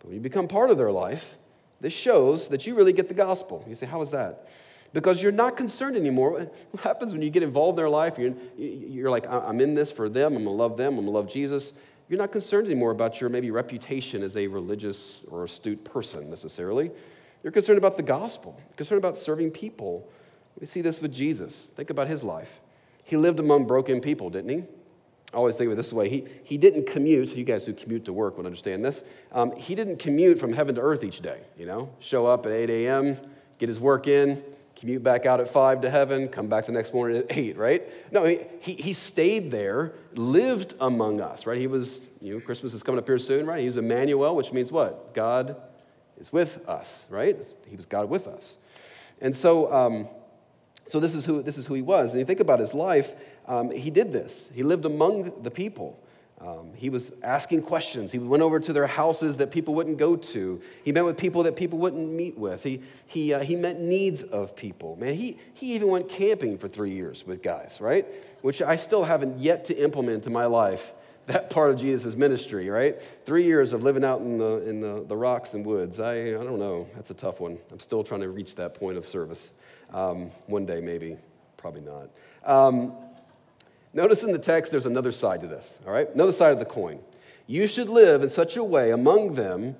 But 0.00 0.08
when 0.08 0.16
you 0.16 0.20
become 0.20 0.48
part 0.48 0.70
of 0.70 0.76
their 0.76 0.90
life, 0.90 1.36
this 1.80 1.92
shows 1.92 2.48
that 2.48 2.66
you 2.66 2.74
really 2.74 2.92
get 2.92 3.06
the 3.06 3.14
gospel. 3.14 3.64
You 3.68 3.76
say, 3.76 3.86
How 3.86 4.02
is 4.02 4.10
that? 4.10 4.48
Because 4.92 5.22
you're 5.22 5.30
not 5.30 5.56
concerned 5.56 5.94
anymore. 5.96 6.50
What 6.72 6.82
happens 6.82 7.12
when 7.12 7.22
you 7.22 7.30
get 7.30 7.44
involved 7.44 7.78
in 7.78 7.84
their 7.84 7.88
life? 7.88 8.18
You're, 8.18 8.34
you're 8.56 9.10
like, 9.10 9.26
I'm 9.28 9.60
in 9.60 9.74
this 9.74 9.92
for 9.92 10.08
them, 10.08 10.36
I'm 10.36 10.42
gonna 10.42 10.56
love 10.56 10.76
them, 10.76 10.94
I'm 10.94 11.04
gonna 11.04 11.10
love 11.12 11.28
Jesus. 11.28 11.72
You're 12.08 12.18
not 12.18 12.32
concerned 12.32 12.66
anymore 12.66 12.90
about 12.90 13.20
your 13.20 13.30
maybe 13.30 13.52
reputation 13.52 14.24
as 14.24 14.36
a 14.36 14.48
religious 14.48 15.22
or 15.28 15.44
astute 15.44 15.84
person 15.84 16.28
necessarily. 16.28 16.90
You're 17.44 17.52
concerned 17.52 17.78
about 17.78 17.96
the 17.96 18.02
gospel, 18.02 18.56
You're 18.58 18.76
concerned 18.76 18.98
about 18.98 19.16
serving 19.16 19.52
people 19.52 20.10
we 20.58 20.66
see 20.66 20.80
this 20.80 21.00
with 21.00 21.12
Jesus. 21.12 21.68
Think 21.76 21.90
about 21.90 22.08
his 22.08 22.22
life. 22.22 22.60
He 23.04 23.16
lived 23.16 23.40
among 23.40 23.66
broken 23.66 24.00
people, 24.00 24.30
didn't 24.30 24.50
he? 24.50 24.64
I 25.32 25.36
always 25.36 25.56
think 25.56 25.66
of 25.66 25.72
it 25.72 25.76
this 25.76 25.92
way. 25.92 26.08
He, 26.08 26.24
he 26.44 26.56
didn't 26.56 26.86
commute, 26.86 27.36
you 27.36 27.44
guys 27.44 27.66
who 27.66 27.74
commute 27.74 28.04
to 28.06 28.12
work 28.12 28.36
would 28.36 28.46
understand 28.46 28.84
this. 28.84 29.04
Um, 29.32 29.54
he 29.56 29.74
didn't 29.74 29.98
commute 29.98 30.38
from 30.38 30.52
heaven 30.52 30.74
to 30.76 30.80
earth 30.80 31.04
each 31.04 31.20
day, 31.20 31.40
you 31.58 31.66
know? 31.66 31.90
Show 31.98 32.26
up 32.26 32.46
at 32.46 32.52
8 32.52 32.70
a.m., 32.70 33.18
get 33.58 33.68
his 33.68 33.80
work 33.80 34.06
in, 34.06 34.42
commute 34.76 35.02
back 35.02 35.26
out 35.26 35.40
at 35.40 35.48
5 35.48 35.80
to 35.82 35.90
heaven, 35.90 36.28
come 36.28 36.46
back 36.46 36.66
the 36.66 36.72
next 36.72 36.94
morning 36.94 37.18
at 37.18 37.36
8, 37.36 37.56
right? 37.56 38.12
No, 38.12 38.24
he, 38.24 38.40
he, 38.60 38.74
he 38.74 38.92
stayed 38.92 39.50
there, 39.50 39.92
lived 40.14 40.74
among 40.80 41.20
us, 41.20 41.46
right? 41.46 41.58
He 41.58 41.66
was, 41.66 42.00
you 42.20 42.34
know, 42.34 42.40
Christmas 42.40 42.72
is 42.72 42.82
coming 42.82 42.98
up 42.98 43.06
here 43.06 43.18
soon, 43.18 43.46
right? 43.46 43.60
He 43.60 43.66
was 43.66 43.76
Emmanuel, 43.76 44.36
which 44.36 44.52
means 44.52 44.70
what? 44.70 45.12
God 45.14 45.56
is 46.18 46.32
with 46.32 46.66
us, 46.68 47.04
right? 47.10 47.36
He 47.66 47.76
was 47.76 47.86
God 47.86 48.08
with 48.08 48.26
us. 48.26 48.58
And 49.20 49.36
so, 49.36 49.72
um, 49.72 50.08
so 50.86 51.00
this 51.00 51.14
is 51.14 51.24
who, 51.24 51.42
this 51.42 51.58
is 51.58 51.66
who 51.66 51.74
he 51.74 51.82
was. 51.82 52.12
And 52.12 52.20
you 52.20 52.24
think 52.24 52.40
about 52.40 52.60
his 52.60 52.74
life, 52.74 53.14
um, 53.46 53.70
he 53.70 53.90
did 53.90 54.12
this. 54.12 54.48
He 54.54 54.62
lived 54.62 54.84
among 54.84 55.42
the 55.42 55.50
people. 55.50 55.98
Um, 56.38 56.74
he 56.74 56.90
was 56.90 57.12
asking 57.22 57.62
questions. 57.62 58.12
He 58.12 58.18
went 58.18 58.42
over 58.42 58.60
to 58.60 58.72
their 58.72 58.86
houses 58.86 59.38
that 59.38 59.50
people 59.50 59.74
wouldn't 59.74 59.96
go 59.96 60.16
to. 60.16 60.60
He 60.84 60.92
met 60.92 61.04
with 61.04 61.16
people 61.16 61.42
that 61.44 61.56
people 61.56 61.78
wouldn't 61.78 62.10
meet 62.10 62.36
with. 62.36 62.62
He, 62.62 62.82
he, 63.06 63.32
uh, 63.32 63.40
he 63.40 63.56
met 63.56 63.80
needs 63.80 64.22
of 64.22 64.54
people. 64.54 64.96
Man, 64.96 65.14
he, 65.14 65.38
he 65.54 65.74
even 65.74 65.88
went 65.88 66.08
camping 66.08 66.58
for 66.58 66.68
three 66.68 66.92
years 66.92 67.26
with 67.26 67.42
guys, 67.42 67.78
right? 67.80 68.06
Which 68.42 68.60
I 68.60 68.76
still 68.76 69.02
haven't 69.02 69.38
yet 69.38 69.64
to 69.66 69.82
implement 69.82 70.26
in 70.26 70.32
my 70.32 70.44
life, 70.44 70.92
that 71.26 71.50
part 71.50 71.70
of 71.70 71.78
Jesus' 71.78 72.14
ministry, 72.14 72.68
right? 72.68 73.00
Three 73.24 73.44
years 73.44 73.72
of 73.72 73.82
living 73.82 74.04
out 74.04 74.20
in 74.20 74.38
the, 74.38 74.68
in 74.68 74.80
the, 74.80 75.04
the 75.06 75.16
rocks 75.16 75.54
and 75.54 75.66
woods. 75.66 75.98
I, 75.98 76.14
I 76.14 76.30
don't 76.30 76.58
know. 76.58 76.88
That's 76.94 77.10
a 77.10 77.14
tough 77.14 77.40
one. 77.40 77.58
I'm 77.72 77.80
still 77.80 78.04
trying 78.04 78.20
to 78.20 78.30
reach 78.30 78.54
that 78.54 78.74
point 78.74 78.96
of 78.96 79.06
service. 79.06 79.50
Um, 79.92 80.30
one 80.46 80.66
day, 80.66 80.80
maybe, 80.80 81.16
probably 81.56 81.80
not. 81.80 82.10
Um, 82.44 82.94
notice 83.92 84.22
in 84.22 84.32
the 84.32 84.38
text, 84.38 84.70
there's 84.70 84.86
another 84.86 85.12
side 85.12 85.40
to 85.42 85.48
this, 85.48 85.80
all 85.86 85.92
right? 85.92 86.08
Another 86.14 86.32
side 86.32 86.52
of 86.52 86.60
the 86.60 86.64
coin. 86.64 87.00
You 87.48 87.66
should 87.66 87.88
live 87.88 88.22
in 88.22 88.28
such 88.28 88.56
a 88.56 88.64
way 88.64 88.92
among 88.92 89.34
them 89.34 89.76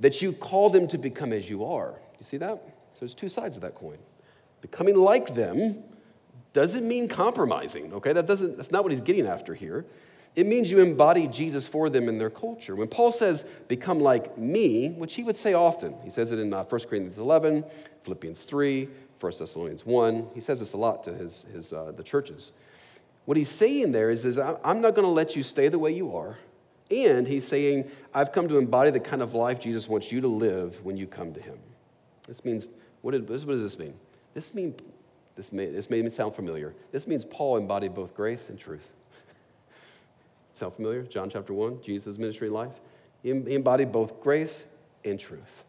that 0.00 0.22
you 0.22 0.32
call 0.32 0.70
them 0.70 0.86
to 0.88 0.98
become 0.98 1.32
as 1.32 1.48
you 1.48 1.64
are. 1.64 1.94
You 2.18 2.24
see 2.24 2.36
that? 2.38 2.56
So 2.94 3.00
there's 3.00 3.14
two 3.14 3.28
sides 3.28 3.56
of 3.56 3.62
that 3.62 3.74
coin. 3.74 3.98
Becoming 4.60 4.96
like 4.96 5.34
them 5.34 5.82
doesn't 6.52 6.86
mean 6.86 7.08
compromising, 7.08 7.92
okay? 7.94 8.12
That 8.12 8.26
doesn't, 8.26 8.56
that's 8.56 8.70
not 8.70 8.84
what 8.84 8.92
he's 8.92 9.00
getting 9.00 9.26
after 9.26 9.54
here. 9.54 9.84
It 10.36 10.46
means 10.46 10.70
you 10.70 10.80
embody 10.80 11.28
Jesus 11.28 11.68
for 11.68 11.88
them 11.88 12.08
in 12.08 12.18
their 12.18 12.30
culture. 12.30 12.74
When 12.74 12.88
Paul 12.88 13.12
says, 13.12 13.44
become 13.68 14.00
like 14.00 14.36
me, 14.36 14.90
which 14.90 15.14
he 15.14 15.22
would 15.22 15.36
say 15.36 15.54
often, 15.54 15.94
he 16.02 16.10
says 16.10 16.32
it 16.32 16.40
in 16.40 16.52
uh, 16.52 16.64
1 16.64 16.80
Corinthians 16.82 17.18
11, 17.18 17.64
Philippians 18.02 18.42
3, 18.44 18.88
1 19.20 19.32
Thessalonians 19.38 19.86
1. 19.86 20.28
He 20.34 20.40
says 20.40 20.58
this 20.58 20.72
a 20.72 20.76
lot 20.76 21.04
to 21.04 21.14
his, 21.14 21.46
his, 21.52 21.72
uh, 21.72 21.92
the 21.96 22.02
churches. 22.02 22.52
What 23.26 23.36
he's 23.36 23.48
saying 23.48 23.92
there 23.92 24.10
is, 24.10 24.24
is 24.24 24.38
I'm 24.38 24.80
not 24.80 24.94
going 24.94 25.06
to 25.06 25.12
let 25.12 25.36
you 25.36 25.42
stay 25.42 25.68
the 25.68 25.78
way 25.78 25.92
you 25.92 26.16
are. 26.16 26.36
And 26.90 27.26
he's 27.26 27.46
saying, 27.46 27.90
I've 28.12 28.32
come 28.32 28.48
to 28.48 28.58
embody 28.58 28.90
the 28.90 29.00
kind 29.00 29.22
of 29.22 29.34
life 29.34 29.58
Jesus 29.58 29.88
wants 29.88 30.12
you 30.12 30.20
to 30.20 30.28
live 30.28 30.84
when 30.84 30.96
you 30.96 31.06
come 31.06 31.32
to 31.32 31.40
him. 31.40 31.58
This 32.26 32.44
means, 32.44 32.66
what, 33.00 33.12
did, 33.12 33.28
what 33.28 33.46
does 33.46 33.62
this 33.62 33.78
mean? 33.78 33.94
This, 34.34 34.52
mean, 34.52 34.74
this, 35.36 35.52
may, 35.52 35.66
this 35.66 35.88
me 35.88 36.08
sound 36.10 36.34
familiar. 36.34 36.74
This 36.92 37.06
means 37.06 37.24
Paul 37.24 37.56
embodied 37.56 37.94
both 37.94 38.14
grace 38.14 38.50
and 38.50 38.58
truth. 38.58 38.92
Sound 40.54 40.74
familiar? 40.74 41.02
John 41.02 41.30
chapter 41.30 41.52
1, 41.52 41.82
Jesus' 41.82 42.18
ministry 42.18 42.48
life. 42.48 42.80
He 43.22 43.30
embodied 43.30 43.92
both 43.92 44.20
grace 44.20 44.64
and 45.04 45.18
truth. 45.18 45.64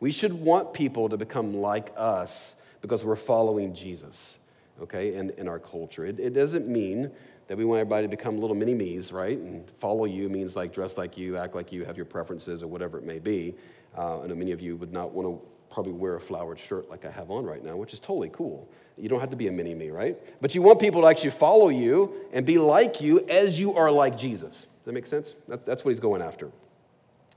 We 0.00 0.10
should 0.10 0.32
want 0.32 0.72
people 0.72 1.08
to 1.08 1.16
become 1.16 1.54
like 1.54 1.92
us 1.96 2.56
because 2.80 3.04
we're 3.04 3.16
following 3.16 3.74
Jesus, 3.74 4.38
okay, 4.80 5.14
in, 5.14 5.30
in 5.30 5.46
our 5.46 5.58
culture. 5.58 6.06
It, 6.06 6.18
it 6.18 6.32
doesn't 6.32 6.66
mean 6.66 7.10
that 7.48 7.58
we 7.58 7.64
want 7.64 7.80
everybody 7.80 8.06
to 8.06 8.08
become 8.08 8.40
little 8.40 8.56
mini 8.56 8.74
me's, 8.74 9.12
right? 9.12 9.36
And 9.36 9.68
follow 9.78 10.04
you 10.04 10.28
means 10.28 10.56
like 10.56 10.72
dress 10.72 10.96
like 10.96 11.18
you, 11.18 11.36
act 11.36 11.54
like 11.54 11.72
you, 11.72 11.84
have 11.84 11.96
your 11.96 12.06
preferences 12.06 12.62
or 12.62 12.68
whatever 12.68 12.96
it 12.96 13.04
may 13.04 13.18
be. 13.18 13.54
Uh, 13.98 14.22
I 14.22 14.26
know 14.28 14.36
many 14.36 14.52
of 14.52 14.60
you 14.60 14.76
would 14.76 14.92
not 14.92 15.10
want 15.10 15.28
to 15.28 15.46
probably 15.70 15.92
wear 15.92 16.16
a 16.16 16.20
flowered 16.20 16.58
shirt 16.58 16.90
like 16.90 17.04
I 17.04 17.10
have 17.10 17.30
on 17.30 17.44
right 17.44 17.64
now, 17.64 17.76
which 17.76 17.94
is 17.94 18.00
totally 18.00 18.30
cool. 18.30 18.68
You 18.96 19.08
don't 19.08 19.20
have 19.20 19.30
to 19.30 19.36
be 19.36 19.48
a 19.48 19.52
mini 19.52 19.74
me, 19.74 19.90
right? 19.90 20.18
But 20.40 20.54
you 20.54 20.62
want 20.62 20.80
people 20.80 21.02
to 21.02 21.06
actually 21.06 21.30
follow 21.30 21.68
you 21.68 22.12
and 22.32 22.44
be 22.44 22.58
like 22.58 23.00
you 23.00 23.20
as 23.28 23.58
you 23.58 23.74
are 23.74 23.90
like 23.90 24.18
Jesus. 24.18 24.62
Does 24.62 24.84
that 24.84 24.92
make 24.92 25.06
sense? 25.06 25.36
That, 25.48 25.64
that's 25.64 25.84
what 25.84 25.90
he's 25.90 26.00
going 26.00 26.22
after. 26.22 26.50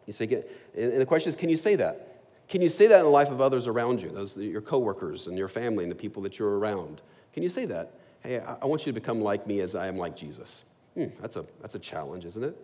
You 0.06 0.14
say, 0.14 0.44
and 0.76 1.00
the 1.00 1.06
question 1.06 1.30
is, 1.30 1.36
can 1.36 1.50
you 1.50 1.58
say 1.58 1.76
that? 1.76 2.10
Can 2.50 2.62
you 2.62 2.70
say 2.70 2.88
that 2.88 3.00
in 3.00 3.06
the 3.06 3.10
life 3.12 3.30
of 3.30 3.40
others 3.40 3.68
around 3.68 4.02
you, 4.02 4.10
those 4.10 4.36
your 4.36 4.62
coworkers 4.62 5.28
and 5.28 5.38
your 5.38 5.48
family 5.48 5.84
and 5.84 5.92
the 5.92 5.96
people 5.96 6.22
that 6.24 6.38
you're 6.38 6.60
around? 6.60 7.02
Can 7.34 7.44
you 7.44 7.50
say 7.50 7.66
that? 7.66 7.94
Hey, 8.22 8.40
I 8.40 8.66
want 8.66 8.86
you 8.86 8.92
to 8.92 9.00
become 9.00 9.22
like 9.22 9.48
me 9.48 9.62
as 9.62 9.76
I 9.76 9.88
am 9.88 9.98
like 9.98 10.16
Jesus. 10.16 10.64
Hmm, 10.96 11.06
that's, 11.22 11.36
a, 11.36 11.46
that's 11.62 11.76
a 11.76 11.80
challenge, 11.80 12.26
isn't 12.26 12.44
it? 12.44 12.58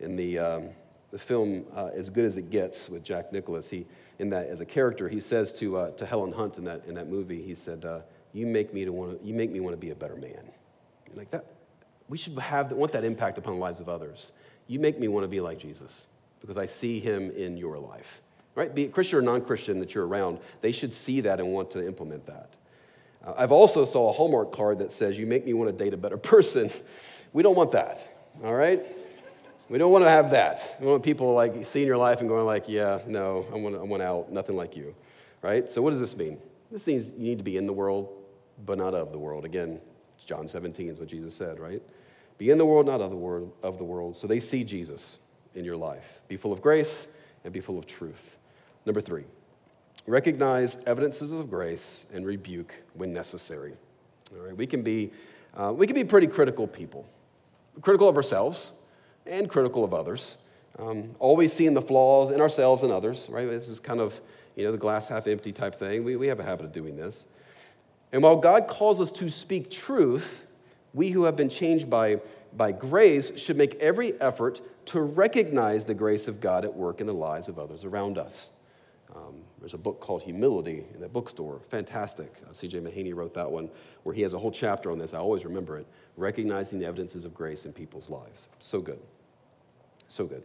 In 0.00 0.16
the, 0.16 0.38
um, 0.38 0.68
the 1.10 1.18
film 1.18 1.64
uh, 1.74 1.90
As 1.94 2.10
Good 2.10 2.24
as 2.24 2.36
It 2.36 2.50
Gets 2.50 2.88
with 2.88 3.02
Jack 3.02 3.32
Nicholas, 3.32 3.70
he, 3.70 3.86
in 4.18 4.30
that, 4.30 4.46
as 4.48 4.60
a 4.60 4.66
character, 4.66 5.08
he 5.08 5.20
says 5.20 5.52
to, 5.54 5.76
uh, 5.76 5.90
to 5.92 6.04
Helen 6.04 6.32
Hunt 6.32 6.58
in 6.58 6.64
that, 6.64 6.84
in 6.86 6.94
that 6.94 7.08
movie, 7.08 7.42
he 7.42 7.54
said, 7.54 7.84
uh, 7.84 8.00
you, 8.32 8.46
make 8.46 8.74
me 8.74 8.84
to 8.84 8.92
wanna, 8.92 9.16
you 9.22 9.34
make 9.34 9.50
me 9.50 9.60
want 9.60 9.72
to 9.72 9.80
be 9.80 9.90
a 9.90 9.94
better 9.94 10.16
man. 10.16 10.42
Like 11.14 11.30
that, 11.30 11.46
we 12.08 12.18
should 12.18 12.38
have, 12.38 12.72
want 12.72 12.92
that 12.92 13.04
impact 13.04 13.38
upon 13.38 13.54
the 13.54 13.60
lives 13.60 13.80
of 13.80 13.88
others. 13.88 14.32
You 14.66 14.80
make 14.80 14.98
me 14.98 15.08
want 15.08 15.24
to 15.24 15.28
be 15.28 15.40
like 15.40 15.58
Jesus 15.58 16.04
because 16.40 16.58
I 16.58 16.66
see 16.66 17.00
him 17.00 17.30
in 17.30 17.56
your 17.56 17.78
life. 17.78 18.20
Right? 18.54 18.74
Be 18.74 18.84
it 18.84 18.92
Christian 18.92 19.20
or 19.20 19.22
non-Christian 19.22 19.78
that 19.80 19.94
you're 19.94 20.06
around, 20.06 20.40
they 20.60 20.72
should 20.72 20.92
see 20.92 21.20
that 21.22 21.40
and 21.40 21.52
want 21.52 21.70
to 21.72 21.86
implement 21.86 22.26
that. 22.26 22.50
Uh, 23.24 23.34
I've 23.36 23.52
also 23.52 23.84
saw 23.84 24.10
a 24.10 24.12
Hallmark 24.12 24.52
card 24.52 24.80
that 24.80 24.92
says, 24.92 25.18
you 25.18 25.26
make 25.26 25.46
me 25.46 25.54
want 25.54 25.70
to 25.70 25.84
date 25.84 25.94
a 25.94 25.96
better 25.96 26.16
person. 26.18 26.70
We 27.32 27.42
don't 27.42 27.56
want 27.56 27.72
that, 27.72 28.00
all 28.42 28.54
right? 28.54 28.84
We 29.68 29.76
don't 29.76 29.92
want 29.92 30.04
to 30.04 30.10
have 30.10 30.30
that. 30.30 30.76
We 30.80 30.86
want 30.86 31.02
people 31.02 31.34
like 31.34 31.66
seeing 31.66 31.86
your 31.86 31.98
life 31.98 32.20
and 32.20 32.28
going 32.28 32.46
like, 32.46 32.64
yeah, 32.68 33.00
no, 33.06 33.46
I 33.52 33.56
want, 33.56 33.76
I 33.76 33.82
want 33.82 34.02
out, 34.02 34.32
nothing 34.32 34.56
like 34.56 34.76
you, 34.76 34.94
right? 35.42 35.70
So 35.70 35.82
what 35.82 35.90
does 35.90 36.00
this 36.00 36.16
mean? 36.16 36.38
This 36.70 36.86
means 36.86 37.10
you 37.10 37.18
need 37.18 37.38
to 37.38 37.44
be 37.44 37.58
in 37.58 37.66
the 37.66 37.72
world, 37.72 38.08
but 38.64 38.78
not 38.78 38.94
of 38.94 39.12
the 39.12 39.18
world. 39.18 39.44
Again, 39.44 39.78
John 40.24 40.48
17 40.48 40.88
is 40.88 40.98
what 40.98 41.08
Jesus 41.08 41.34
said, 41.34 41.60
right? 41.60 41.82
Be 42.38 42.50
in 42.50 42.56
the 42.56 42.64
world, 42.64 42.86
not 42.86 43.02
of 43.02 43.10
the 43.10 43.16
world, 43.16 43.52
of 43.62 43.76
the 43.76 43.84
world. 43.84 44.16
So 44.16 44.26
they 44.26 44.40
see 44.40 44.64
Jesus 44.64 45.18
in 45.54 45.64
your 45.66 45.76
life. 45.76 46.20
Be 46.28 46.36
full 46.36 46.52
of 46.52 46.62
grace 46.62 47.08
and 47.44 47.52
be 47.52 47.60
full 47.60 47.78
of 47.78 47.86
truth. 47.86 48.38
Number 48.86 49.02
three, 49.02 49.24
recognize 50.06 50.78
evidences 50.86 51.30
of 51.32 51.50
grace 51.50 52.06
and 52.14 52.24
rebuke 52.24 52.74
when 52.94 53.12
necessary. 53.12 53.74
All 54.34 54.46
right, 54.46 54.56
we 54.56 54.66
can 54.66 54.80
be, 54.80 55.12
uh, 55.54 55.74
we 55.74 55.86
can 55.86 55.94
be 55.94 56.04
pretty 56.04 56.26
critical 56.26 56.66
people, 56.66 57.06
critical 57.82 58.08
of 58.08 58.16
ourselves 58.16 58.72
and 59.28 59.48
critical 59.48 59.84
of 59.84 59.94
others. 59.94 60.36
Um, 60.78 61.14
always 61.18 61.52
seeing 61.52 61.74
the 61.74 61.82
flaws 61.82 62.30
in 62.30 62.40
ourselves 62.40 62.82
and 62.82 62.92
others, 62.92 63.26
right? 63.28 63.48
This 63.48 63.68
is 63.68 63.80
kind 63.80 64.00
of, 64.00 64.20
you 64.54 64.64
know, 64.64 64.72
the 64.72 64.78
glass 64.78 65.08
half 65.08 65.26
empty 65.26 65.52
type 65.52 65.74
thing. 65.74 66.04
We, 66.04 66.16
we 66.16 66.28
have 66.28 66.38
a 66.38 66.44
habit 66.44 66.66
of 66.66 66.72
doing 66.72 66.96
this. 66.96 67.26
And 68.12 68.22
while 68.22 68.36
God 68.36 68.68
calls 68.68 69.00
us 69.00 69.10
to 69.12 69.28
speak 69.28 69.70
truth, 69.70 70.46
we 70.94 71.10
who 71.10 71.24
have 71.24 71.36
been 71.36 71.48
changed 71.48 71.90
by, 71.90 72.20
by 72.56 72.72
grace 72.72 73.36
should 73.36 73.56
make 73.56 73.74
every 73.76 74.18
effort 74.20 74.60
to 74.86 75.00
recognize 75.00 75.84
the 75.84 75.94
grace 75.94 76.28
of 76.28 76.40
God 76.40 76.64
at 76.64 76.74
work 76.74 77.00
in 77.00 77.06
the 77.06 77.14
lives 77.14 77.48
of 77.48 77.58
others 77.58 77.84
around 77.84 78.16
us. 78.16 78.50
Um, 79.14 79.42
there's 79.58 79.74
a 79.74 79.78
book 79.78 80.00
called 80.00 80.22
Humility 80.22 80.84
in 80.94 81.00
the 81.00 81.08
bookstore. 81.08 81.60
Fantastic. 81.70 82.40
Uh, 82.48 82.52
C.J. 82.52 82.80
Mahaney 82.80 83.14
wrote 83.14 83.34
that 83.34 83.50
one, 83.50 83.70
where 84.02 84.14
he 84.14 84.22
has 84.22 84.32
a 84.32 84.38
whole 84.38 84.50
chapter 84.50 84.90
on 84.90 84.98
this. 84.98 85.12
I 85.12 85.18
always 85.18 85.44
remember 85.44 85.76
it. 85.76 85.86
Recognizing 86.16 86.78
the 86.78 86.86
evidences 86.86 87.24
of 87.24 87.34
grace 87.34 87.64
in 87.64 87.72
people's 87.72 88.10
lives. 88.10 88.48
So 88.58 88.80
good. 88.80 89.00
So 90.08 90.26
good. 90.26 90.42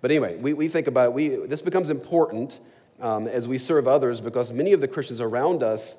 But 0.00 0.10
anyway, 0.10 0.36
we, 0.36 0.52
we 0.52 0.68
think 0.68 0.86
about 0.88 1.06
it. 1.06 1.12
We, 1.12 1.28
this 1.28 1.62
becomes 1.62 1.90
important 1.90 2.58
um, 3.00 3.28
as 3.28 3.46
we 3.46 3.58
serve 3.58 3.86
others 3.86 4.20
because 4.20 4.52
many 4.52 4.72
of 4.72 4.80
the 4.80 4.88
Christians 4.88 5.20
around 5.20 5.62
us, 5.62 5.96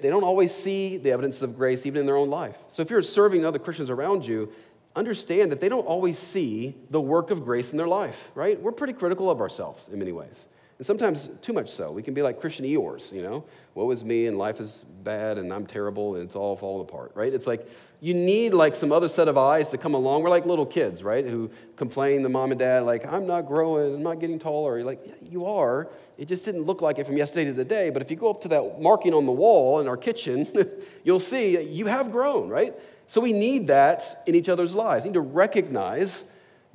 they 0.00 0.08
don't 0.08 0.24
always 0.24 0.54
see 0.54 0.96
the 0.96 1.12
evidence 1.12 1.42
of 1.42 1.56
grace 1.56 1.86
even 1.86 2.00
in 2.00 2.06
their 2.06 2.16
own 2.16 2.30
life. 2.30 2.56
So 2.70 2.82
if 2.82 2.90
you're 2.90 3.02
serving 3.02 3.44
other 3.44 3.58
Christians 3.58 3.90
around 3.90 4.26
you, 4.26 4.52
understand 4.96 5.52
that 5.52 5.60
they 5.60 5.68
don't 5.68 5.86
always 5.86 6.18
see 6.18 6.74
the 6.90 7.00
work 7.00 7.30
of 7.30 7.44
grace 7.44 7.70
in 7.70 7.78
their 7.78 7.88
life, 7.88 8.30
right? 8.34 8.60
We're 8.60 8.72
pretty 8.72 8.92
critical 8.92 9.30
of 9.30 9.40
ourselves 9.40 9.88
in 9.88 9.98
many 9.98 10.12
ways. 10.12 10.46
And 10.80 10.86
sometimes 10.86 11.28
too 11.42 11.52
much 11.52 11.68
so. 11.68 11.92
We 11.92 12.02
can 12.02 12.14
be 12.14 12.22
like 12.22 12.40
Christian 12.40 12.64
Eeyores, 12.64 13.12
you 13.12 13.20
know? 13.20 13.44
Woe 13.74 13.90
is 13.90 14.02
me 14.02 14.28
and 14.28 14.38
life 14.38 14.60
is 14.60 14.82
bad 15.04 15.36
and 15.36 15.52
I'm 15.52 15.66
terrible 15.66 16.14
and 16.14 16.24
it's 16.24 16.34
all 16.34 16.56
falling 16.56 16.88
apart, 16.88 17.12
right? 17.14 17.34
It's 17.34 17.46
like 17.46 17.68
you 18.00 18.14
need 18.14 18.54
like 18.54 18.74
some 18.74 18.90
other 18.90 19.10
set 19.10 19.28
of 19.28 19.36
eyes 19.36 19.68
to 19.68 19.76
come 19.76 19.92
along. 19.92 20.22
We're 20.22 20.30
like 20.30 20.46
little 20.46 20.64
kids, 20.64 21.02
right? 21.02 21.26
Who 21.26 21.50
complain 21.76 22.22
to 22.22 22.30
mom 22.30 22.50
and 22.50 22.58
dad, 22.58 22.84
like, 22.84 23.04
I'm 23.04 23.26
not 23.26 23.42
growing, 23.42 23.96
I'm 23.96 24.02
not 24.02 24.20
getting 24.20 24.38
taller. 24.38 24.78
You're 24.78 24.86
like, 24.86 25.02
yeah, 25.04 25.12
you 25.20 25.44
are. 25.44 25.90
It 26.16 26.28
just 26.28 26.46
didn't 26.46 26.62
look 26.62 26.80
like 26.80 26.98
it 26.98 27.04
from 27.06 27.18
yesterday 27.18 27.50
to 27.50 27.54
today. 27.54 27.90
But 27.90 28.00
if 28.00 28.10
you 28.10 28.16
go 28.16 28.30
up 28.30 28.40
to 28.40 28.48
that 28.48 28.80
marking 28.80 29.12
on 29.12 29.26
the 29.26 29.32
wall 29.32 29.82
in 29.82 29.86
our 29.86 29.98
kitchen, 29.98 30.48
you'll 31.04 31.20
see 31.20 31.60
you 31.60 31.88
have 31.88 32.10
grown, 32.10 32.48
right? 32.48 32.72
So 33.06 33.20
we 33.20 33.34
need 33.34 33.66
that 33.66 34.22
in 34.26 34.34
each 34.34 34.48
other's 34.48 34.74
lives. 34.74 35.04
We 35.04 35.10
need 35.10 35.14
to 35.16 35.20
recognize 35.20 36.24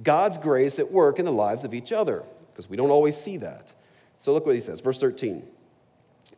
God's 0.03 0.37
grace 0.37 0.77
at 0.77 0.91
work 0.91 1.17
in 1.17 1.25
the 1.25 1.33
lives 1.33 1.63
of 1.63 1.73
each 1.73 1.91
other 1.91 2.23
because 2.53 2.69
we 2.69 2.77
don't 2.77 2.91
always 2.91 3.17
see 3.17 3.37
that. 3.37 3.73
So 4.19 4.33
look 4.33 4.45
what 4.45 4.55
he 4.55 4.61
says, 4.61 4.81
verse 4.81 4.99
13. 4.99 5.43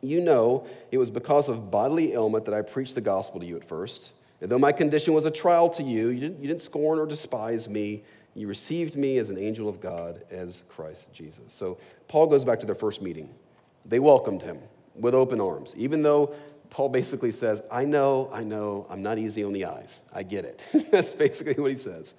You 0.00 0.20
know, 0.20 0.66
it 0.92 0.98
was 0.98 1.10
because 1.10 1.48
of 1.48 1.70
bodily 1.70 2.12
ailment 2.12 2.44
that 2.44 2.54
I 2.54 2.62
preached 2.62 2.94
the 2.94 3.00
gospel 3.00 3.40
to 3.40 3.46
you 3.46 3.56
at 3.56 3.64
first. 3.64 4.12
And 4.40 4.50
though 4.50 4.58
my 4.58 4.72
condition 4.72 5.14
was 5.14 5.24
a 5.24 5.30
trial 5.30 5.68
to 5.70 5.82
you, 5.82 6.08
you 6.08 6.20
didn't, 6.20 6.40
you 6.40 6.48
didn't 6.48 6.62
scorn 6.62 6.98
or 6.98 7.06
despise 7.06 7.68
me. 7.68 8.04
You 8.34 8.46
received 8.46 8.94
me 8.94 9.18
as 9.18 9.30
an 9.30 9.38
angel 9.38 9.68
of 9.68 9.80
God, 9.80 10.22
as 10.30 10.62
Christ 10.68 11.12
Jesus. 11.12 11.44
So 11.48 11.78
Paul 12.06 12.28
goes 12.28 12.44
back 12.44 12.60
to 12.60 12.66
their 12.66 12.76
first 12.76 13.02
meeting. 13.02 13.28
They 13.84 13.98
welcomed 13.98 14.42
him 14.42 14.58
with 14.94 15.14
open 15.14 15.40
arms, 15.40 15.74
even 15.76 16.02
though 16.02 16.34
Paul 16.70 16.90
basically 16.90 17.32
says, 17.32 17.62
I 17.70 17.84
know, 17.84 18.30
I 18.32 18.42
know, 18.42 18.86
I'm 18.90 19.02
not 19.02 19.18
easy 19.18 19.42
on 19.42 19.52
the 19.52 19.64
eyes. 19.64 20.00
I 20.12 20.22
get 20.22 20.44
it. 20.44 20.62
That's 20.90 21.14
basically 21.14 21.60
what 21.60 21.72
he 21.72 21.78
says. 21.78 22.14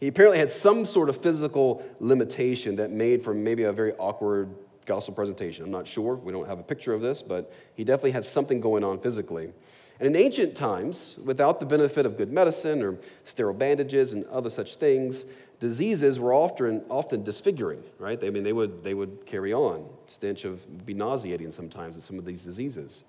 He 0.00 0.06
apparently 0.06 0.38
had 0.38 0.50
some 0.50 0.86
sort 0.86 1.08
of 1.08 1.20
physical 1.20 1.84
limitation 1.98 2.76
that 2.76 2.90
made 2.90 3.24
for 3.24 3.34
maybe 3.34 3.64
a 3.64 3.72
very 3.72 3.92
awkward 3.94 4.54
gospel 4.88 5.14
presentation. 5.14 5.64
I'm 5.64 5.70
not 5.70 5.86
sure. 5.86 6.16
We 6.16 6.32
don't 6.32 6.48
have 6.48 6.58
a 6.58 6.64
picture 6.64 6.92
of 6.92 7.00
this, 7.00 7.22
but 7.22 7.52
he 7.74 7.84
definitely 7.84 8.10
had 8.10 8.24
something 8.24 8.60
going 8.60 8.82
on 8.82 8.98
physically. 8.98 9.52
And 10.00 10.06
in 10.08 10.16
ancient 10.16 10.56
times, 10.56 11.16
without 11.24 11.60
the 11.60 11.66
benefit 11.66 12.06
of 12.06 12.16
good 12.16 12.32
medicine 12.32 12.82
or 12.82 12.98
sterile 13.24 13.54
bandages 13.54 14.12
and 14.12 14.24
other 14.26 14.48
such 14.48 14.76
things, 14.76 15.26
diseases 15.60 16.18
were 16.18 16.32
often, 16.32 16.84
often 16.88 17.22
disfiguring, 17.22 17.82
right? 17.98 18.22
I 18.22 18.30
mean, 18.30 18.44
they 18.44 18.52
would, 18.52 18.82
they 18.82 18.94
would 18.94 19.26
carry 19.26 19.52
on. 19.52 19.88
Stench 20.06 20.44
of 20.44 20.86
be 20.86 20.94
nauseating 20.94 21.50
sometimes 21.50 21.96
in 21.96 22.02
some 22.02 22.18
of 22.18 22.24
these 22.24 22.44
diseases. 22.44 23.04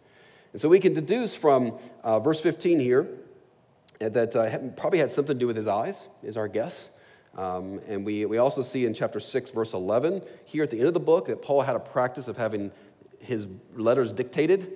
And 0.51 0.61
so 0.61 0.67
we 0.67 0.79
can 0.79 0.93
deduce 0.93 1.35
from 1.35 1.77
uh, 2.03 2.19
verse 2.19 2.41
15 2.41 2.79
here 2.79 3.07
that 3.99 4.35
uh, 4.35 4.57
probably 4.75 4.99
had 4.99 5.13
something 5.13 5.35
to 5.35 5.39
do 5.39 5.47
with 5.47 5.57
his 5.57 5.67
eyes, 5.67 6.07
is 6.23 6.37
our 6.37 6.47
guess. 6.47 6.89
Um, 7.37 7.79
and 7.87 8.05
we, 8.05 8.25
we 8.25 8.37
also 8.37 8.61
see 8.61 8.85
in 8.85 8.93
chapter 8.93 9.19
6, 9.19 9.51
verse 9.51 9.73
11, 9.73 10.21
here 10.45 10.63
at 10.63 10.71
the 10.71 10.77
end 10.77 10.87
of 10.87 10.93
the 10.93 10.99
book, 10.99 11.27
that 11.27 11.41
Paul 11.41 11.61
had 11.61 11.75
a 11.75 11.79
practice 11.79 12.27
of 12.27 12.37
having 12.37 12.71
his 13.19 13.47
letters 13.75 14.11
dictated. 14.11 14.73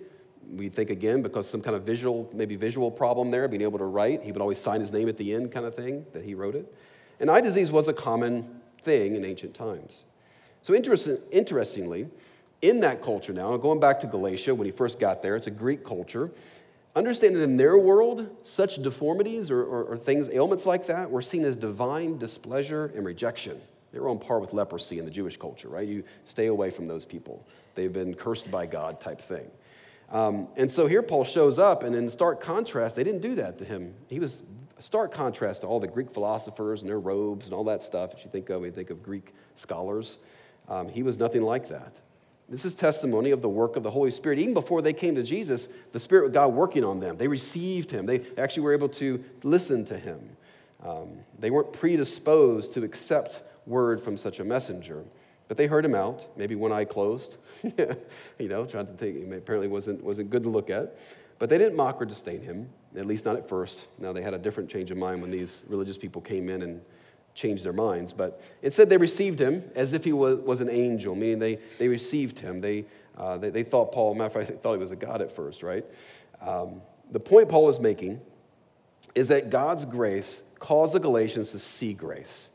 We 0.50 0.70
think 0.70 0.90
again, 0.90 1.22
because 1.22 1.50
some 1.50 1.62
kind 1.62 1.76
of 1.76 1.84
visual, 1.84 2.30
maybe 2.34 2.56
visual 2.56 2.92
problem 2.92 3.32
there, 3.32 3.48
being 3.48 3.62
able 3.62 3.80
to 3.80 3.86
write. 3.86 4.24
He 4.24 4.32
would 4.32 4.42
always 4.42 4.60
sign 4.60 4.82
his 4.82 4.92
name 4.92 5.10
at 5.10 5.18
the 5.18 5.34
end, 5.34 5.52
kind 5.52 5.66
of 5.66 5.76
thing, 5.76 6.06
that 6.14 6.24
he 6.24 6.36
wrote 6.36 6.56
it. 6.56 6.74
And 7.20 7.30
eye 7.30 7.42
disease 7.42 7.72
was 7.72 7.88
a 7.88 7.94
common 7.94 8.62
thing 8.84 9.16
in 9.16 9.26
ancient 9.26 9.54
times. 9.54 10.04
So, 10.62 10.74
interest, 10.74 11.10
interestingly, 11.32 12.08
in 12.62 12.80
that 12.82 13.02
culture 13.02 13.34
now, 13.34 13.56
going 13.58 13.80
back 13.80 14.00
to 14.02 14.08
Galatia 14.08 14.56
when 14.56 14.66
he 14.66 14.72
first 14.72 15.00
got 15.00 15.22
there, 15.22 15.36
it's 15.36 15.48
a 15.48 15.52
Greek 15.52 15.84
culture. 15.84 16.32
Understanding 16.96 17.42
in 17.42 17.58
their 17.58 17.78
world, 17.78 18.30
such 18.44 18.82
deformities 18.84 19.50
or, 19.50 19.64
or, 19.64 19.84
or, 19.84 19.98
things, 19.98 20.30
ailments 20.30 20.66
like 20.68 20.86
that, 20.88 21.10
were 21.10 21.24
seen 21.24 21.44
as 21.44 21.56
divine 21.56 22.20
displeasure 22.20 22.92
and 22.96 23.04
rejection. 23.04 23.60
They 23.92 24.00
were 24.00 24.10
on 24.10 24.20
par 24.20 24.40
with 24.40 24.54
leprosy 24.54 25.00
in 25.00 25.06
the 25.06 25.12
Jewish 25.12 25.38
culture, 25.38 25.70
right? 25.70 25.88
You 25.88 26.04
stay 26.26 26.48
away 26.48 26.70
from 26.70 26.88
those 26.88 27.04
people. 27.04 27.46
They've 27.74 27.92
been 27.92 28.14
cursed 28.14 28.52
by 28.52 28.68
God 28.68 29.02
type 29.02 29.22
thing. 29.22 29.50
Um, 30.12 30.48
and 30.56 30.72
so 30.72 30.86
here 30.86 31.02
Paul 31.02 31.24
shows 31.24 31.58
up, 31.58 31.82
and 31.82 31.96
in 31.96 32.10
stark 32.12 32.40
contrast, 32.40 32.96
they 32.96 33.04
didn't 33.04 33.22
do 33.22 33.34
that 33.36 33.58
to 33.58 33.66
him. 33.66 33.96
He 34.08 34.20
was 34.20 34.42
stark 34.78 35.12
contrast 35.12 35.62
to 35.62 35.68
all 35.68 35.80
the 35.80 35.88
Greek 35.88 36.12
philosophers 36.12 36.82
and 36.82 36.90
their 36.90 37.00
robes 37.00 37.46
and 37.46 37.54
all 37.54 37.64
that 37.64 37.82
stuff 37.82 38.12
that 38.12 38.24
you 38.24 38.30
think 38.30 38.50
of 38.50 38.62
when 38.62 38.70
you 38.70 38.76
think 38.76 38.92
of 38.92 39.02
Greek 39.02 39.34
scholars. 39.56 40.20
Um, 40.68 40.90
he 40.90 41.02
was 41.02 41.18
nothing 41.18 41.42
like 41.42 41.70
that. 41.70 41.96
This 42.54 42.66
is 42.66 42.76
testimony 42.76 43.32
of 43.32 43.42
the 43.42 43.50
work 43.50 43.78
of 43.78 43.82
the 43.82 43.90
Holy 43.90 44.12
Spirit. 44.12 44.38
Even 44.38 44.54
before 44.54 44.84
they 44.84 44.94
came 44.94 45.16
to 45.16 45.24
Jesus, 45.24 45.70
the 45.92 46.00
Spirit 46.00 46.28
of 46.28 46.34
God 46.34 46.54
working 46.54 46.84
on 46.84 47.00
them. 47.00 47.18
They 47.18 47.28
received 47.28 47.90
Him, 47.90 48.06
they 48.06 48.22
actually 48.38 48.62
were 48.62 48.74
able 48.74 48.90
to 48.90 49.24
listen 49.42 49.84
to 49.86 49.98
Him. 49.98 50.38
Um, 50.84 51.18
they 51.40 51.50
weren't 51.50 51.74
predisposed 51.74 52.72
to 52.74 52.84
accept 52.84 53.42
word 53.66 54.00
from 54.00 54.18
such 54.18 54.40
a 54.40 54.44
messenger, 54.44 55.04
but 55.48 55.58
they 55.58 55.66
heard 55.66 55.84
Him 55.84 55.96
out, 55.96 56.28
maybe 56.38 56.54
one 56.54 56.72
eye 56.72 56.86
closed, 56.86 57.38
you 57.64 58.48
know, 58.50 58.68
trying 58.68 58.86
to 58.86 58.94
take. 58.94 59.16
Apparently 59.36 59.68
wasn't, 59.68 60.04
wasn't 60.04 60.30
good 60.30 60.44
to 60.44 60.50
look 60.50 60.70
at. 60.70 60.96
But 61.40 61.50
they 61.50 61.58
didn't 61.58 61.76
mock 61.76 62.00
or 62.00 62.06
disdain 62.06 62.42
Him, 62.42 62.70
at 62.96 63.08
least 63.08 63.26
not 63.26 63.36
at 63.36 63.50
first. 63.50 63.88
Now 63.98 64.14
they 64.14 64.22
had 64.22 64.36
a 64.36 64.38
different 64.38 64.70
change 64.70 64.92
of 64.92 64.98
mind 64.98 65.24
when 65.24 65.32
these 65.32 65.64
religious 65.68 65.98
people 65.98 66.22
came 66.22 66.50
in 66.50 66.62
and 66.62 66.82
changed 67.34 67.64
their 67.64 67.74
minds. 67.74 68.14
But 68.14 68.42
instead, 68.62 68.90
they 68.90 68.98
received 68.98 69.40
him 69.40 69.64
as 69.76 69.94
if 69.94 70.04
he 70.04 70.14
was, 70.14 70.38
was 70.40 70.62
an 70.62 70.70
angel, 70.70 71.16
meaning 71.16 71.40
they, 71.40 71.60
they 71.78 71.88
received 71.88 72.40
him. 72.40 72.62
They, 72.62 72.86
uh, 73.18 73.38
they, 73.38 73.50
they, 73.50 73.64
thought 73.64 73.92
Paul, 73.92 74.16
matter 74.16 74.26
of 74.26 74.34
fact, 74.34 74.50
they 74.50 74.56
thought 74.56 74.74
he 74.74 74.80
was 74.80 74.92
a 74.92 74.96
God 74.96 75.22
at 75.22 75.32
first, 75.32 75.64
right? 75.64 75.86
Um, 76.42 76.82
the 77.12 77.20
point 77.20 77.50
Paul 77.50 77.70
is 77.70 77.80
making 77.80 78.22
is 79.16 79.28
that 79.28 79.50
God's 79.50 79.86
grace 79.86 80.42
caused 80.60 80.94
the 80.94 81.00
Galatians 81.00 81.52
to 81.52 81.60
see 81.60 81.94
grace. 81.94 82.50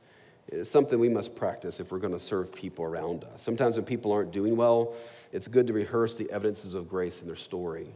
It's 0.48 0.70
something 0.70 0.98
we 0.98 1.10
must 1.10 1.36
practice 1.36 1.78
if 1.78 1.92
we're 1.92 1.98
going 1.98 2.14
to 2.14 2.20
serve 2.20 2.52
people 2.52 2.84
around 2.84 3.24
us. 3.24 3.42
Sometimes 3.42 3.76
when 3.76 3.84
people 3.84 4.12
aren't 4.12 4.32
doing 4.32 4.56
well, 4.56 4.94
it's 5.30 5.46
good 5.46 5.66
to 5.66 5.72
rehearse 5.72 6.14
the 6.14 6.30
evidences 6.30 6.74
of 6.74 6.88
grace 6.88 7.20
in 7.20 7.26
their 7.26 7.36
story. 7.36 7.88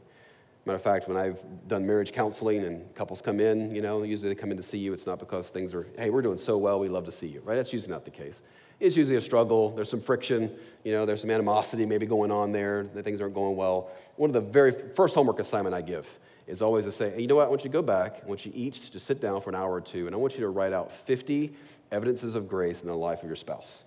Matter 0.64 0.76
of 0.76 0.82
fact, 0.82 1.08
when 1.08 1.16
I've 1.16 1.40
done 1.66 1.84
marriage 1.84 2.12
counseling 2.12 2.62
and 2.64 2.94
couples 2.94 3.20
come 3.20 3.40
in, 3.40 3.74
you 3.74 3.82
know, 3.82 4.04
usually 4.04 4.28
they 4.28 4.40
come 4.40 4.52
in 4.52 4.56
to 4.56 4.62
see 4.62 4.78
you. 4.78 4.92
It's 4.92 5.06
not 5.06 5.18
because 5.18 5.50
things 5.50 5.74
are, 5.74 5.88
hey, 5.98 6.08
we're 6.10 6.22
doing 6.22 6.38
so 6.38 6.56
well, 6.56 6.78
we 6.78 6.88
love 6.88 7.04
to 7.06 7.12
see 7.12 7.26
you, 7.26 7.40
right? 7.40 7.56
That's 7.56 7.72
usually 7.72 7.92
not 7.92 8.04
the 8.04 8.12
case. 8.12 8.42
It's 8.78 8.96
usually 8.96 9.16
a 9.16 9.20
struggle. 9.20 9.70
There's 9.70 9.90
some 9.90 10.00
friction, 10.00 10.56
you 10.84 10.92
know, 10.92 11.04
there's 11.04 11.20
some 11.20 11.30
animosity 11.30 11.84
maybe 11.84 12.06
going 12.06 12.30
on 12.30 12.52
there, 12.52 12.84
that 12.94 13.04
things 13.04 13.20
aren't 13.20 13.34
going 13.34 13.56
well. 13.56 13.90
One 14.16 14.30
of 14.30 14.34
the 14.34 14.40
very 14.40 14.70
first 14.70 15.16
homework 15.16 15.40
assignment 15.40 15.74
I 15.74 15.82
give 15.82 16.06
is 16.46 16.62
always 16.62 16.84
to 16.84 16.92
say, 16.92 17.10
hey, 17.10 17.22
you 17.22 17.26
know 17.26 17.36
what, 17.36 17.46
I 17.46 17.50
want 17.50 17.64
you 17.64 17.70
to 17.70 17.72
go 17.72 17.82
back, 17.82 18.20
I 18.22 18.26
want 18.26 18.46
you 18.46 18.52
each 18.54 18.90
to 18.90 19.00
sit 19.00 19.20
down 19.20 19.40
for 19.40 19.50
an 19.50 19.56
hour 19.56 19.72
or 19.72 19.80
two, 19.80 20.06
and 20.06 20.14
I 20.14 20.18
want 20.18 20.34
you 20.34 20.40
to 20.40 20.48
write 20.48 20.72
out 20.72 20.92
50 20.92 21.52
evidences 21.90 22.36
of 22.36 22.48
grace 22.48 22.82
in 22.82 22.86
the 22.86 22.94
life 22.94 23.22
of 23.22 23.26
your 23.26 23.36
spouse. 23.36 23.82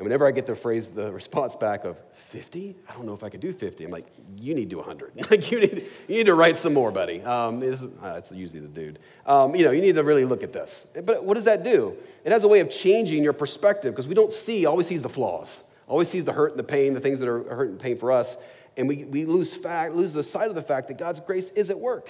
And 0.00 0.06
whenever 0.06 0.26
I 0.26 0.30
get 0.30 0.46
the 0.46 0.56
phrase, 0.56 0.88
the 0.88 1.12
response 1.12 1.54
back 1.54 1.84
of 1.84 1.98
50, 2.30 2.74
I 2.88 2.94
don't 2.94 3.04
know 3.04 3.12
if 3.12 3.22
I 3.22 3.28
can 3.28 3.38
do 3.38 3.52
50. 3.52 3.84
I'm 3.84 3.90
like, 3.90 4.06
you 4.34 4.54
need 4.54 4.70
to 4.70 4.70
do 4.70 4.78
100. 4.78 5.12
like, 5.30 5.50
you 5.50 5.60
need, 5.60 5.88
you 6.08 6.14
need 6.16 6.24
to 6.24 6.34
write 6.34 6.56
some 6.56 6.72
more, 6.72 6.90
buddy. 6.90 7.20
Um, 7.20 7.62
it's, 7.62 7.82
uh, 7.82 8.14
it's, 8.16 8.32
usually 8.32 8.60
the 8.60 8.68
dude. 8.68 8.98
Um, 9.26 9.54
you 9.54 9.62
know, 9.62 9.72
you 9.72 9.82
need 9.82 9.96
to 9.96 10.02
really 10.02 10.24
look 10.24 10.42
at 10.42 10.54
this. 10.54 10.86
But 11.04 11.22
what 11.22 11.34
does 11.34 11.44
that 11.44 11.64
do? 11.64 11.98
It 12.24 12.32
has 12.32 12.44
a 12.44 12.48
way 12.48 12.60
of 12.60 12.70
changing 12.70 13.22
your 13.22 13.34
perspective 13.34 13.92
because 13.92 14.08
we 14.08 14.14
don't 14.14 14.32
see, 14.32 14.64
always 14.64 14.86
sees 14.86 15.02
the 15.02 15.10
flaws, 15.10 15.64
always 15.86 16.08
sees 16.08 16.24
the 16.24 16.32
hurt 16.32 16.52
and 16.52 16.58
the 16.58 16.64
pain, 16.64 16.94
the 16.94 17.00
things 17.00 17.20
that 17.20 17.28
are 17.28 17.54
hurt 17.54 17.68
and 17.68 17.78
pain 17.78 17.98
for 17.98 18.10
us. 18.10 18.38
And 18.78 18.88
we, 18.88 19.04
we 19.04 19.26
lose, 19.26 19.54
fact, 19.54 19.94
lose 19.94 20.14
the 20.14 20.22
sight 20.22 20.48
of 20.48 20.54
the 20.54 20.62
fact 20.62 20.88
that 20.88 20.96
God's 20.96 21.20
grace 21.20 21.50
is 21.50 21.68
at 21.68 21.78
work 21.78 22.08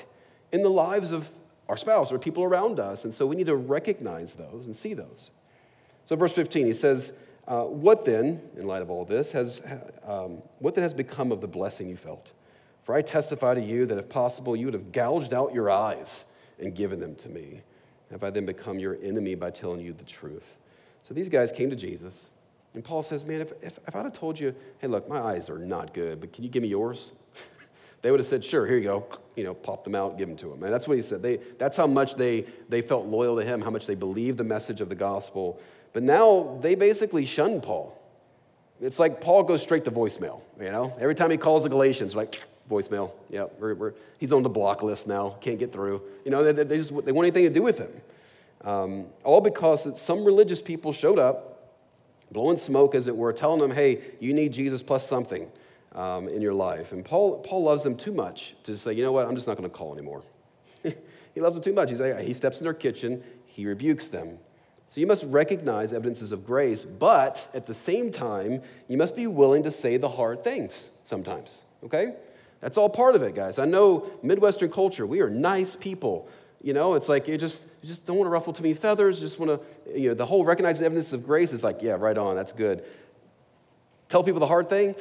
in 0.52 0.62
the 0.62 0.70
lives 0.70 1.10
of 1.10 1.28
our 1.68 1.76
spouse 1.76 2.12
or 2.12 2.20
people 2.20 2.44
around 2.44 2.78
us. 2.78 3.04
And 3.04 3.12
so 3.12 3.26
we 3.26 3.34
need 3.34 3.46
to 3.46 3.56
recognize 3.56 4.36
those 4.36 4.66
and 4.66 4.76
see 4.76 4.94
those. 4.94 5.32
So, 6.04 6.14
verse 6.14 6.32
15, 6.32 6.66
he 6.66 6.72
says, 6.72 7.12
uh, 7.50 7.64
what 7.64 8.04
then, 8.04 8.40
in 8.56 8.64
light 8.64 8.80
of 8.80 8.90
all 8.90 9.04
this, 9.04 9.32
has, 9.32 9.60
um, 10.06 10.40
what 10.60 10.76
then 10.76 10.82
has 10.82 10.94
become 10.94 11.32
of 11.32 11.40
the 11.40 11.48
blessing 11.48 11.88
you 11.88 11.96
felt? 11.96 12.30
For 12.84 12.94
I 12.94 13.02
testify 13.02 13.54
to 13.54 13.60
you 13.60 13.86
that 13.86 13.98
if 13.98 14.08
possible, 14.08 14.54
you 14.54 14.66
would 14.66 14.74
have 14.74 14.92
gouged 14.92 15.34
out 15.34 15.52
your 15.52 15.68
eyes 15.68 16.26
and 16.60 16.72
given 16.76 17.00
them 17.00 17.16
to 17.16 17.28
me. 17.28 17.60
Have 18.12 18.22
I 18.22 18.30
then 18.30 18.46
become 18.46 18.78
your 18.78 18.98
enemy 19.02 19.34
by 19.34 19.50
telling 19.50 19.80
you 19.80 19.92
the 19.92 20.04
truth? 20.04 20.58
So 21.06 21.12
these 21.12 21.28
guys 21.28 21.50
came 21.50 21.70
to 21.70 21.76
Jesus, 21.76 22.30
and 22.74 22.84
Paul 22.84 23.02
says, 23.02 23.24
Man, 23.24 23.40
if, 23.40 23.52
if, 23.62 23.80
if 23.84 23.96
I'd 23.96 24.04
have 24.04 24.12
told 24.12 24.38
you, 24.38 24.54
hey, 24.78 24.86
look, 24.86 25.08
my 25.08 25.18
eyes 25.18 25.50
are 25.50 25.58
not 25.58 25.92
good, 25.92 26.20
but 26.20 26.32
can 26.32 26.44
you 26.44 26.50
give 26.50 26.62
me 26.62 26.68
yours? 26.68 27.10
they 28.02 28.12
would 28.12 28.20
have 28.20 28.28
said, 28.28 28.44
Sure, 28.44 28.64
here 28.64 28.76
you 28.76 28.84
go. 28.84 29.06
You 29.34 29.42
know, 29.42 29.54
pop 29.54 29.82
them 29.82 29.96
out, 29.96 30.18
give 30.18 30.28
them 30.28 30.36
to 30.36 30.52
him. 30.52 30.62
And 30.62 30.72
that's 30.72 30.86
what 30.86 30.96
he 30.96 31.02
said. 31.02 31.20
They, 31.20 31.38
that's 31.58 31.76
how 31.76 31.88
much 31.88 32.14
they, 32.14 32.46
they 32.68 32.80
felt 32.80 33.06
loyal 33.06 33.36
to 33.36 33.44
him, 33.44 33.60
how 33.60 33.70
much 33.70 33.86
they 33.88 33.96
believed 33.96 34.38
the 34.38 34.44
message 34.44 34.80
of 34.80 34.88
the 34.88 34.94
gospel. 34.94 35.60
But 35.92 36.02
now 36.02 36.58
they 36.60 36.74
basically 36.74 37.24
shun 37.24 37.60
Paul. 37.60 37.96
It's 38.80 38.98
like 38.98 39.20
Paul 39.20 39.42
goes 39.42 39.62
straight 39.62 39.84
to 39.84 39.90
voicemail, 39.90 40.40
you 40.58 40.70
know? 40.70 40.96
Every 40.98 41.14
time 41.14 41.30
he 41.30 41.36
calls 41.36 41.64
the 41.64 41.68
Galatians, 41.68 42.14
like, 42.14 42.40
voicemail, 42.70 43.10
yeah, 43.28 43.46
we're, 43.58 43.74
we're, 43.74 43.92
he's 44.18 44.32
on 44.32 44.42
the 44.42 44.48
block 44.48 44.82
list 44.82 45.06
now, 45.06 45.36
can't 45.40 45.58
get 45.58 45.72
through. 45.72 46.00
You 46.24 46.30
know, 46.30 46.44
they, 46.44 46.64
they 46.64 46.76
just 46.76 46.90
they 47.04 47.12
want 47.12 47.26
anything 47.26 47.44
to 47.44 47.50
do 47.50 47.62
with 47.62 47.78
him. 47.78 47.90
Um, 48.62 49.06
all 49.24 49.40
because 49.40 50.00
some 50.00 50.24
religious 50.24 50.62
people 50.62 50.92
showed 50.92 51.18
up, 51.18 51.74
blowing 52.30 52.58
smoke, 52.58 52.94
as 52.94 53.08
it 53.08 53.16
were, 53.16 53.32
telling 53.32 53.60
them, 53.60 53.70
hey, 53.70 54.00
you 54.20 54.32
need 54.32 54.52
Jesus 54.52 54.82
plus 54.82 55.06
something 55.06 55.50
um, 55.94 56.28
in 56.28 56.40
your 56.40 56.54
life. 56.54 56.92
And 56.92 57.04
Paul, 57.04 57.38
Paul 57.38 57.64
loves 57.64 57.82
them 57.82 57.96
too 57.96 58.12
much 58.12 58.54
to 58.64 58.76
say, 58.76 58.92
you 58.92 59.02
know 59.02 59.12
what, 59.12 59.26
I'm 59.26 59.34
just 59.34 59.46
not 59.46 59.56
going 59.56 59.68
to 59.68 59.74
call 59.74 59.92
anymore. 59.92 60.22
he 60.82 61.40
loves 61.40 61.54
them 61.54 61.62
too 61.62 61.72
much. 61.72 61.90
He's 61.90 62.00
like, 62.00 62.18
he 62.20 62.34
steps 62.34 62.60
in 62.60 62.64
their 62.64 62.74
kitchen, 62.74 63.22
he 63.46 63.66
rebukes 63.66 64.08
them. 64.08 64.38
So 64.90 64.98
you 64.98 65.06
must 65.06 65.22
recognize 65.28 65.92
evidences 65.92 66.32
of 66.32 66.44
grace, 66.44 66.82
but 66.82 67.46
at 67.54 67.64
the 67.64 67.74
same 67.74 68.10
time, 68.10 68.60
you 68.88 68.96
must 68.96 69.14
be 69.14 69.28
willing 69.28 69.62
to 69.62 69.70
say 69.70 69.98
the 69.98 70.08
hard 70.08 70.42
things 70.42 70.90
sometimes, 71.04 71.60
okay? 71.84 72.14
That's 72.58 72.76
all 72.76 72.88
part 72.88 73.14
of 73.14 73.22
it, 73.22 73.36
guys. 73.36 73.60
I 73.60 73.66
know 73.66 74.10
Midwestern 74.24 74.68
culture, 74.68 75.06
we 75.06 75.20
are 75.20 75.30
nice 75.30 75.76
people. 75.76 76.28
You 76.60 76.74
know, 76.74 76.94
it's 76.94 77.08
like 77.08 77.28
you 77.28 77.38
just, 77.38 77.62
you 77.82 77.88
just 77.88 78.04
don't 78.04 78.16
want 78.16 78.26
to 78.26 78.32
ruffle 78.32 78.52
too 78.52 78.64
many 78.64 78.74
feathers, 78.74 79.20
just 79.20 79.38
want 79.38 79.60
to, 79.60 79.96
you 80.00 80.08
know, 80.08 80.14
the 80.14 80.26
whole 80.26 80.44
recognize 80.44 80.82
evidence 80.82 81.12
of 81.12 81.24
grace 81.24 81.52
is 81.52 81.62
like, 81.62 81.82
yeah, 81.82 81.92
right 81.92 82.18
on, 82.18 82.34
that's 82.34 82.52
good. 82.52 82.82
Tell 84.08 84.24
people 84.24 84.40
the 84.40 84.48
hard 84.48 84.68
thing, 84.68 84.96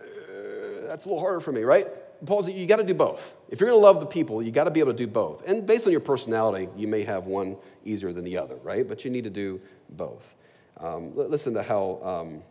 uh, 0.00 0.88
that's 0.88 1.04
a 1.04 1.08
little 1.08 1.20
harder 1.20 1.38
for 1.38 1.52
me, 1.52 1.62
right? 1.62 1.86
Paul 2.26 2.42
says 2.42 2.54
you 2.54 2.66
got 2.66 2.76
to 2.76 2.82
do 2.82 2.94
both. 2.94 3.34
If 3.48 3.60
you're 3.60 3.70
going 3.70 3.80
to 3.80 3.86
love 3.86 4.00
the 4.00 4.06
people, 4.06 4.42
you 4.42 4.50
got 4.50 4.64
to 4.64 4.72
be 4.72 4.80
able 4.80 4.92
to 4.92 4.98
do 4.98 5.06
both. 5.06 5.46
And 5.46 5.64
based 5.64 5.86
on 5.86 5.92
your 5.92 6.00
personality, 6.00 6.68
you 6.76 6.88
may 6.88 7.04
have 7.04 7.26
one 7.26 7.56
easier 7.88 8.12
than 8.12 8.24
the 8.24 8.36
other, 8.36 8.56
right? 8.56 8.86
But 8.86 9.04
you 9.04 9.10
need 9.10 9.24
to 9.24 9.30
do 9.30 9.60
both. 9.90 10.34
Um, 10.78 11.12
listen 11.14 11.54
to 11.54 11.62
how 11.62 12.00
um, 12.02 12.42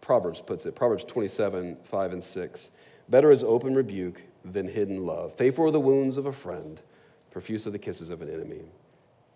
Proverbs 0.00 0.40
puts 0.40 0.66
it 0.66 0.74
Proverbs 0.74 1.04
27, 1.04 1.76
5 1.84 2.12
and 2.12 2.22
6. 2.22 2.70
Better 3.08 3.30
is 3.30 3.42
open 3.42 3.74
rebuke 3.74 4.22
than 4.44 4.68
hidden 4.68 5.04
love. 5.04 5.34
Faithful 5.34 5.66
are 5.66 5.70
the 5.70 5.80
wounds 5.80 6.16
of 6.16 6.26
a 6.26 6.32
friend, 6.32 6.80
profuse 7.30 7.66
are 7.66 7.70
the 7.70 7.78
kisses 7.78 8.10
of 8.10 8.22
an 8.22 8.28
enemy. 8.28 8.62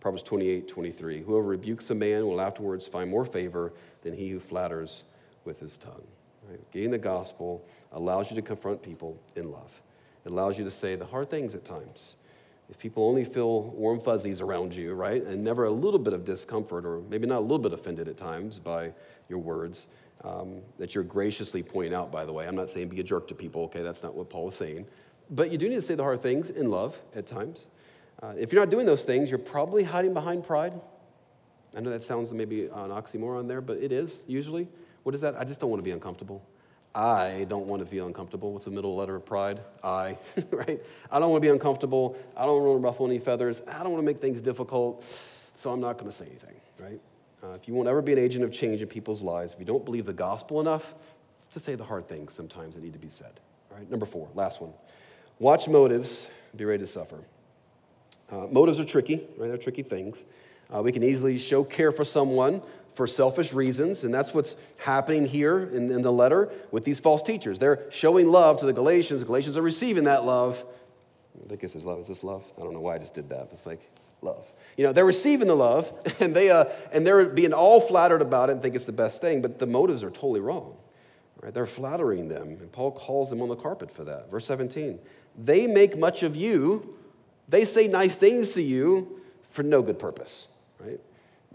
Proverbs 0.01 0.23
28, 0.23 0.69
23. 0.69 1.23
Whoever 1.23 1.49
rebukes 1.49 1.91
a 1.91 1.95
man 1.95 2.27
will 2.27 2.41
afterwards 2.41 2.87
find 2.87 3.11
more 3.11 3.25
favor 3.25 3.73
than 4.03 4.15
he 4.15 4.29
who 4.29 4.39
flatters 4.39 5.05
with 5.45 5.59
his 5.59 5.77
tongue. 5.77 6.07
Right? 6.49 6.61
Getting 6.71 6.93
the 6.93 6.99
gospel 6.99 7.65
allows 7.93 8.31
you 8.31 8.37
to 8.37 8.43
confront 8.43 8.83
people 8.83 9.19
in 9.35 9.51
love. 9.51 9.81
It 10.25 10.31
allows 10.31 10.59
you 10.59 10.65
to 10.65 10.71
say 10.71 10.95
the 10.95 11.05
hard 11.05 11.31
things 11.31 11.55
at 11.55 11.65
times. 11.65 12.17
If 12.69 12.79
people 12.79 13.07
only 13.09 13.25
feel 13.25 13.65
warm 13.71 14.01
fuzzies 14.01 14.41
around 14.41 14.75
you, 14.75 14.95
right, 14.95 15.23
and 15.23 15.43
never 15.43 15.65
a 15.65 15.71
little 15.71 16.01
bit 16.01 16.13
of 16.13 16.25
discomfort 16.25 16.85
or 16.85 17.01
maybe 17.09 17.27
not 17.27 17.39
a 17.39 17.41
little 17.41 17.59
bit 17.59 17.73
offended 17.73 18.09
at 18.09 18.17
times 18.17 18.59
by 18.59 18.93
your 19.29 19.39
words, 19.39 19.89
um, 20.25 20.61
that 20.79 20.95
you're 20.95 21.05
graciously 21.05 21.63
pointing 21.63 21.95
out, 21.95 22.11
by 22.11 22.25
the 22.25 22.33
way. 22.33 22.47
I'm 22.47 22.57
not 22.57 22.71
saying 22.71 22.89
be 22.89 23.01
a 23.01 23.05
jerk 23.05 23.29
to 23.29 23.35
people, 23.35 23.63
okay? 23.65 23.83
That's 23.83 24.03
not 24.03 24.15
what 24.15 24.29
Paul 24.29 24.49
is 24.49 24.57
saying. 24.57 24.87
But 25.31 25.53
you 25.53 25.59
do 25.59 25.69
need 25.69 25.77
to 25.77 25.83
say 25.83 25.95
the 25.95 26.03
hard 26.03 26.23
things 26.23 26.51
in 26.51 26.71
love 26.71 26.97
at 27.15 27.27
times. 27.27 27.69
Uh, 28.23 28.35
if 28.39 28.53
you're 28.53 28.63
not 28.63 28.71
doing 28.71 28.87
those 28.87 29.05
things, 29.05 29.31
you're 29.31 29.39
probably 29.39 29.83
hiding 29.83 30.15
behind 30.15 30.45
pride. 30.45 30.73
I 31.77 31.81
know 31.81 31.91
that 31.91 32.03
sounds 32.03 32.33
maybe 32.33 32.63
an 32.65 32.91
oxymoron 32.91 33.47
there, 33.47 33.61
but 33.61 33.79
it 33.79 33.93
is 33.93 34.23
usually. 34.27 34.67
What 35.03 35.15
is 35.15 35.21
that? 35.21 35.39
I 35.39 35.45
just 35.45 35.61
don't 35.61 35.71
want 35.71 35.81
to 35.81 35.85
be 35.85 35.91
uncomfortable. 35.91 36.43
I 36.97 37.45
don't 37.51 37.67
want 37.67 37.81
to 37.81 37.87
feel 37.87 38.07
uncomfortable. 38.07 38.55
What's 38.55 38.65
the 38.65 38.71
middle 38.71 38.97
letter 38.97 39.17
of 39.17 39.27
pride? 39.27 39.61
I, 39.85 40.17
right? 40.51 40.81
I 41.11 41.19
don't 41.19 41.31
want 41.31 41.43
to 41.43 41.47
be 41.47 41.53
uncomfortable. 41.53 42.17
I 42.35 42.47
don't 42.47 42.63
want 42.63 42.81
to 42.81 42.85
ruffle 42.85 43.07
any 43.07 43.19
feathers. 43.19 43.61
I 43.69 43.83
don't 43.83 43.93
want 43.93 44.03
to 44.03 44.07
make 44.07 44.21
things 44.21 44.41
difficult, 44.41 45.05
so 45.55 45.71
I'm 45.71 45.81
not 45.81 45.99
going 45.99 46.11
to 46.11 46.17
say 46.17 46.25
anything, 46.25 46.57
right? 46.79 46.99
Uh, 47.45 47.55
if 47.55 47.69
you 47.69 47.75
won't 47.75 47.87
ever 47.87 48.01
be 48.01 48.13
an 48.13 48.19
agent 48.19 48.45
of 48.45 48.51
change 48.51 48.81
in 48.81 48.89
people's 48.89 49.21
lives, 49.21 49.53
if 49.53 49.59
you 49.59 49.67
don't 49.67 49.85
believe 49.85 50.07
the 50.07 50.13
gospel 50.15 50.59
enough, 50.59 50.95
to 51.51 51.61
say 51.61 51.75
the 51.75 51.85
hard 51.85 52.09
things 52.09 52.33
sometimes 52.33 52.75
that 52.75 52.83
need 52.83 52.95
to 52.95 52.99
be 52.99 53.11
said. 53.11 53.41
All 53.71 53.77
right, 53.77 53.91
number 53.91 54.07
four, 54.07 54.29
last 54.35 54.63
one. 54.63 54.73
Watch 55.39 55.69
motives, 55.69 56.27
be 56.57 56.65
ready 56.65 56.81
to 56.81 56.87
suffer. 56.87 57.19
Uh, 58.31 58.47
motives 58.51 58.81
are 58.81 58.85
tricky, 58.85 59.17
right? 59.37 59.49
They're 59.49 59.59
tricky 59.59 59.83
things. 59.83 60.25
Uh, 60.75 60.83
we 60.83 60.93
can 60.93 61.03
easily 61.03 61.39
show 61.39 61.63
care 61.63 61.93
for 61.93 62.07
someone 62.07 62.63
for 62.97 63.07
selfish 63.07 63.53
reasons, 63.53 64.05
and 64.05 64.13
that's 64.13 64.33
what's 64.33 64.57
happening 64.79 65.27
here 65.27 65.65
in, 65.65 65.91
in, 65.91 66.01
the 66.01 66.11
letter 66.11 66.51
with 66.71 66.83
these 66.83 66.99
false 66.99 67.23
teachers. 67.23 67.59
They're 67.59 67.85
showing 67.91 68.27
love 68.27 68.59
to 68.61 68.67
the 68.67 68.73
Galatians. 68.73 69.21
The 69.21 69.27
Galatians 69.27 69.59
are 69.59 69.63
receiving 69.63 70.05
that 70.05 70.25
love. 70.25 70.65
I 71.45 71.47
think 71.47 71.61
this 71.61 71.75
is 71.75 71.85
love. 71.85 72.01
Is 72.01 72.09
this 72.09 72.25
love? 72.25 72.43
I 72.57 72.63
don't 72.63 72.73
know 72.73 72.81
why 72.81 72.95
I 72.95 72.99
just 72.99 73.13
did 73.13 73.29
that. 73.29 73.51
It's 73.53 73.67
like 73.67 73.81
love. 74.23 74.51
You 74.79 74.85
know, 74.85 74.95
they're 74.95 75.05
receiving 75.05 75.47
the 75.47 75.55
love, 75.55 75.93
and 76.21 76.35
they 76.35 76.51
uh, 76.51 76.65
and 76.91 77.07
they're 77.07 77.27
being 77.27 77.53
all 77.53 77.83
flattered 77.83 78.23
about 78.23 78.49
it 78.49 78.55
and 78.55 78.63
think 78.63 78.75
it's 78.75 78.87
the 78.87 78.93
best 78.93 79.21
thing, 79.21 79.43
but 79.43 79.59
the 79.59 79.67
motives 79.67 80.03
are 80.03 80.11
totally 80.11 80.41
wrong. 80.41 80.75
Right? 81.43 81.53
They're 81.53 81.67
flattering 81.67 82.29
them, 82.29 82.49
and 82.49 82.73
Paul 82.73 82.93
calls 82.93 83.29
them 83.29 83.43
on 83.43 83.51
the 83.51 83.57
carpet 83.57 83.91
for 83.91 84.05
that. 84.05 84.31
Verse 84.31 84.47
17. 84.47 84.99
They 85.37 85.67
make 85.67 85.99
much 85.99 86.23
of 86.23 86.35
you. 86.35 86.97
They 87.47 87.67
say 87.67 87.89
nice 87.89 88.17
things 88.17 88.55
to 88.55 88.63
you 88.63 89.21
for 89.51 89.63
no 89.63 89.83
good 89.83 89.99
purpose. 89.99 90.49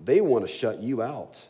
They 0.04 0.22
want 0.22 0.48
to 0.48 0.52
shut 0.52 0.82
you 0.82 1.02
out 1.02 1.44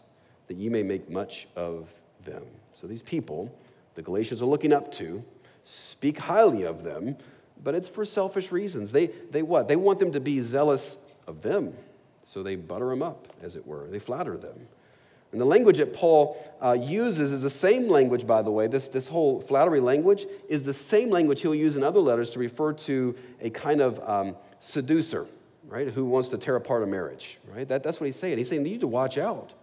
that 0.47 0.57
you 0.57 0.69
may 0.69 0.83
make 0.83 1.09
much 1.09 1.47
of 1.55 1.87
them. 2.25 2.43
So 2.73 2.87
these 2.87 3.01
people, 3.01 3.53
the 3.95 4.01
Galatians 4.01 4.41
are 4.41 4.45
looking 4.45 4.73
up 4.73 4.91
to, 4.93 5.23
speak 5.63 6.17
highly 6.17 6.63
of 6.63 6.83
them, 6.83 7.15
but 7.63 7.75
it's 7.75 7.87
for 7.87 8.03
selfish 8.05 8.51
reasons. 8.51 8.91
They, 8.91 9.07
they 9.07 9.43
what? 9.43 9.67
They 9.67 9.75
want 9.75 9.99
them 9.99 10.11
to 10.13 10.19
be 10.19 10.41
zealous 10.41 10.97
of 11.27 11.41
them. 11.41 11.73
So 12.23 12.43
they 12.43 12.55
butter 12.55 12.89
them 12.89 13.01
up, 13.01 13.27
as 13.41 13.55
it 13.55 13.65
were. 13.65 13.87
They 13.87 13.99
flatter 13.99 14.37
them. 14.37 14.67
And 15.31 15.39
the 15.39 15.45
language 15.45 15.77
that 15.77 15.93
Paul 15.93 16.37
uh, 16.61 16.73
uses 16.73 17.31
is 17.31 17.41
the 17.41 17.49
same 17.49 17.87
language, 17.87 18.27
by 18.27 18.41
the 18.41 18.51
way. 18.51 18.67
This, 18.67 18.89
this 18.89 19.07
whole 19.07 19.39
flattery 19.39 19.79
language 19.79 20.25
is 20.49 20.63
the 20.63 20.73
same 20.73 21.09
language 21.09 21.41
he'll 21.41 21.55
use 21.55 21.77
in 21.77 21.83
other 21.83 22.01
letters 22.01 22.31
to 22.31 22.39
refer 22.39 22.73
to 22.73 23.15
a 23.39 23.49
kind 23.49 23.79
of 23.79 24.01
um, 24.07 24.35
seducer 24.59 25.27
right, 25.71 25.87
who 25.87 26.03
wants 26.05 26.27
to 26.29 26.37
tear 26.37 26.57
apart 26.57 26.83
a 26.83 26.85
marriage, 26.85 27.39
right? 27.47 27.67
That, 27.67 27.81
that's 27.81 27.99
what 27.99 28.05
he's 28.05 28.17
saying. 28.17 28.37
He's 28.37 28.49
saying 28.49 28.65
you 28.65 28.73
need 28.73 28.81
to 28.81 28.87
watch 28.87 29.17
out 29.17 29.53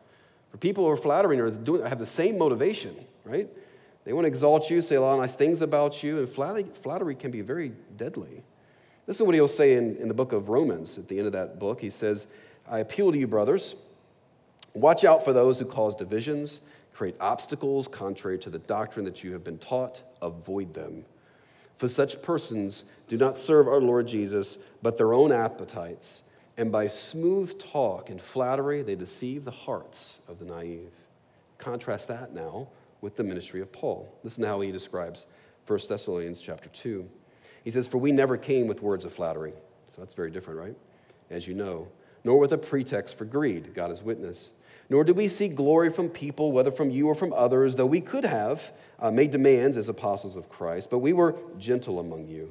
for 0.50 0.56
people 0.56 0.84
who 0.84 0.90
are 0.90 0.96
flattering 0.96 1.38
or 1.38 1.50
doing, 1.50 1.84
have 1.84 1.98
the 1.98 2.06
same 2.06 2.38
motivation, 2.38 2.96
right? 3.24 3.46
They 4.04 4.14
want 4.14 4.24
to 4.24 4.28
exalt 4.28 4.70
you, 4.70 4.80
say 4.80 4.96
a 4.96 5.00
lot 5.02 5.12
of 5.12 5.18
nice 5.18 5.36
things 5.36 5.60
about 5.60 6.02
you, 6.02 6.18
and 6.18 6.28
flattery, 6.28 6.64
flattery 6.82 7.14
can 7.14 7.30
be 7.30 7.42
very 7.42 7.72
deadly. 7.98 8.42
Listen 9.06 9.24
to 9.24 9.26
what 9.26 9.34
he'll 9.34 9.48
say 9.48 9.74
in, 9.74 9.96
in 9.96 10.08
the 10.08 10.14
book 10.14 10.32
of 10.32 10.48
Romans 10.48 10.96
at 10.96 11.08
the 11.08 11.18
end 11.18 11.26
of 11.26 11.32
that 11.34 11.58
book. 11.58 11.78
He 11.78 11.90
says, 11.90 12.26
I 12.66 12.78
appeal 12.78 13.12
to 13.12 13.18
you, 13.18 13.26
brothers, 13.26 13.76
watch 14.72 15.04
out 15.04 15.26
for 15.26 15.34
those 15.34 15.58
who 15.58 15.66
cause 15.66 15.94
divisions, 15.94 16.60
create 16.94 17.16
obstacles 17.20 17.86
contrary 17.86 18.38
to 18.38 18.50
the 18.50 18.58
doctrine 18.60 19.04
that 19.04 19.22
you 19.22 19.32
have 19.32 19.44
been 19.44 19.58
taught, 19.58 20.02
avoid 20.22 20.72
them. 20.72 21.04
For 21.78 21.88
such 21.88 22.20
persons 22.22 22.84
do 23.06 23.16
not 23.16 23.38
serve 23.38 23.68
our 23.68 23.80
Lord 23.80 24.06
Jesus, 24.06 24.58
but 24.82 24.98
their 24.98 25.14
own 25.14 25.32
appetites. 25.32 26.24
And 26.56 26.72
by 26.72 26.88
smooth 26.88 27.58
talk 27.58 28.10
and 28.10 28.20
flattery, 28.20 28.82
they 28.82 28.96
deceive 28.96 29.44
the 29.44 29.52
hearts 29.52 30.18
of 30.28 30.40
the 30.40 30.44
naive. 30.44 30.90
Contrast 31.56 32.08
that 32.08 32.34
now 32.34 32.68
with 33.00 33.16
the 33.16 33.22
ministry 33.22 33.60
of 33.60 33.72
Paul. 33.72 34.12
Listen 34.24 34.42
to 34.42 34.48
how 34.48 34.60
he 34.60 34.72
describes 34.72 35.26
1 35.68 35.78
Thessalonians 35.88 36.40
chapter 36.40 36.68
2. 36.70 37.08
He 37.62 37.70
says, 37.70 37.86
For 37.86 37.98
we 37.98 38.10
never 38.10 38.36
came 38.36 38.66
with 38.66 38.82
words 38.82 39.04
of 39.04 39.12
flattery. 39.12 39.52
So 39.86 40.00
that's 40.00 40.14
very 40.14 40.32
different, 40.32 40.58
right? 40.58 40.76
As 41.30 41.46
you 41.46 41.54
know, 41.54 41.86
nor 42.24 42.40
with 42.40 42.52
a 42.52 42.58
pretext 42.58 43.16
for 43.16 43.24
greed, 43.24 43.72
God 43.72 43.92
is 43.92 44.02
witness 44.02 44.52
nor 44.90 45.04
did 45.04 45.16
we 45.16 45.28
seek 45.28 45.54
glory 45.54 45.90
from 45.90 46.08
people, 46.08 46.50
whether 46.50 46.70
from 46.70 46.90
you 46.90 47.08
or 47.08 47.14
from 47.14 47.32
others, 47.34 47.76
though 47.76 47.86
we 47.86 48.00
could 48.00 48.24
have 48.24 48.72
uh, 48.98 49.10
made 49.10 49.30
demands 49.30 49.76
as 49.76 49.88
apostles 49.88 50.36
of 50.36 50.48
Christ. 50.48 50.88
But 50.90 51.00
we 51.00 51.12
were 51.12 51.36
gentle 51.58 52.00
among 52.00 52.26
you, 52.26 52.50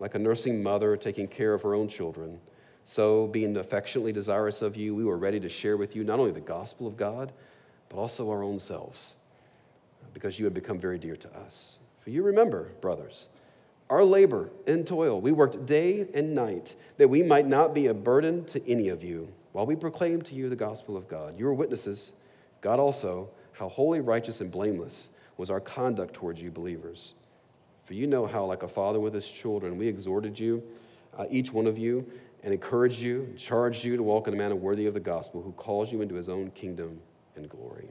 like 0.00 0.14
a 0.14 0.18
nursing 0.18 0.62
mother 0.62 0.96
taking 0.96 1.28
care 1.28 1.54
of 1.54 1.62
her 1.62 1.74
own 1.74 1.88
children. 1.88 2.40
So, 2.84 3.26
being 3.28 3.56
affectionately 3.58 4.12
desirous 4.12 4.62
of 4.62 4.74
you, 4.76 4.94
we 4.94 5.04
were 5.04 5.18
ready 5.18 5.38
to 5.40 5.48
share 5.48 5.76
with 5.76 5.94
you 5.94 6.04
not 6.04 6.18
only 6.18 6.32
the 6.32 6.40
gospel 6.40 6.86
of 6.86 6.96
God, 6.96 7.32
but 7.90 7.98
also 7.98 8.30
our 8.30 8.42
own 8.42 8.58
selves, 8.58 9.16
because 10.14 10.38
you 10.38 10.46
had 10.46 10.54
become 10.54 10.80
very 10.80 10.98
dear 10.98 11.16
to 11.16 11.36
us. 11.36 11.78
For 12.00 12.10
you 12.10 12.22
remember, 12.22 12.70
brothers, 12.80 13.28
our 13.90 14.04
labor 14.04 14.50
and 14.66 14.86
toil. 14.86 15.20
We 15.20 15.32
worked 15.32 15.66
day 15.66 16.06
and 16.14 16.34
night 16.34 16.76
that 16.96 17.08
we 17.08 17.22
might 17.22 17.46
not 17.46 17.74
be 17.74 17.86
a 17.86 17.94
burden 17.94 18.44
to 18.46 18.70
any 18.70 18.88
of 18.88 19.02
you 19.02 19.32
while 19.52 19.66
we 19.66 19.76
proclaim 19.76 20.22
to 20.22 20.34
you 20.34 20.48
the 20.48 20.56
gospel 20.56 20.96
of 20.96 21.08
God. 21.08 21.38
You 21.38 21.46
are 21.48 21.54
witnesses, 21.54 22.12
God 22.60 22.78
also, 22.78 23.28
how 23.52 23.68
holy, 23.68 24.00
righteous, 24.00 24.40
and 24.40 24.50
blameless 24.50 25.10
was 25.36 25.50
our 25.50 25.60
conduct 25.60 26.14
towards 26.14 26.40
you, 26.40 26.50
believers. 26.50 27.14
For 27.84 27.94
you 27.94 28.06
know 28.06 28.26
how, 28.26 28.44
like 28.44 28.62
a 28.62 28.68
father 28.68 29.00
with 29.00 29.14
his 29.14 29.30
children, 29.30 29.78
we 29.78 29.88
exhorted 29.88 30.38
you, 30.38 30.62
uh, 31.16 31.26
each 31.30 31.52
one 31.52 31.66
of 31.66 31.78
you, 31.78 32.06
and 32.42 32.52
encouraged 32.52 33.00
you, 33.00 33.22
and 33.22 33.38
charged 33.38 33.84
you 33.84 33.96
to 33.96 34.02
walk 34.02 34.28
in 34.28 34.34
a 34.34 34.36
manner 34.36 34.54
worthy 34.54 34.86
of 34.86 34.94
the 34.94 35.00
gospel, 35.00 35.42
who 35.42 35.52
calls 35.52 35.90
you 35.90 36.02
into 36.02 36.14
his 36.14 36.28
own 36.28 36.50
kingdom 36.50 37.00
and 37.36 37.48
glory. 37.48 37.88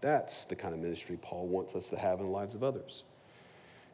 That's 0.00 0.44
the 0.44 0.54
kind 0.54 0.74
of 0.74 0.80
ministry 0.80 1.18
Paul 1.20 1.46
wants 1.46 1.74
us 1.74 1.88
to 1.88 1.98
have 1.98 2.20
in 2.20 2.26
the 2.26 2.32
lives 2.32 2.54
of 2.54 2.62
others. 2.62 3.04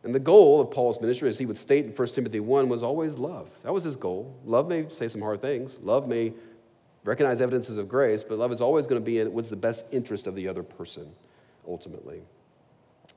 And 0.02 0.14
the 0.14 0.20
goal 0.20 0.60
of 0.60 0.70
Paul's 0.70 1.00
ministry, 1.00 1.30
as 1.30 1.38
he 1.38 1.46
would 1.46 1.56
state 1.56 1.86
in 1.86 1.92
1 1.92 2.08
Timothy 2.08 2.40
1, 2.40 2.68
was 2.68 2.82
always 2.82 3.16
love. 3.16 3.48
That 3.62 3.72
was 3.72 3.84
his 3.84 3.96
goal. 3.96 4.36
Love 4.44 4.68
may 4.68 4.86
say 4.90 5.08
some 5.08 5.22
hard 5.22 5.40
things, 5.40 5.78
love 5.82 6.06
may 6.06 6.34
recognize 7.04 7.40
evidences 7.40 7.76
of 7.76 7.88
grace, 7.88 8.22
but 8.22 8.38
love 8.38 8.52
is 8.52 8.60
always 8.60 8.86
going 8.86 9.00
to 9.00 9.04
be 9.04 9.20
in 9.20 9.32
what's 9.32 9.50
the 9.50 9.56
best 9.56 9.84
interest 9.92 10.26
of 10.26 10.34
the 10.34 10.48
other 10.48 10.62
person, 10.62 11.10
ultimately. 11.68 12.22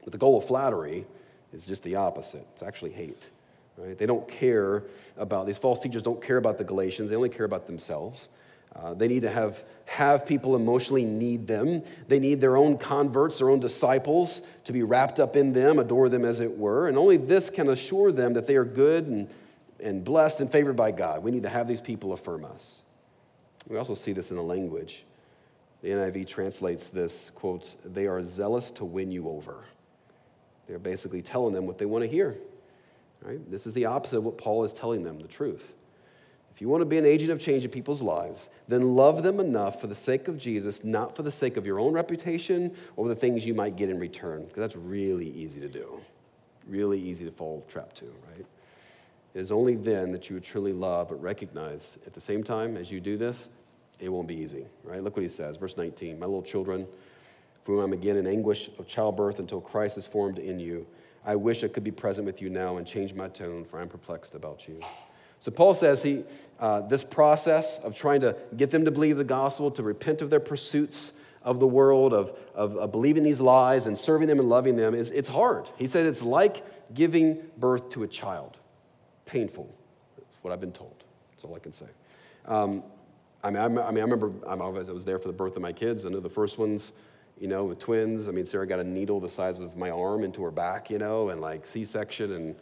But 0.04 0.12
the 0.12 0.18
goal 0.18 0.38
of 0.38 0.46
flattery 0.46 1.06
is 1.54 1.66
just 1.66 1.84
the 1.84 1.96
opposite. 1.96 2.46
It's 2.54 2.64
actually 2.64 2.92
hate. 2.92 3.30
Right? 3.78 3.98
They 3.98 4.06
don't 4.06 4.28
care 4.28 4.84
about, 5.18 5.46
these 5.46 5.58
false 5.58 5.80
teachers 5.80 6.02
don't 6.02 6.22
care 6.22 6.38
about 6.38 6.58
the 6.58 6.64
Galatians, 6.64 7.10
they 7.10 7.16
only 7.16 7.30
care 7.30 7.46
about 7.46 7.68
themselves. 7.68 8.30
Uh, 8.76 8.94
they 8.94 9.08
need 9.08 9.22
to 9.22 9.30
have, 9.30 9.64
have 9.86 10.26
people 10.26 10.56
emotionally 10.56 11.06
need 11.06 11.48
them. 11.48 11.82
They 12.08 12.20
need 12.20 12.42
their 12.42 12.58
own 12.58 12.78
converts, 12.78 13.40
their 13.40 13.50
own 13.50 13.60
disciples 13.60 14.42
to 14.66 14.74
be 14.74 14.84
wrapped 14.84 15.20
up 15.20 15.36
in 15.36 15.54
them, 15.54 15.80
adore 15.80 16.10
them 16.10 16.26
as 16.26 16.42
it 16.42 16.58
were. 16.58 16.88
And 16.88 16.98
only 16.98 17.18
this 17.18 17.50
can 17.50 17.70
assure 17.70 18.12
them 18.12 18.34
that 18.34 18.46
they 18.46 18.56
are 18.56 18.66
good 18.66 19.08
and, 19.08 19.30
and 19.80 20.04
blessed 20.04 20.42
and 20.42 20.52
favored 20.52 20.76
by 20.76 20.92
God. 20.92 21.24
We 21.24 21.32
need 21.32 21.44
to 21.44 21.50
have 21.50 21.68
these 21.68 21.82
people 21.82 22.14
affirm 22.14 22.46
us. 22.46 22.82
We 23.68 23.78
also 23.78 23.94
see 23.94 24.14
this 24.14 24.32
in 24.32 24.38
the 24.38 24.44
language. 24.44 25.04
The 25.82 25.90
NIV 25.90 26.28
translates 26.28 26.90
this, 26.90 27.32
quote, 27.36 27.76
they 27.86 28.08
are 28.08 28.24
zealous 28.24 28.72
to 28.72 28.86
win 28.86 29.12
you 29.12 29.30
over. 29.30 29.66
They're 30.68 30.80
basically 30.80 31.22
telling 31.22 31.54
them 31.54 31.66
what 31.66 31.78
they 31.78 31.86
want 31.86 32.04
to 32.04 32.10
hear. 32.10 32.38
Right? 33.22 33.40
This 33.50 33.68
is 33.68 33.74
the 33.74 33.86
opposite 33.86 34.18
of 34.18 34.24
what 34.24 34.38
Paul 34.38 34.64
is 34.64 34.74
telling 34.74 35.04
them, 35.04 35.20
the 35.20 35.28
truth. 35.28 35.74
If 36.54 36.62
you 36.62 36.70
want 36.70 36.82
to 36.82 36.86
be 36.86 36.98
an 36.98 37.06
agent 37.06 37.30
of 37.30 37.40
change 37.40 37.66
in 37.66 37.72
people's 37.72 38.02
lives, 38.02 38.50
then 38.68 38.96
love 38.96 39.22
them 39.22 39.40
enough 39.40 39.80
for 39.80 39.88
the 39.88 39.96
sake 39.96 40.28
of 40.28 40.40
Jesus, 40.40 40.84
not 40.84 41.16
for 41.16 41.22
the 41.22 41.32
sake 41.32 41.56
of 41.56 41.68
your 41.68 41.80
own 41.80 41.94
reputation 41.94 42.76
or 42.96 43.08
the 43.08 43.16
things 43.16 43.46
you 43.46 43.54
might 43.54 43.76
get 43.76 43.90
in 43.90 44.00
return, 44.00 44.44
because 44.46 44.62
that's 44.62 44.76
really 44.76 45.30
easy 45.30 45.60
to 45.60 45.68
do. 45.68 46.02
Really 46.68 47.00
easy 47.00 47.26
to 47.26 47.32
fall 47.32 47.64
trap 47.70 47.94
to, 47.94 48.06
right? 48.06 48.46
It 49.36 49.40
is 49.40 49.52
only 49.52 49.76
then 49.76 50.12
that 50.14 50.30
you 50.30 50.36
would 50.36 50.44
truly 50.44 50.74
love, 50.74 51.10
but 51.10 51.22
recognize 51.22 52.00
at 52.08 52.14
the 52.14 52.22
same 52.22 52.44
time 52.44 52.76
as 52.76 52.90
you 52.90 53.00
do 53.00 53.18
this, 53.18 53.50
it 54.00 54.10
won't 54.10 54.28
be 54.28 54.36
easy, 54.36 54.66
right? 54.84 55.04
Look 55.04 55.16
what 55.16 55.24
he 55.24 55.30
says, 55.30 55.58
verse 55.58 55.78
19. 55.78 56.20
My 56.20 56.26
little 56.26 56.44
children, 56.44 56.88
for 57.64 57.76
whom 57.76 57.84
I'm 57.84 57.94
again 57.94 58.18
in 58.18 58.28
anguish 58.28 58.70
of 58.78 58.88
childbirth 58.88 59.40
until 59.40 59.60
Christ 59.60 59.98
is 59.98 60.08
formed 60.08 60.40
in 60.40 60.60
you, 60.60 60.86
I 61.26 61.36
wish 61.36 61.64
I 61.64 61.68
could 61.68 61.84
be 61.84 61.92
present 61.92 62.26
with 62.26 62.42
you 62.42 62.50
now 62.50 62.78
and 62.78 62.88
change 62.88 63.14
my 63.14 63.28
tone, 63.28 63.66
for 63.66 63.80
I'm 63.82 63.90
perplexed 63.90 64.36
about 64.36 64.68
you. 64.68 64.80
So 65.40 65.52
Paul 65.52 65.74
says 65.74 66.02
he, 66.02 66.24
uh, 66.60 66.82
this 66.82 67.04
process 67.04 67.80
of 67.80 67.96
trying 67.96 68.22
to 68.22 68.36
get 68.56 68.72
them 68.72 68.86
to 68.86 68.92
believe 68.92 69.18
the 69.18 69.24
gospel, 69.24 69.70
to 69.72 69.84
repent 69.84 70.22
of 70.22 70.30
their 70.30 70.40
pursuits 70.40 71.12
of 71.44 71.60
the 71.60 71.68
world, 71.68 72.14
of, 72.14 72.38
of, 72.56 72.78
of 72.78 72.92
believing 72.92 73.24
these 73.24 73.40
lies 73.40 73.88
and 73.88 73.98
serving 73.98 74.28
them 74.28 74.40
and 74.40 74.50
loving 74.50 74.76
them, 74.76 74.96
is 74.96 75.12
it's 75.12 75.30
hard. 75.30 75.68
He 75.78 75.88
said 75.88 76.06
it's 76.06 76.24
like 76.24 76.64
giving 76.94 77.42
birth 77.58 77.90
to 77.92 78.04
a 78.04 78.08
child 78.08 78.58
painful. 79.26 79.70
That's 80.18 80.44
what 80.44 80.54
I've 80.54 80.62
been 80.62 80.72
told. 80.72 81.04
That's 81.32 81.44
all 81.44 81.56
I 81.56 81.60
can 81.60 81.74
say. 81.74 81.88
Um, 82.46 82.84
I, 83.44 83.50
mean, 83.50 83.58
I, 83.58 83.66
I, 83.66 83.68
mean, 83.68 83.80
I 83.80 84.08
remember 84.08 84.32
I 84.48 84.56
was 84.56 85.06
there 85.06 85.20
for 85.20 85.28
the 85.28 85.34
birth 85.34 85.56
of 85.56 85.62
my 85.62 85.74
kids. 85.74 86.06
I 86.06 86.10
know 86.10 86.20
the 86.20 86.30
first 86.30 86.58
ones, 86.58 86.94
you 87.40 87.48
know, 87.48 87.66
with 87.66 87.80
twins. 87.80 88.28
I 88.28 88.32
mean, 88.32 88.46
Sarah 88.46 88.68
got 88.68 88.80
a 88.80 88.84
needle 88.84 89.20
the 89.20 89.30
size 89.30 89.60
of 89.60 89.78
my 89.78 89.90
arm 89.90 90.24
into 90.24 90.44
her 90.44 90.52
back, 90.52 90.90
you 90.90 90.98
know, 90.98 91.30
and 91.30 91.40
like 91.40 91.66
C-section, 91.66 92.32
and 92.34 92.56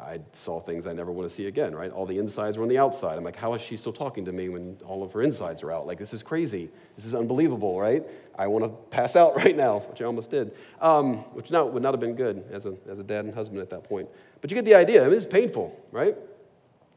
I 0.00 0.20
saw 0.32 0.60
things 0.60 0.86
I 0.86 0.92
never 0.92 1.12
want 1.12 1.28
to 1.28 1.34
see 1.34 1.46
again, 1.46 1.74
right? 1.74 1.90
All 1.90 2.06
the 2.06 2.18
insides 2.18 2.56
were 2.56 2.62
on 2.62 2.68
the 2.68 2.78
outside. 2.78 3.16
I'm 3.16 3.24
like, 3.24 3.36
how 3.36 3.54
is 3.54 3.62
she 3.62 3.76
still 3.76 3.92
talking 3.92 4.24
to 4.24 4.32
me 4.32 4.48
when 4.48 4.76
all 4.84 5.02
of 5.02 5.12
her 5.12 5.22
insides 5.22 5.62
are 5.62 5.72
out? 5.72 5.86
Like, 5.86 5.98
this 5.98 6.12
is 6.12 6.22
crazy. 6.22 6.70
This 6.96 7.04
is 7.04 7.14
unbelievable, 7.14 7.80
right? 7.80 8.02
I 8.36 8.46
want 8.46 8.64
to 8.64 8.70
pass 8.90 9.16
out 9.16 9.36
right 9.36 9.56
now, 9.56 9.80
which 9.80 10.00
I 10.00 10.04
almost 10.04 10.30
did, 10.30 10.52
um, 10.80 11.18
which 11.34 11.50
not, 11.50 11.72
would 11.72 11.82
not 11.82 11.92
have 11.92 12.00
been 12.00 12.14
good 12.14 12.44
as 12.50 12.66
a, 12.66 12.74
as 12.88 12.98
a 12.98 13.04
dad 13.04 13.24
and 13.24 13.34
husband 13.34 13.60
at 13.60 13.70
that 13.70 13.84
point. 13.84 14.08
But 14.40 14.50
you 14.50 14.54
get 14.54 14.64
the 14.64 14.74
idea. 14.74 15.02
I 15.02 15.06
mean, 15.06 15.16
it's 15.16 15.26
painful, 15.26 15.78
right? 15.90 16.16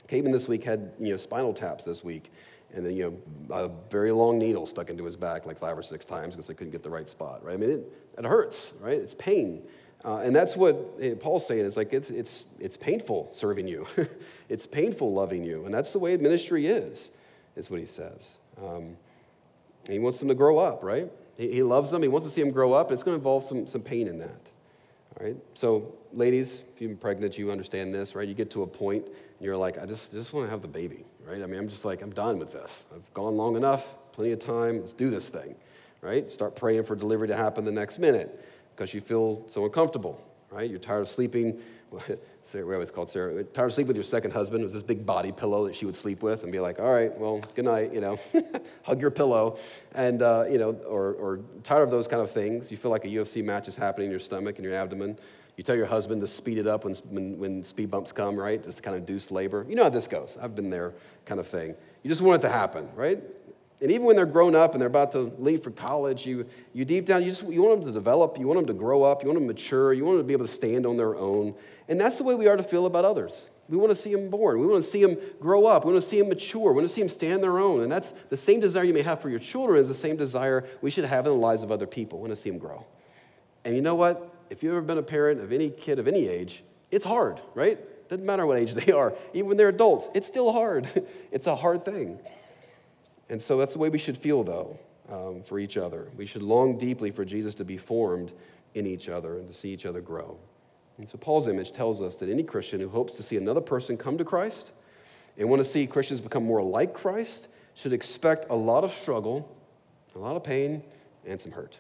Caven 0.07 0.32
this 0.32 0.47
week 0.47 0.63
had 0.63 0.91
you 0.99 1.11
know 1.11 1.18
spinal 1.18 1.53
taps 1.53 1.84
this 1.84 2.03
week, 2.03 2.32
and 2.74 2.86
then 2.86 2.95
you 2.95 3.22
know 3.49 3.55
a 3.55 3.70
very 3.89 4.11
long 4.11 4.38
needle 4.38 4.68
stuck 4.68 4.89
into 4.89 5.03
his 5.03 5.15
back 5.15 5.45
like 5.45 5.57
five 5.57 5.78
or 5.78 5.84
six 5.84 6.05
times 6.05 6.36
because 6.36 6.47
they 6.47 6.53
couldn't 6.53 6.72
get 6.72 6.84
the 6.84 6.89
right 6.89 7.07
spot, 7.07 7.43
right? 7.43 7.53
I 7.53 7.57
mean, 7.57 7.70
it, 7.70 7.93
it 8.18 8.26
hurts, 8.26 8.74
right? 8.82 8.97
It's 8.97 9.13
pain. 9.13 9.63
Uh, 10.05 10.20
and 10.20 10.36
that's 10.36 10.55
what 10.55 10.78
eh, 11.01 11.15
Paul's 11.20 11.45
saying. 11.45 11.65
It's 11.65 11.78
like 11.78 11.91
it's, 11.91 12.09
it's, 12.09 12.45
it's 12.59 12.78
painful 12.78 13.30
serving 13.34 13.68
you. 13.68 13.86
it's 14.49 14.65
painful 14.65 15.13
loving 15.13 15.43
you. 15.43 15.65
And 15.65 15.74
that's 15.74 15.91
the 15.91 15.99
way 15.99 16.15
ministry 16.18 16.68
is, 16.68 17.11
is 17.55 17.70
what 17.70 17.80
he 17.80 17.86
says. 17.86 18.38
Um, 18.63 18.95
he 19.89 19.99
wants 19.99 20.20
them 20.20 20.28
to 20.28 20.36
grow 20.36 20.59
up, 20.59 20.84
right? 20.84 21.11
He, 21.36 21.51
he 21.51 21.63
loves 21.63 21.91
them. 21.91 22.01
He 22.01 22.07
wants 22.07 22.28
to 22.28 22.34
see 22.34 22.41
them 22.41 22.51
grow 22.51 22.74
up. 22.74 22.88
And 22.88 22.93
it's 22.93 23.03
going 23.03 23.15
to 23.15 23.20
involve 23.20 23.43
some, 23.43 23.65
some 23.65 23.82
pain 23.82 24.07
in 24.07 24.20
that. 24.20 24.51
All 25.20 25.26
right? 25.26 25.36
So, 25.55 25.93
ladies, 26.13 26.61
if 26.74 26.82
you've 26.82 26.91
been 26.91 26.97
pregnant, 26.97 27.38
you 27.38 27.51
understand 27.51 27.93
this, 27.93 28.15
right? 28.15 28.28
You 28.28 28.36
get 28.36 28.51
to 28.51 28.63
a 28.63 28.68
point 28.68 29.07
you're 29.40 29.58
like, 29.58 29.78
I 29.78 29.86
just, 29.86 30.12
just 30.12 30.34
want 30.34 30.48
to 30.48 30.52
have 30.52 30.62
the 30.62 30.68
baby, 30.68 31.06
right? 31.26 31.42
I 31.42 31.46
mean, 31.46 31.60
I'm 31.60 31.68
just 31.68 31.86
like, 31.86 32.02
I'm 32.02 32.12
done 32.12 32.40
with 32.40 32.52
this. 32.52 32.86
I've 32.94 33.14
gone 33.14 33.36
long 33.36 33.56
enough, 33.56 33.96
plenty 34.12 34.32
of 34.32 34.40
time, 34.40 34.80
let's 34.80 34.94
do 34.94 35.10
this 35.10 35.30
thing, 35.30 35.56
right? 36.02 36.32
Start 36.32 36.56
praying 36.56 36.84
for 36.84 36.96
delivery 36.96 37.28
to 37.28 37.36
happen 37.36 37.64
the 37.66 37.72
next 37.72 38.00
minute 38.00 38.44
because 38.76 38.94
you 38.94 39.02
feel 39.02 39.44
so 39.48 39.66
uncomfortable, 39.66 40.22
right? 40.52 40.70
You're 40.70 40.80
tired 40.80 41.02
of 41.02 41.10
sleeping 41.10 41.62
Sarah, 42.44 42.66
we 42.66 42.74
always 42.74 42.92
called 42.92 43.10
Sarah, 43.10 43.44
tired 43.44 43.68
of 43.68 43.74
sleeping 43.74 43.88
with 43.88 43.98
your 43.98 44.04
second 44.04 44.32
husband. 44.32 44.62
It 44.62 44.66
was 44.66 44.74
this 44.74 44.84
big 44.84 45.06
body 45.06 45.32
pillow 45.32 45.66
that 45.68 45.76
she 45.76 45.86
would 45.86 45.96
sleep 45.96 46.24
with 46.24 46.44
and 46.44 46.52
be 46.52 46.60
like, 46.60 46.80
all 46.80 46.94
right, 46.94 47.18
well, 47.18 47.42
good 47.56 47.66
night, 47.66 47.94
you 47.94 48.02
know, 48.02 48.20
hug 48.84 49.02
your 49.02 49.12
pillow. 49.12 49.58
And, 49.94 50.22
uh, 50.22 50.46
you 50.50 50.58
know, 50.58 50.74
or, 50.88 51.14
or 51.14 51.40
tired 51.64 51.84
of 51.84 51.92
those 51.92 52.08
kind 52.08 52.22
of 52.22 52.32
things. 52.32 52.72
You 52.72 52.78
feel 52.78 52.92
like 52.92 53.06
a 53.06 53.10
UFC 53.10 53.44
match 53.44 53.68
is 53.68 53.76
happening 53.76 54.06
in 54.06 54.12
your 54.12 54.20
stomach 54.20 54.58
and 54.58 54.66
your 54.66 54.74
abdomen. 54.74 55.18
You 55.58 55.64
tell 55.64 55.76
your 55.76 55.88
husband 55.88 56.22
to 56.22 56.28
speed 56.28 56.60
it 56.60 56.68
up 56.68 56.86
when, 56.86 56.93
when, 57.10 57.39
when 57.39 57.64
speed 57.64 57.89
bumps 57.89 58.12
come, 58.12 58.38
right? 58.38 58.64
Just 58.64 58.78
to 58.78 58.84
kind 58.84 58.95
of 58.95 59.01
induce 59.01 59.32
labor. 59.32 59.66
You 59.68 59.76
know 59.76 59.84
how 59.84 59.89
this 59.89 60.08
goes. 60.08 60.38
I've 60.39 60.55
been 60.55 60.70
there 60.70 60.93
kind 61.26 61.39
of 61.39 61.47
thing. 61.47 61.76
You 62.03 62.10
just 62.10 62.22
want 62.22 62.43
it 62.43 62.47
to 62.47 62.53
happen, 62.53 62.88
right? 62.95 63.22
And 63.82 63.91
even 63.91 64.05
when 64.05 64.16
they're 64.16 64.26
grown 64.26 64.55
up 64.55 64.74
and 64.74 64.82
they're 64.82 64.88
about 64.88 65.12
to 65.14 65.32
leave 65.39 65.64
for 65.64 65.72
college, 65.72 66.26
you, 66.26 66.45
you 66.74 66.86
deep 66.86 67.05
down, 67.05 67.24
you, 67.24 67.30
just, 67.30 67.43
you 67.43 67.64
want 67.64 67.80
them 67.80 67.88
to 67.88 67.91
develop, 67.91 68.38
you 68.39 68.47
want 68.47 68.60
them 68.60 68.68
to 68.68 68.74
grow 68.74 69.03
up, 69.03 69.24
you 69.24 69.30
want 69.30 69.39
them 69.39 69.47
to 69.47 69.53
mature, 69.53 69.93
you 69.93 70.05
want 70.05 70.18
them 70.18 70.24
to 70.24 70.28
be 70.28 70.34
able 70.34 70.45
to 70.45 70.51
stand 70.51 70.86
on 70.86 70.95
their 70.95 71.16
own. 71.16 71.55
And 71.88 71.99
that's 71.99 72.18
the 72.18 72.24
way 72.24 72.36
we 72.36 72.47
are 72.47 72.58
to 72.58 72.64
feel 72.64 72.86
about 72.86 73.05
others. 73.05 73.49
We 73.68 73.78
want 73.78 73.89
to 73.89 73.95
see 73.95 74.14
them 74.14 74.30
born. 74.30 74.60
We 74.60 74.68
want 74.68 74.84
to 74.84 74.89
see 74.89 75.03
them 75.03 75.18
grow 75.39 75.66
up. 75.66 75.86
We 75.86 75.91
want 75.91 76.03
to 76.03 76.10
see 76.10 76.20
them 76.20 76.30
mature. 76.30 76.72
We 76.72 76.78
want 76.78 76.88
to 76.88 76.93
see 76.93 77.01
them 77.01 77.10
stand 77.10 77.43
their 77.43 77.60
own. 77.60 77.82
And 77.82 77.91
that's 77.91 78.14
the 78.30 78.38
same 78.38 78.60
desire 78.60 78.84
you 78.84 78.93
may 78.93 79.01
have 79.01 79.22
for 79.22 79.30
your 79.30 79.39
children 79.39 79.80
is 79.80 79.88
the 79.88 79.93
same 79.93 80.16
desire 80.18 80.66
we 80.82 80.89
should 80.89 81.05
have 81.05 81.26
in 81.26 81.34
the 81.34 81.38
lives 81.38 81.64
of 81.64 81.72
other 81.72 81.88
people. 81.88 82.20
We 82.20 82.30
want 82.30 82.38
to 82.38 82.41
see 82.41 82.49
them 82.49 82.60
grow. 82.60 82.86
And 83.66 83.76
you 83.76 83.82
know 83.82 83.95
what? 83.95 84.37
If 84.50 84.64
you've 84.64 84.74
ever 84.74 84.82
been 84.82 84.98
a 84.98 85.04
parent 85.04 85.41
of 85.41 85.52
any 85.52 85.70
kid 85.70 86.00
of 86.00 86.08
any 86.08 86.28
age, 86.28 86.64
it's 86.91 87.06
hard, 87.06 87.39
right? 87.54 87.80
Doesn't 88.10 88.26
matter 88.26 88.45
what 88.45 88.58
age 88.58 88.74
they 88.86 88.91
are. 88.91 89.14
Even 89.34 89.48
when 89.48 89.58
they're 89.58 89.70
adults, 89.70 90.10
it's 90.14 90.28
still 90.28 90.52
hard. 90.52 90.88
it's 91.32 91.48
a 91.48 91.56
hard 91.56 91.86
thing. 91.86 92.20
And 93.30 93.41
so 93.41 93.58
that's 93.58 93.74
the 93.74 93.80
way 93.80 93.89
we 93.89 93.98
should 93.98 94.18
feel, 94.18 94.43
though, 94.43 94.80
um, 95.10 95.43
for 95.43 95.60
each 95.60 95.78
other. 95.78 96.08
We 96.16 96.26
should 96.26 96.41
long 96.41 96.78
deeply 96.78 97.12
for 97.12 97.26
Jesus 97.26 97.56
to 97.56 97.66
be 97.66 97.78
formed 97.78 98.32
in 98.74 98.86
each 98.86 99.10
other 99.10 99.38
and 99.38 99.48
to 99.48 99.54
see 99.54 99.70
each 99.70 99.86
other 99.86 100.02
grow. 100.02 100.38
And 100.98 101.08
so 101.08 101.18
Paul's 101.18 101.48
image 101.48 101.74
tells 101.74 102.02
us 102.02 102.16
that 102.18 102.30
any 102.30 102.43
Christian 102.43 102.80
who 102.80 102.89
hopes 102.89 103.14
to 103.18 103.24
see 103.24 103.38
another 103.38 103.62
person 103.62 103.98
come 103.98 104.18
to 104.18 104.26
Christ 104.26 104.72
and 105.38 105.50
want 105.50 105.64
to 105.64 105.70
see 105.70 105.86
Christians 105.86 106.22
become 106.22 106.43
more 106.43 106.62
like 106.64 106.93
Christ 106.93 107.50
should 107.76 107.93
expect 107.93 108.50
a 108.50 108.56
lot 108.56 108.84
of 108.84 108.91
struggle, 108.93 109.56
a 110.16 110.20
lot 110.20 110.36
of 110.36 110.43
pain, 110.43 110.82
and 111.26 111.39
some 111.39 111.52
hurt. 111.52 111.78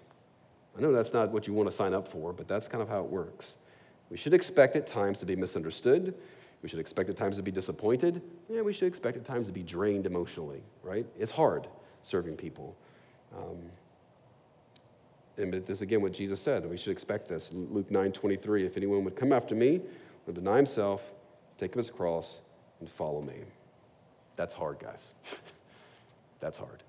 I 0.77 0.81
know 0.81 0.91
that's 0.91 1.13
not 1.13 1.31
what 1.31 1.47
you 1.47 1.53
want 1.53 1.69
to 1.69 1.75
sign 1.75 1.93
up 1.93 2.07
for, 2.07 2.33
but 2.33 2.47
that's 2.47 2.67
kind 2.67 2.81
of 2.81 2.89
how 2.89 2.99
it 2.99 3.09
works. 3.09 3.55
We 4.09 4.17
should 4.17 4.33
expect 4.33 4.75
at 4.75 4.85
times 4.85 5.19
to 5.19 5.25
be 5.25 5.35
misunderstood. 5.35 6.13
We 6.61 6.69
should 6.69 6.79
expect 6.79 7.09
at 7.09 7.17
times 7.17 7.37
to 7.37 7.43
be 7.43 7.51
disappointed. 7.51 8.21
And 8.49 8.63
we 8.63 8.73
should 8.73 8.87
expect 8.87 9.17
at 9.17 9.25
times 9.25 9.47
to 9.47 9.53
be 9.53 9.63
drained 9.63 10.05
emotionally, 10.05 10.61
right? 10.83 11.05
It's 11.17 11.31
hard 11.31 11.67
serving 12.03 12.37
people. 12.37 12.75
Um, 13.35 13.57
and 15.37 15.53
this 15.53 15.69
is 15.69 15.81
again 15.81 16.01
what 16.01 16.13
Jesus 16.13 16.39
said. 16.39 16.67
We 16.67 16.77
should 16.77 16.91
expect 16.91 17.27
this. 17.27 17.51
Luke 17.53 17.91
9 17.91 18.11
23. 18.11 18.65
If 18.65 18.77
anyone 18.77 19.03
would 19.03 19.15
come 19.15 19.33
after 19.33 19.55
me, 19.55 19.81
would 20.25 20.35
deny 20.35 20.57
himself, 20.57 21.03
take 21.57 21.71
up 21.71 21.77
his 21.77 21.89
cross, 21.89 22.39
and 22.79 22.89
follow 22.89 23.21
me. 23.21 23.35
That's 24.35 24.53
hard, 24.53 24.79
guys. 24.79 25.11
That's 26.39 26.57
hard. 26.57 26.83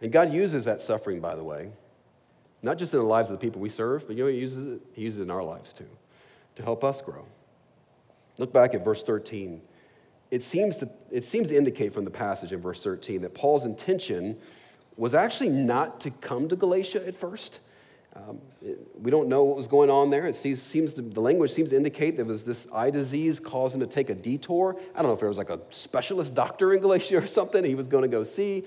And 0.00 0.10
God 0.10 0.32
uses 0.32 0.64
that 0.64 0.82
suffering, 0.82 1.20
by 1.20 1.34
the 1.34 1.44
way, 1.44 1.70
not 2.62 2.78
just 2.78 2.92
in 2.92 3.00
the 3.00 3.04
lives 3.04 3.28
of 3.28 3.38
the 3.38 3.40
people 3.40 3.60
we 3.60 3.68
serve, 3.68 4.06
but 4.06 4.16
you 4.16 4.24
know, 4.24 4.30
He 4.30 4.38
uses 4.38 4.66
it, 4.66 4.80
he 4.92 5.02
uses 5.02 5.20
it 5.20 5.22
in 5.24 5.30
our 5.30 5.42
lives 5.42 5.72
too, 5.72 5.88
to 6.54 6.62
help 6.62 6.84
us 6.84 7.00
grow. 7.02 7.26
Look 8.38 8.52
back 8.52 8.74
at 8.74 8.84
verse 8.84 9.02
13. 9.02 9.60
It 10.30 10.42
seems, 10.42 10.78
to, 10.78 10.88
it 11.10 11.24
seems 11.24 11.48
to 11.48 11.56
indicate 11.56 11.92
from 11.92 12.04
the 12.04 12.10
passage 12.10 12.52
in 12.52 12.60
verse 12.60 12.82
13 12.82 13.22
that 13.22 13.34
Paul's 13.34 13.66
intention 13.66 14.38
was 14.96 15.14
actually 15.14 15.50
not 15.50 16.00
to 16.00 16.10
come 16.10 16.48
to 16.48 16.56
Galatia 16.56 17.06
at 17.06 17.14
first. 17.14 17.60
Um, 18.14 18.40
it, 18.60 18.78
we 19.00 19.10
don't 19.10 19.28
know 19.28 19.44
what 19.44 19.56
was 19.56 19.66
going 19.66 19.88
on 19.88 20.10
there. 20.10 20.26
It 20.26 20.34
seems, 20.34 20.60
seems 20.60 20.92
to, 20.94 21.02
the 21.02 21.20
language 21.20 21.50
seems 21.50 21.70
to 21.70 21.76
indicate 21.76 22.16
there 22.16 22.26
was 22.26 22.44
this 22.44 22.66
eye 22.72 22.90
disease 22.90 23.40
caused 23.40 23.74
him 23.74 23.80
to 23.80 23.86
take 23.86 24.10
a 24.10 24.14
detour. 24.14 24.76
I 24.94 24.98
don't 24.98 25.06
know 25.06 25.14
if 25.14 25.20
there 25.20 25.30
was 25.30 25.38
like 25.38 25.48
a 25.48 25.60
specialist 25.70 26.34
doctor 26.34 26.74
in 26.74 26.82
Galatia 26.82 27.18
or 27.18 27.26
something 27.26 27.64
he 27.64 27.74
was 27.74 27.86
going 27.86 28.02
to 28.02 28.08
go 28.08 28.22
see. 28.22 28.64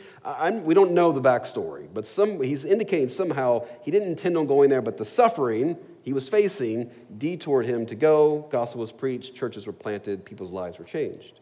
we 0.64 0.74
don't 0.74 0.94
know 0.94 1.12
the 1.12 1.22
backstory, 1.22 1.88
but 1.94 2.08
some, 2.08 2.42
he's 2.42 2.66
indicating 2.66 3.08
somehow 3.08 3.66
he 3.84 3.92
didn't 3.92 4.10
intend 4.10 4.36
on 4.36 4.48
going 4.48 4.70
there, 4.70 4.82
but 4.82 4.98
the 4.98 5.06
suffering 5.06 5.78
he 6.02 6.12
was 6.12 6.28
facing 6.28 6.90
detoured 7.18 7.68
him 7.68 7.86
to 7.86 7.96
go. 7.96 8.48
Gospel 8.52 8.82
was 8.82 8.92
preached, 8.92 9.36
churches 9.36 9.68
were 9.68 9.74
planted, 9.74 10.26
people's 10.26 10.52
lives 10.52 10.80
were 10.80 10.86
changed. 10.86 11.40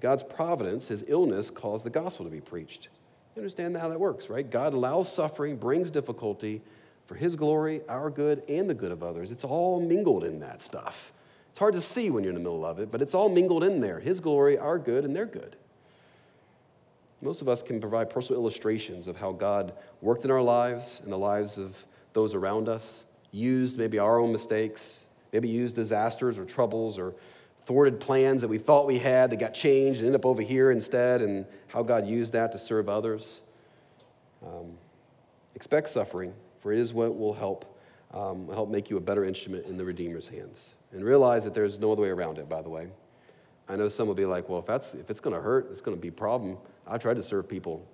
God's 0.00 0.22
providence, 0.22 0.88
his 0.88 1.04
illness 1.08 1.48
caused 1.48 1.86
the 1.86 1.90
gospel 1.90 2.26
to 2.26 2.30
be 2.30 2.40
preached. 2.40 2.88
You 3.34 3.40
understand 3.40 3.76
how 3.76 3.88
that 3.88 4.00
works, 4.00 4.28
right? 4.28 4.48
God 4.48 4.74
allows 4.74 5.10
suffering, 5.10 5.56
brings 5.56 5.90
difficulty 5.90 6.62
for 7.06 7.14
His 7.14 7.36
glory, 7.36 7.80
our 7.88 8.10
good, 8.10 8.42
and 8.48 8.68
the 8.68 8.74
good 8.74 8.92
of 8.92 9.02
others. 9.02 9.30
It's 9.30 9.44
all 9.44 9.80
mingled 9.80 10.24
in 10.24 10.40
that 10.40 10.62
stuff. 10.62 11.12
It's 11.50 11.58
hard 11.58 11.74
to 11.74 11.80
see 11.80 12.10
when 12.10 12.22
you're 12.22 12.32
in 12.32 12.34
the 12.34 12.40
middle 12.42 12.66
of 12.66 12.78
it, 12.80 12.90
but 12.90 13.00
it's 13.00 13.14
all 13.14 13.28
mingled 13.28 13.64
in 13.64 13.80
there 13.80 14.00
His 14.00 14.20
glory, 14.20 14.58
our 14.58 14.78
good, 14.78 15.04
and 15.04 15.14
their 15.14 15.26
good. 15.26 15.56
Most 17.22 17.40
of 17.40 17.48
us 17.48 17.62
can 17.62 17.80
provide 17.80 18.10
personal 18.10 18.40
illustrations 18.40 19.06
of 19.06 19.16
how 19.16 19.32
God 19.32 19.72
worked 20.02 20.24
in 20.24 20.30
our 20.30 20.42
lives 20.42 21.00
and 21.02 21.10
the 21.10 21.16
lives 21.16 21.56
of 21.56 21.82
those 22.12 22.34
around 22.34 22.68
us, 22.68 23.04
used 23.30 23.78
maybe 23.78 23.98
our 23.98 24.18
own 24.18 24.32
mistakes, 24.32 25.04
maybe 25.32 25.48
used 25.48 25.76
disasters 25.76 26.38
or 26.38 26.44
troubles 26.44 26.98
or 26.98 27.14
thwarted 27.64 27.98
plans 27.98 28.42
that 28.42 28.48
we 28.48 28.58
thought 28.58 28.86
we 28.86 28.98
had 28.98 29.30
that 29.30 29.38
got 29.38 29.54
changed 29.54 30.00
and 30.00 30.06
ended 30.06 30.20
up 30.20 30.26
over 30.26 30.42
here 30.42 30.70
instead, 30.70 31.22
and 31.22 31.46
how 31.68 31.82
God 31.82 32.06
used 32.06 32.32
that 32.32 32.52
to 32.52 32.58
serve 32.58 32.88
others. 32.88 33.40
Um, 34.42 34.76
expect 35.54 35.88
suffering 35.88 36.32
for 36.66 36.72
it 36.72 36.80
is 36.80 36.92
what 36.92 37.16
will 37.16 37.32
help, 37.32 37.78
um, 38.12 38.48
help 38.48 38.68
make 38.68 38.90
you 38.90 38.96
a 38.96 39.00
better 39.00 39.24
instrument 39.24 39.66
in 39.66 39.76
the 39.76 39.84
Redeemer's 39.84 40.26
hands. 40.26 40.74
And 40.90 41.04
realize 41.04 41.44
that 41.44 41.54
there's 41.54 41.78
no 41.78 41.92
other 41.92 42.02
way 42.02 42.08
around 42.08 42.38
it, 42.38 42.48
by 42.48 42.60
the 42.60 42.68
way. 42.68 42.88
I 43.68 43.76
know 43.76 43.88
some 43.88 44.08
will 44.08 44.16
be 44.16 44.26
like, 44.26 44.48
well, 44.48 44.58
if, 44.58 44.66
that's, 44.66 44.94
if 44.94 45.08
it's 45.08 45.20
going 45.20 45.36
to 45.36 45.40
hurt, 45.40 45.68
it's 45.70 45.80
going 45.80 45.96
to 45.96 46.00
be 46.00 46.08
a 46.08 46.12
problem. 46.12 46.58
I 46.84 46.98
tried 46.98 47.18
to 47.18 47.22
serve 47.22 47.48
people. 47.48 47.86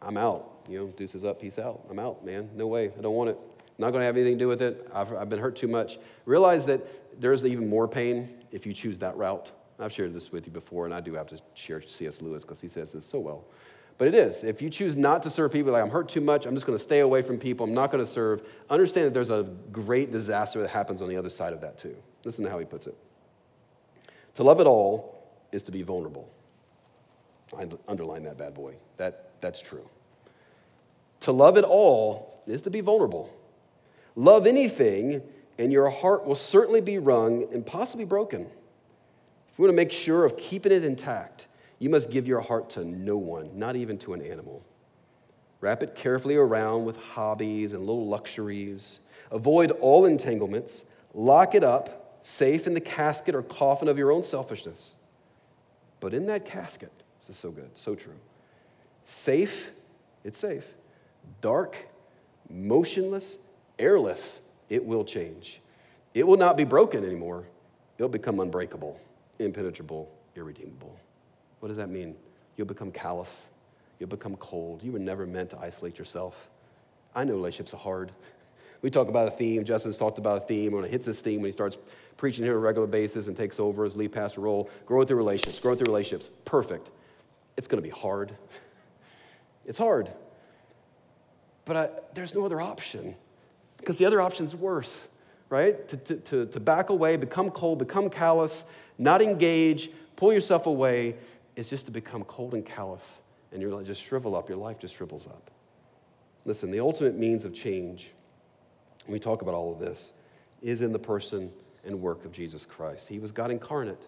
I'm 0.00 0.16
out. 0.16 0.60
You 0.68 0.78
know, 0.78 0.86
deuces 0.96 1.24
up, 1.24 1.40
peace 1.40 1.58
out. 1.58 1.80
I'm 1.90 1.98
out, 1.98 2.24
man. 2.24 2.48
No 2.54 2.68
way. 2.68 2.92
I 2.96 3.00
don't 3.00 3.16
want 3.16 3.30
it. 3.30 3.38
Not 3.78 3.90
going 3.90 4.02
to 4.02 4.06
have 4.06 4.16
anything 4.16 4.38
to 4.38 4.44
do 4.44 4.46
with 4.46 4.62
it. 4.62 4.88
I've, 4.94 5.12
I've 5.12 5.28
been 5.28 5.40
hurt 5.40 5.56
too 5.56 5.66
much. 5.66 5.98
Realize 6.24 6.64
that 6.66 7.20
there's 7.20 7.44
even 7.44 7.68
more 7.68 7.88
pain 7.88 8.28
if 8.52 8.64
you 8.64 8.72
choose 8.72 9.00
that 9.00 9.16
route. 9.16 9.50
I've 9.80 9.92
shared 9.92 10.14
this 10.14 10.30
with 10.30 10.46
you 10.46 10.52
before, 10.52 10.84
and 10.84 10.94
I 10.94 11.00
do 11.00 11.14
have 11.14 11.26
to 11.26 11.40
share 11.54 11.82
C.S. 11.82 12.22
Lewis 12.22 12.44
because 12.44 12.60
he 12.60 12.68
says 12.68 12.92
this 12.92 13.04
so 13.04 13.18
well. 13.18 13.44
But 13.96 14.08
it 14.08 14.14
is. 14.14 14.42
If 14.42 14.60
you 14.60 14.70
choose 14.70 14.96
not 14.96 15.22
to 15.22 15.30
serve 15.30 15.52
people, 15.52 15.72
like 15.72 15.82
I'm 15.82 15.90
hurt 15.90 16.08
too 16.08 16.20
much, 16.20 16.46
I'm 16.46 16.54
just 16.54 16.66
going 16.66 16.76
to 16.76 16.82
stay 16.82 17.00
away 17.00 17.22
from 17.22 17.38
people, 17.38 17.64
I'm 17.64 17.74
not 17.74 17.92
going 17.92 18.04
to 18.04 18.10
serve, 18.10 18.42
understand 18.68 19.06
that 19.06 19.14
there's 19.14 19.30
a 19.30 19.44
great 19.70 20.10
disaster 20.10 20.60
that 20.62 20.70
happens 20.70 21.00
on 21.00 21.08
the 21.08 21.16
other 21.16 21.30
side 21.30 21.52
of 21.52 21.60
that 21.60 21.78
too. 21.78 21.96
Listen 22.24 22.44
to 22.44 22.50
how 22.50 22.58
he 22.58 22.64
puts 22.64 22.86
it. 22.86 22.96
To 24.34 24.42
love 24.42 24.60
it 24.60 24.66
all 24.66 25.22
is 25.52 25.62
to 25.64 25.70
be 25.70 25.82
vulnerable. 25.82 26.28
I 27.56 27.68
underline 27.86 28.24
that 28.24 28.36
bad 28.36 28.54
boy. 28.54 28.74
That, 28.96 29.30
that's 29.40 29.60
true. 29.60 29.88
To 31.20 31.32
love 31.32 31.56
it 31.56 31.64
all 31.64 32.42
is 32.46 32.62
to 32.62 32.70
be 32.70 32.80
vulnerable. 32.80 33.32
Love 34.16 34.46
anything, 34.46 35.22
and 35.58 35.72
your 35.72 35.88
heart 35.88 36.26
will 36.26 36.34
certainly 36.34 36.80
be 36.80 36.98
wrung 36.98 37.46
and 37.52 37.64
possibly 37.64 38.04
broken. 38.04 38.42
If 38.42 39.58
you 39.58 39.64
want 39.64 39.72
to 39.72 39.76
make 39.76 39.92
sure 39.92 40.24
of 40.24 40.36
keeping 40.36 40.72
it 40.72 40.84
intact, 40.84 41.46
you 41.84 41.90
must 41.90 42.08
give 42.08 42.26
your 42.26 42.40
heart 42.40 42.70
to 42.70 42.82
no 42.82 43.18
one, 43.18 43.50
not 43.58 43.76
even 43.76 43.98
to 43.98 44.14
an 44.14 44.22
animal. 44.22 44.64
Wrap 45.60 45.82
it 45.82 45.94
carefully 45.94 46.34
around 46.34 46.86
with 46.86 46.96
hobbies 46.96 47.74
and 47.74 47.80
little 47.80 48.06
luxuries. 48.06 49.00
Avoid 49.30 49.70
all 49.70 50.06
entanglements. 50.06 50.84
Lock 51.12 51.54
it 51.54 51.62
up, 51.62 52.20
safe 52.22 52.66
in 52.66 52.72
the 52.72 52.80
casket 52.80 53.34
or 53.34 53.42
coffin 53.42 53.88
of 53.88 53.98
your 53.98 54.12
own 54.12 54.24
selfishness. 54.24 54.94
But 56.00 56.14
in 56.14 56.24
that 56.28 56.46
casket, 56.46 56.90
this 57.20 57.36
is 57.36 57.38
so 57.38 57.50
good, 57.50 57.68
so 57.74 57.94
true. 57.94 58.16
Safe, 59.04 59.70
it's 60.24 60.38
safe. 60.38 60.64
Dark, 61.42 61.76
motionless, 62.48 63.36
airless, 63.78 64.40
it 64.70 64.82
will 64.82 65.04
change. 65.04 65.60
It 66.14 66.26
will 66.26 66.38
not 66.38 66.56
be 66.56 66.64
broken 66.64 67.04
anymore. 67.04 67.44
It'll 67.98 68.08
become 68.08 68.40
unbreakable, 68.40 68.98
impenetrable, 69.38 70.10
irredeemable. 70.34 70.98
What 71.64 71.68
does 71.68 71.78
that 71.78 71.88
mean? 71.88 72.14
You'll 72.58 72.66
become 72.66 72.90
callous. 72.90 73.46
You'll 73.98 74.10
become 74.10 74.36
cold. 74.36 74.82
You 74.82 74.92
were 74.92 74.98
never 74.98 75.26
meant 75.26 75.48
to 75.48 75.58
isolate 75.58 75.98
yourself. 75.98 76.50
I 77.14 77.24
know 77.24 77.32
relationships 77.32 77.72
are 77.72 77.78
hard. 77.78 78.12
We 78.82 78.90
talk 78.90 79.08
about 79.08 79.28
a 79.28 79.30
theme. 79.30 79.64
Justin's 79.64 79.96
talked 79.96 80.18
about 80.18 80.42
a 80.42 80.46
theme. 80.46 80.72
When 80.72 80.84
it 80.84 80.90
hits 80.90 81.06
this 81.06 81.22
theme, 81.22 81.40
when 81.40 81.48
he 81.48 81.52
starts 81.52 81.78
preaching 82.18 82.44
here 82.44 82.52
on 82.52 82.58
a 82.58 82.60
regular 82.60 82.86
basis 82.86 83.28
and 83.28 83.34
takes 83.34 83.58
over 83.58 83.82
his 83.84 83.96
lead 83.96 84.12
pastor 84.12 84.42
role, 84.42 84.68
growing 84.84 85.06
through 85.06 85.16
relationships, 85.16 85.58
growing 85.58 85.78
through 85.78 85.86
relationships. 85.86 86.30
Perfect. 86.44 86.90
It's 87.56 87.66
going 87.66 87.82
to 87.82 87.88
be 87.88 87.94
hard. 87.94 88.36
It's 89.64 89.78
hard. 89.78 90.12
But 91.64 91.76
I, 91.76 91.88
there's 92.12 92.34
no 92.34 92.44
other 92.44 92.60
option 92.60 93.14
because 93.78 93.96
the 93.96 94.04
other 94.04 94.20
option 94.20 94.44
is 94.44 94.54
worse, 94.54 95.08
right? 95.48 95.88
To, 95.88 95.96
to, 95.96 96.16
to, 96.16 96.46
to 96.46 96.60
back 96.60 96.90
away, 96.90 97.16
become 97.16 97.50
cold, 97.50 97.78
become 97.78 98.10
callous, 98.10 98.64
not 98.98 99.22
engage, 99.22 99.88
pull 100.16 100.30
yourself 100.30 100.66
away, 100.66 101.16
is 101.56 101.70
just 101.70 101.86
to 101.86 101.92
become 101.92 102.24
cold 102.24 102.54
and 102.54 102.64
callous 102.64 103.20
and 103.54 103.62
you're 103.62 103.72
like, 103.72 103.86
just 103.86 104.02
shrivel 104.02 104.34
up. 104.34 104.48
Your 104.48 104.58
life 104.58 104.80
just 104.80 104.96
shrivels 104.96 105.28
up. 105.28 105.50
Listen, 106.44 106.70
the 106.70 106.80
ultimate 106.80 107.16
means 107.16 107.44
of 107.44 107.54
change, 107.54 108.12
when 109.06 109.12
we 109.12 109.20
talk 109.20 109.42
about 109.42 109.54
all 109.54 109.72
of 109.72 109.78
this, 109.78 110.12
is 110.60 110.80
in 110.80 110.92
the 110.92 110.98
person 110.98 111.50
and 111.84 112.00
work 112.00 112.24
of 112.24 112.32
Jesus 112.32 112.66
Christ. 112.66 113.06
He 113.06 113.20
was 113.20 113.30
God 113.30 113.50
incarnate. 113.50 114.02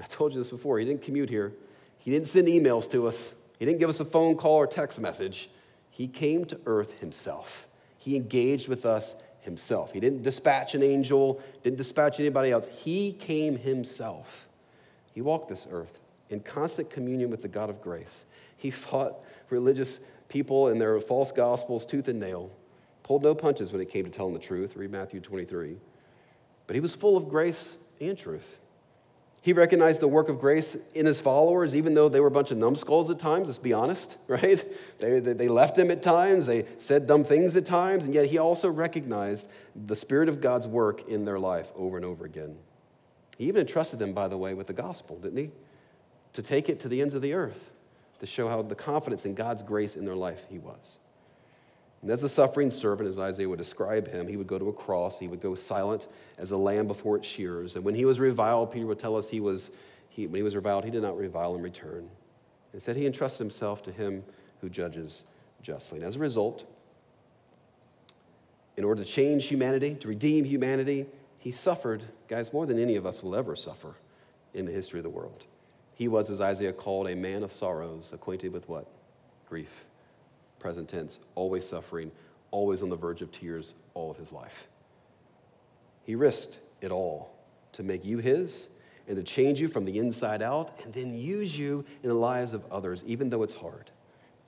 I 0.00 0.06
told 0.06 0.32
you 0.32 0.38
this 0.38 0.50
before. 0.50 0.78
He 0.80 0.84
didn't 0.84 1.02
commute 1.02 1.30
here, 1.30 1.52
He 1.98 2.10
didn't 2.10 2.26
send 2.26 2.48
emails 2.48 2.90
to 2.90 3.06
us, 3.06 3.34
He 3.58 3.64
didn't 3.64 3.78
give 3.78 3.88
us 3.88 4.00
a 4.00 4.04
phone 4.04 4.34
call 4.34 4.56
or 4.56 4.66
text 4.66 5.00
message. 5.00 5.48
He 5.90 6.08
came 6.08 6.44
to 6.46 6.58
earth 6.66 6.98
Himself. 6.98 7.68
He 7.98 8.16
engaged 8.16 8.66
with 8.66 8.84
us 8.84 9.14
Himself. 9.40 9.92
He 9.92 10.00
didn't 10.00 10.22
dispatch 10.22 10.74
an 10.74 10.82
angel, 10.82 11.40
didn't 11.62 11.76
dispatch 11.76 12.18
anybody 12.18 12.50
else. 12.50 12.66
He 12.66 13.12
came 13.12 13.56
Himself. 13.56 14.48
He 15.14 15.20
walked 15.20 15.48
this 15.48 15.68
earth 15.70 16.00
in 16.32 16.40
constant 16.40 16.90
communion 16.90 17.30
with 17.30 17.42
the 17.42 17.48
God 17.48 17.70
of 17.70 17.80
grace. 17.80 18.24
He 18.56 18.70
fought 18.70 19.14
religious 19.50 20.00
people 20.28 20.68
and 20.68 20.80
their 20.80 20.98
false 21.00 21.30
gospels 21.30 21.84
tooth 21.84 22.08
and 22.08 22.18
nail, 22.18 22.50
pulled 23.02 23.22
no 23.22 23.34
punches 23.34 23.70
when 23.70 23.80
it 23.80 23.90
came 23.90 24.04
to 24.04 24.10
telling 24.10 24.32
the 24.32 24.38
truth. 24.38 24.76
Read 24.76 24.90
Matthew 24.90 25.20
23. 25.20 25.76
But 26.66 26.74
he 26.74 26.80
was 26.80 26.94
full 26.94 27.16
of 27.16 27.28
grace 27.28 27.76
and 28.00 28.16
truth. 28.16 28.58
He 29.42 29.52
recognized 29.52 29.98
the 29.98 30.08
work 30.08 30.28
of 30.28 30.38
grace 30.38 30.76
in 30.94 31.04
his 31.04 31.20
followers, 31.20 31.74
even 31.74 31.94
though 31.94 32.08
they 32.08 32.20
were 32.20 32.28
a 32.28 32.32
bunch 32.32 32.52
of 32.52 32.58
numbskulls 32.58 33.10
at 33.10 33.18
times, 33.18 33.48
let's 33.48 33.58
be 33.58 33.72
honest, 33.72 34.16
right? 34.28 34.64
They, 35.00 35.18
they 35.18 35.48
left 35.48 35.76
him 35.76 35.90
at 35.90 36.02
times, 36.02 36.46
they 36.46 36.64
said 36.78 37.08
dumb 37.08 37.24
things 37.24 37.56
at 37.56 37.66
times, 37.66 38.04
and 38.04 38.14
yet 38.14 38.26
he 38.26 38.38
also 38.38 38.70
recognized 38.70 39.48
the 39.74 39.96
Spirit 39.96 40.28
of 40.28 40.40
God's 40.40 40.68
work 40.68 41.08
in 41.08 41.24
their 41.24 41.40
life 41.40 41.68
over 41.74 41.96
and 41.96 42.06
over 42.06 42.24
again. 42.24 42.56
He 43.36 43.46
even 43.48 43.62
entrusted 43.62 43.98
them, 43.98 44.12
by 44.12 44.28
the 44.28 44.38
way, 44.38 44.54
with 44.54 44.68
the 44.68 44.72
gospel, 44.72 45.18
didn't 45.18 45.38
he? 45.38 45.50
To 46.32 46.42
take 46.42 46.68
it 46.68 46.80
to 46.80 46.88
the 46.88 47.00
ends 47.00 47.14
of 47.14 47.22
the 47.22 47.34
earth 47.34 47.70
to 48.20 48.26
show 48.26 48.48
how 48.48 48.62
the 48.62 48.74
confidence 48.74 49.24
in 49.24 49.34
God's 49.34 49.62
grace 49.62 49.96
in 49.96 50.04
their 50.04 50.14
life 50.14 50.44
he 50.48 50.58
was. 50.58 50.98
And 52.02 52.10
as 52.10 52.22
a 52.22 52.28
suffering 52.28 52.70
servant, 52.70 53.08
as 53.08 53.18
Isaiah 53.18 53.48
would 53.48 53.58
describe 53.58 54.08
him, 54.08 54.28
he 54.28 54.36
would 54.36 54.46
go 54.46 54.58
to 54.58 54.68
a 54.68 54.72
cross. 54.72 55.18
He 55.18 55.26
would 55.28 55.40
go 55.40 55.54
silent 55.56 56.08
as 56.38 56.52
a 56.52 56.56
lamb 56.56 56.86
before 56.86 57.16
its 57.16 57.26
shears. 57.26 57.74
And 57.74 57.84
when 57.84 57.94
he 57.94 58.04
was 58.04 58.20
reviled, 58.20 58.72
Peter 58.72 58.86
would 58.86 58.98
tell 58.98 59.16
us 59.16 59.28
he 59.28 59.40
was, 59.40 59.70
he, 60.08 60.26
when 60.26 60.36
he 60.36 60.42
was 60.42 60.54
reviled, 60.54 60.84
he 60.84 60.90
did 60.90 61.02
not 61.02 61.16
revile 61.16 61.54
in 61.56 61.62
return. 61.62 62.08
Instead, 62.74 62.96
he 62.96 63.06
entrusted 63.06 63.40
himself 63.40 63.82
to 63.84 63.92
him 63.92 64.22
who 64.60 64.68
judges 64.68 65.24
justly. 65.62 65.98
And 65.98 66.06
as 66.06 66.16
a 66.16 66.20
result, 66.20 66.64
in 68.76 68.84
order 68.84 69.04
to 69.04 69.08
change 69.08 69.46
humanity, 69.46 69.96
to 69.96 70.08
redeem 70.08 70.44
humanity, 70.44 71.06
he 71.38 71.50
suffered, 71.50 72.02
guys, 72.28 72.52
more 72.52 72.66
than 72.66 72.78
any 72.78 72.96
of 72.96 73.04
us 73.04 73.22
will 73.22 73.34
ever 73.34 73.54
suffer 73.56 73.94
in 74.54 74.64
the 74.64 74.72
history 74.72 75.00
of 75.00 75.04
the 75.04 75.10
world. 75.10 75.44
He 76.02 76.08
was, 76.08 76.32
as 76.32 76.40
Isaiah 76.40 76.72
called, 76.72 77.08
a 77.08 77.14
man 77.14 77.44
of 77.44 77.52
sorrows, 77.52 78.10
acquainted 78.12 78.52
with 78.52 78.68
what? 78.68 78.88
Grief 79.48 79.84
present 80.58 80.88
tense, 80.88 81.20
always 81.36 81.64
suffering, 81.64 82.10
always 82.50 82.82
on 82.82 82.88
the 82.88 82.96
verge 82.96 83.22
of 83.22 83.30
tears 83.30 83.74
all 83.94 84.10
of 84.10 84.16
his 84.16 84.32
life. 84.32 84.66
He 86.02 86.16
risked 86.16 86.58
it 86.80 86.90
all 86.90 87.32
to 87.74 87.84
make 87.84 88.04
you 88.04 88.18
his 88.18 88.66
and 89.06 89.16
to 89.16 89.22
change 89.22 89.60
you 89.60 89.68
from 89.68 89.84
the 89.84 89.96
inside 89.96 90.42
out 90.42 90.76
and 90.82 90.92
then 90.92 91.16
use 91.16 91.56
you 91.56 91.84
in 92.02 92.08
the 92.08 92.16
lives 92.16 92.52
of 92.52 92.64
others, 92.72 93.04
even 93.06 93.30
though 93.30 93.44
it's 93.44 93.54
hard. 93.54 93.92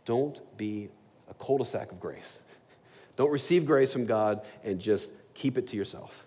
Don't 0.05 0.41
be 0.57 0.89
a 1.31 1.35
cul 1.35 1.59
de 1.59 1.65
sac 1.65 1.93
of 1.93 2.01
grace. 2.01 2.41
Don't 3.15 3.31
receive 3.31 3.65
grace 3.65 3.93
from 3.93 4.07
God 4.07 4.41
and 4.65 4.81
just 4.81 5.13
keep 5.35 5.57
it 5.57 5.69
to 5.69 5.77
yourself. 5.77 6.27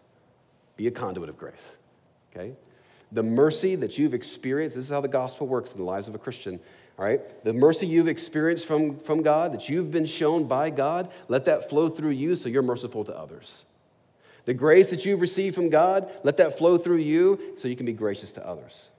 Be 0.78 0.88
a 0.88 0.92
conduit 0.92 1.28
of 1.28 1.38
grace, 1.38 1.76
okay? 2.34 2.56
The 3.12 3.24
mercy 3.24 3.76
that 3.76 3.98
you've 3.98 4.14
experienced, 4.14 4.76
this 4.76 4.86
is 4.86 4.92
how 4.92 5.02
the 5.02 5.08
gospel 5.08 5.48
works 5.48 5.72
in 5.72 5.78
the 5.78 5.84
lives 5.84 6.08
of 6.08 6.16
a 6.16 6.18
Christian. 6.18 6.60
All 7.00 7.06
right? 7.06 7.22
The 7.44 7.54
mercy 7.54 7.88
you've 7.88 8.08
experienced 8.08 8.66
from, 8.66 8.98
from 9.00 9.22
God, 9.22 9.54
that 9.54 9.70
you've 9.70 9.92
been 9.92 10.06
shown 10.06 10.46
by 10.46 10.70
God, 10.70 11.10
let 11.28 11.46
that 11.46 11.70
flow 11.70 11.90
through 11.90 12.12
you 12.12 12.36
so 12.36 12.50
you're 12.50 12.64
merciful 12.64 13.06
to 13.06 13.18
others. 13.18 13.64
The 14.46 14.54
grace 14.54 14.90
that 14.90 15.06
you've 15.06 15.22
received 15.22 15.56
from 15.56 15.70
God, 15.70 16.10
let 16.24 16.38
that 16.38 16.58
flow 16.58 16.78
through 16.78 16.98
you 16.98 17.40
so 17.58 17.68
you 17.68 17.76
can 17.76 17.86
be 17.86 17.94
gracious 17.94 18.32
to 18.34 18.48
others. 18.48 18.90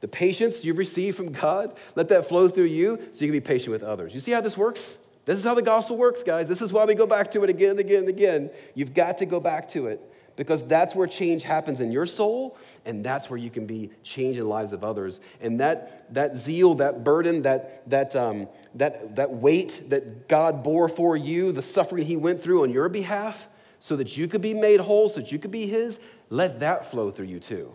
The 0.00 0.08
patience 0.08 0.64
you've 0.64 0.78
received 0.78 1.16
from 1.16 1.32
God, 1.32 1.76
let 1.94 2.08
that 2.08 2.28
flow 2.28 2.48
through 2.48 2.66
you 2.66 2.98
so 3.12 3.24
you 3.24 3.30
can 3.30 3.40
be 3.40 3.40
patient 3.40 3.70
with 3.70 3.82
others. 3.82 4.14
You 4.14 4.20
see 4.20 4.32
how 4.32 4.40
this 4.40 4.56
works? 4.56 4.98
This 5.26 5.38
is 5.38 5.44
how 5.44 5.54
the 5.54 5.62
gospel 5.62 5.96
works, 5.96 6.22
guys. 6.22 6.48
This 6.48 6.62
is 6.62 6.72
why 6.72 6.84
we 6.86 6.94
go 6.94 7.06
back 7.06 7.30
to 7.32 7.44
it 7.44 7.50
again 7.50 7.70
and 7.70 7.80
again 7.80 8.00
and 8.00 8.08
again. 8.08 8.50
You've 8.74 8.94
got 8.94 9.18
to 9.18 9.26
go 9.26 9.38
back 9.38 9.68
to 9.70 9.86
it 9.86 10.00
because 10.36 10.62
that's 10.64 10.94
where 10.94 11.06
change 11.06 11.42
happens 11.42 11.80
in 11.80 11.90
your 11.92 12.06
soul 12.06 12.56
and 12.84 13.04
that's 13.04 13.28
where 13.28 13.38
you 13.38 13.50
can 13.50 13.66
be 13.66 13.90
changed 14.02 14.38
in 14.38 14.44
the 14.44 14.50
lives 14.50 14.72
of 14.72 14.84
others. 14.84 15.20
And 15.40 15.60
that, 15.60 16.12
that 16.14 16.36
zeal 16.36 16.74
that 16.76 17.04
burden 17.04 17.42
that, 17.42 17.88
that, 17.90 18.16
um, 18.16 18.48
that, 18.74 19.16
that 19.16 19.30
weight 19.30 19.82
that 19.90 20.28
god 20.28 20.62
bore 20.62 20.88
for 20.88 21.16
you 21.16 21.52
the 21.52 21.62
suffering 21.62 22.06
he 22.06 22.16
went 22.16 22.42
through 22.42 22.62
on 22.62 22.70
your 22.70 22.88
behalf 22.88 23.48
so 23.78 23.96
that 23.96 24.16
you 24.16 24.28
could 24.28 24.40
be 24.40 24.54
made 24.54 24.80
whole 24.80 25.08
so 25.08 25.20
that 25.20 25.32
you 25.32 25.38
could 25.38 25.50
be 25.50 25.66
his 25.66 25.98
let 26.28 26.60
that 26.60 26.90
flow 26.90 27.10
through 27.10 27.26
you 27.26 27.40
too. 27.40 27.72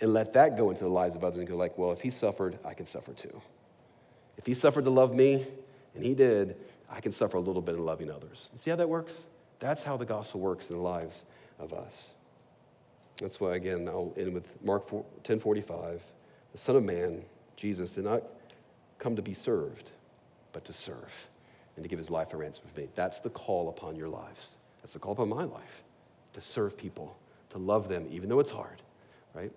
And 0.00 0.12
let 0.12 0.32
that 0.32 0.56
go 0.56 0.70
into 0.70 0.82
the 0.82 0.90
lives 0.90 1.14
of 1.14 1.22
others 1.22 1.38
and 1.38 1.48
go 1.48 1.56
like 1.56 1.76
well 1.76 1.92
if 1.92 2.00
he 2.00 2.10
suffered 2.10 2.58
i 2.64 2.74
can 2.74 2.86
suffer 2.86 3.12
too. 3.12 3.40
If 4.38 4.46
he 4.46 4.54
suffered 4.54 4.84
to 4.84 4.90
love 4.90 5.14
me 5.14 5.46
and 5.94 6.04
he 6.04 6.14
did 6.14 6.56
i 6.90 7.00
can 7.00 7.12
suffer 7.12 7.36
a 7.36 7.40
little 7.40 7.62
bit 7.62 7.74
in 7.74 7.84
loving 7.84 8.10
others. 8.10 8.50
See 8.56 8.70
how 8.70 8.76
that 8.76 8.88
works? 8.88 9.26
That's 9.58 9.82
how 9.82 9.96
the 9.96 10.06
gospel 10.06 10.40
works 10.40 10.70
in 10.70 10.76
the 10.76 10.82
lives 10.82 11.24
of 11.62 11.72
us. 11.72 12.12
That's 13.20 13.40
why, 13.40 13.54
again, 13.54 13.88
I'll 13.88 14.12
end 14.16 14.34
with 14.34 14.62
Mark 14.64 14.90
10 15.22 15.38
45. 15.38 16.02
The 16.52 16.58
Son 16.58 16.76
of 16.76 16.84
Man, 16.84 17.22
Jesus, 17.56 17.92
did 17.92 18.04
not 18.04 18.22
come 18.98 19.16
to 19.16 19.22
be 19.22 19.32
served, 19.32 19.92
but 20.52 20.64
to 20.64 20.72
serve 20.72 21.28
and 21.76 21.82
to 21.82 21.88
give 21.88 21.98
his 21.98 22.10
life 22.10 22.34
a 22.34 22.36
ransom 22.36 22.64
for 22.72 22.80
me. 22.80 22.88
That's 22.94 23.20
the 23.20 23.30
call 23.30 23.68
upon 23.68 23.96
your 23.96 24.08
lives. 24.08 24.56
That's 24.82 24.92
the 24.92 24.98
call 24.98 25.12
upon 25.12 25.28
my 25.28 25.44
life 25.44 25.82
to 26.34 26.40
serve 26.40 26.76
people, 26.76 27.16
to 27.50 27.58
love 27.58 27.88
them, 27.88 28.06
even 28.10 28.28
though 28.28 28.40
it's 28.40 28.50
hard, 28.50 28.82
right? 29.34 29.52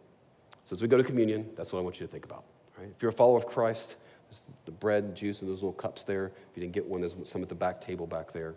So 0.63 0.75
as 0.75 0.81
we 0.81 0.87
go 0.87 0.97
to 0.97 1.03
communion, 1.03 1.49
that's 1.55 1.73
what 1.73 1.79
I 1.79 1.81
want 1.81 1.99
you 1.99 2.05
to 2.05 2.11
think 2.11 2.25
about, 2.25 2.43
right? 2.77 2.89
If 2.89 3.01
you're 3.01 3.11
a 3.11 3.13
follower 3.13 3.37
of 3.37 3.45
Christ, 3.45 3.95
there's 4.29 4.41
the 4.65 4.71
bread, 4.71 5.15
juice, 5.15 5.41
and 5.41 5.49
those 5.49 5.57
little 5.57 5.73
cups 5.73 6.03
there. 6.03 6.27
If 6.27 6.57
you 6.57 6.61
didn't 6.61 6.73
get 6.73 6.85
one, 6.85 7.01
there's 7.01 7.15
some 7.23 7.41
at 7.41 7.49
the 7.49 7.55
back 7.55 7.81
table 7.81 8.07
back 8.07 8.31
there. 8.31 8.55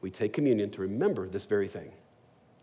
We 0.00 0.10
take 0.10 0.32
communion 0.32 0.70
to 0.70 0.80
remember 0.80 1.28
this 1.28 1.44
very 1.44 1.68
thing 1.68 1.90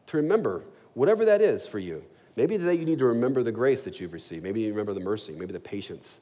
to 0.07 0.17
remember 0.17 0.63
whatever 0.93 1.25
that 1.25 1.41
is 1.41 1.65
for 1.67 1.79
you. 1.79 2.03
Maybe 2.35 2.57
today 2.57 2.73
you 2.73 2.85
need 2.85 2.99
to 2.99 3.05
remember 3.05 3.43
the 3.43 3.51
grace 3.51 3.81
that 3.83 3.99
you've 3.99 4.13
received. 4.13 4.43
Maybe 4.43 4.61
you 4.61 4.69
remember 4.69 4.93
the 4.93 4.99
mercy, 4.99 5.33
maybe 5.33 5.53
the 5.53 5.59
patience. 5.59 6.19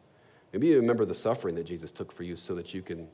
Maybe 0.52 0.68
you 0.68 0.76
remember 0.78 1.06
the 1.06 1.16
suffering 1.16 1.56
that 1.56 1.66
Jesus 1.66 1.92
took 1.92 2.12
for 2.12 2.24
you 2.24 2.36
so 2.36 2.54
that 2.56 2.74
you 2.74 2.82
can 2.82 3.08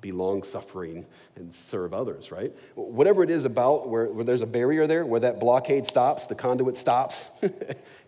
be 0.00 0.12
long 0.12 0.42
suffering 0.42 1.06
and 1.34 1.54
serve 1.54 1.94
others, 1.94 2.30
right? 2.30 2.52
Whatever 2.74 3.22
it 3.22 3.30
is 3.30 3.46
about 3.46 3.88
where, 3.88 4.06
where 4.06 4.22
there's 4.22 4.42
a 4.42 4.46
barrier 4.46 4.86
there, 4.86 5.06
where 5.06 5.20
that 5.20 5.40
blockade 5.40 5.86
stops, 5.86 6.26
the 6.26 6.34
conduit 6.34 6.76
stops, 6.76 7.30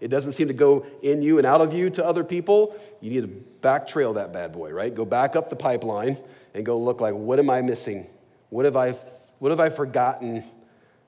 it 0.00 0.08
doesn't 0.08 0.32
seem 0.32 0.46
to 0.48 0.54
go 0.54 0.84
in 1.02 1.22
you 1.22 1.38
and 1.38 1.46
out 1.46 1.62
of 1.62 1.72
you 1.72 1.88
to 1.90 2.04
other 2.04 2.22
people, 2.22 2.78
you 3.00 3.10
need 3.10 3.22
to 3.22 3.44
back 3.62 3.88
trail 3.88 4.12
that 4.12 4.30
bad 4.30 4.52
boy, 4.52 4.70
right? 4.72 4.94
Go 4.94 5.06
back 5.06 5.36
up 5.36 5.48
the 5.48 5.56
pipeline 5.56 6.18
and 6.54 6.66
go 6.66 6.78
look 6.78 7.00
like, 7.00 7.14
what 7.14 7.38
am 7.38 7.48
I 7.48 7.62
missing? 7.62 8.06
What 8.50 8.66
have 8.66 8.76
I, 8.76 8.92
what 9.38 9.48
have 9.48 9.60
I 9.60 9.70
forgotten 9.70 10.44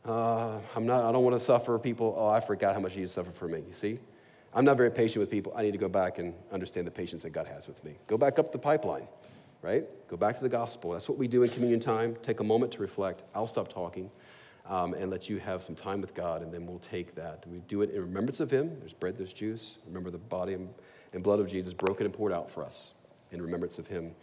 uh, 0.05 0.59
I'm 0.75 0.87
not, 0.87 1.05
I 1.05 1.13
don't 1.13 1.25
want 1.25 1.39
to 1.39 1.45
suffer 1.45 1.79
people. 1.79 2.15
Oh, 2.17 2.29
I 2.29 2.41
forgot 2.41 2.75
how 2.75 2.81
much 2.81 2.97
you 2.97 3.07
suffer 3.07 3.31
for 3.31 3.49
me. 3.49 3.63
You 3.67 3.73
see? 3.73 3.99
I'm 4.55 4.65
not 4.65 4.77
very 4.77 4.91
patient 4.91 5.21
with 5.21 5.31
people. 5.31 5.53
I 5.55 5.63
need 5.63 5.73
to 5.73 5.79
go 5.79 5.89
back 5.89 6.19
and 6.19 6.35
understand 6.53 6.87
the 6.87 6.91
patience 6.91 7.23
that 7.23 7.31
God 7.31 7.47
has 7.47 7.69
with 7.69 7.83
me. 7.85 7.97
Go 8.07 8.17
back 8.17 8.39
up 8.39 8.51
the 8.51 8.59
pipeline, 8.59 9.07
right? 9.63 9.85
Go 10.09 10.17
back 10.17 10.37
to 10.37 10.43
the 10.43 10.49
gospel. 10.49 10.93
That's 10.93 11.09
what 11.09 11.19
we 11.19 11.29
do 11.29 11.43
in 11.43 11.51
communion 11.51 11.81
time. 11.81 12.17
Take 12.23 12.41
a 12.41 12.45
moment 12.45 12.73
to 12.73 12.81
reflect. 12.81 13.23
I'll 13.35 13.47
stop 13.47 13.73
talking 13.73 14.11
um, 14.67 14.95
and 14.95 15.11
let 15.11 15.29
you 15.29 15.39
have 15.39 15.63
some 15.63 15.75
time 15.75 16.01
with 16.01 16.15
God, 16.15 16.43
and 16.43 16.53
then 16.53 16.67
we'll 16.67 16.79
take 16.79 17.15
that. 17.15 17.45
We 17.47 17.59
do 17.61 17.83
it 17.83 17.91
in 17.91 18.01
remembrance 18.01 18.41
of 18.41 18.51
Him. 18.51 18.77
There's 18.81 18.93
bread, 18.93 19.19
there's 19.19 19.33
juice. 19.33 19.77
Remember 19.87 20.11
the 20.11 20.19
body 20.19 20.55
and 20.55 21.23
blood 21.23 21.41
of 21.41 21.49
Jesus 21.49 21.75
broken 21.75 22.07
and 22.07 22.15
poured 22.15 22.33
out 22.33 22.51
for 22.51 22.65
us 22.65 22.93
in 23.33 23.43
remembrance 23.43 23.79
of 23.79 23.87
Him. 23.87 24.15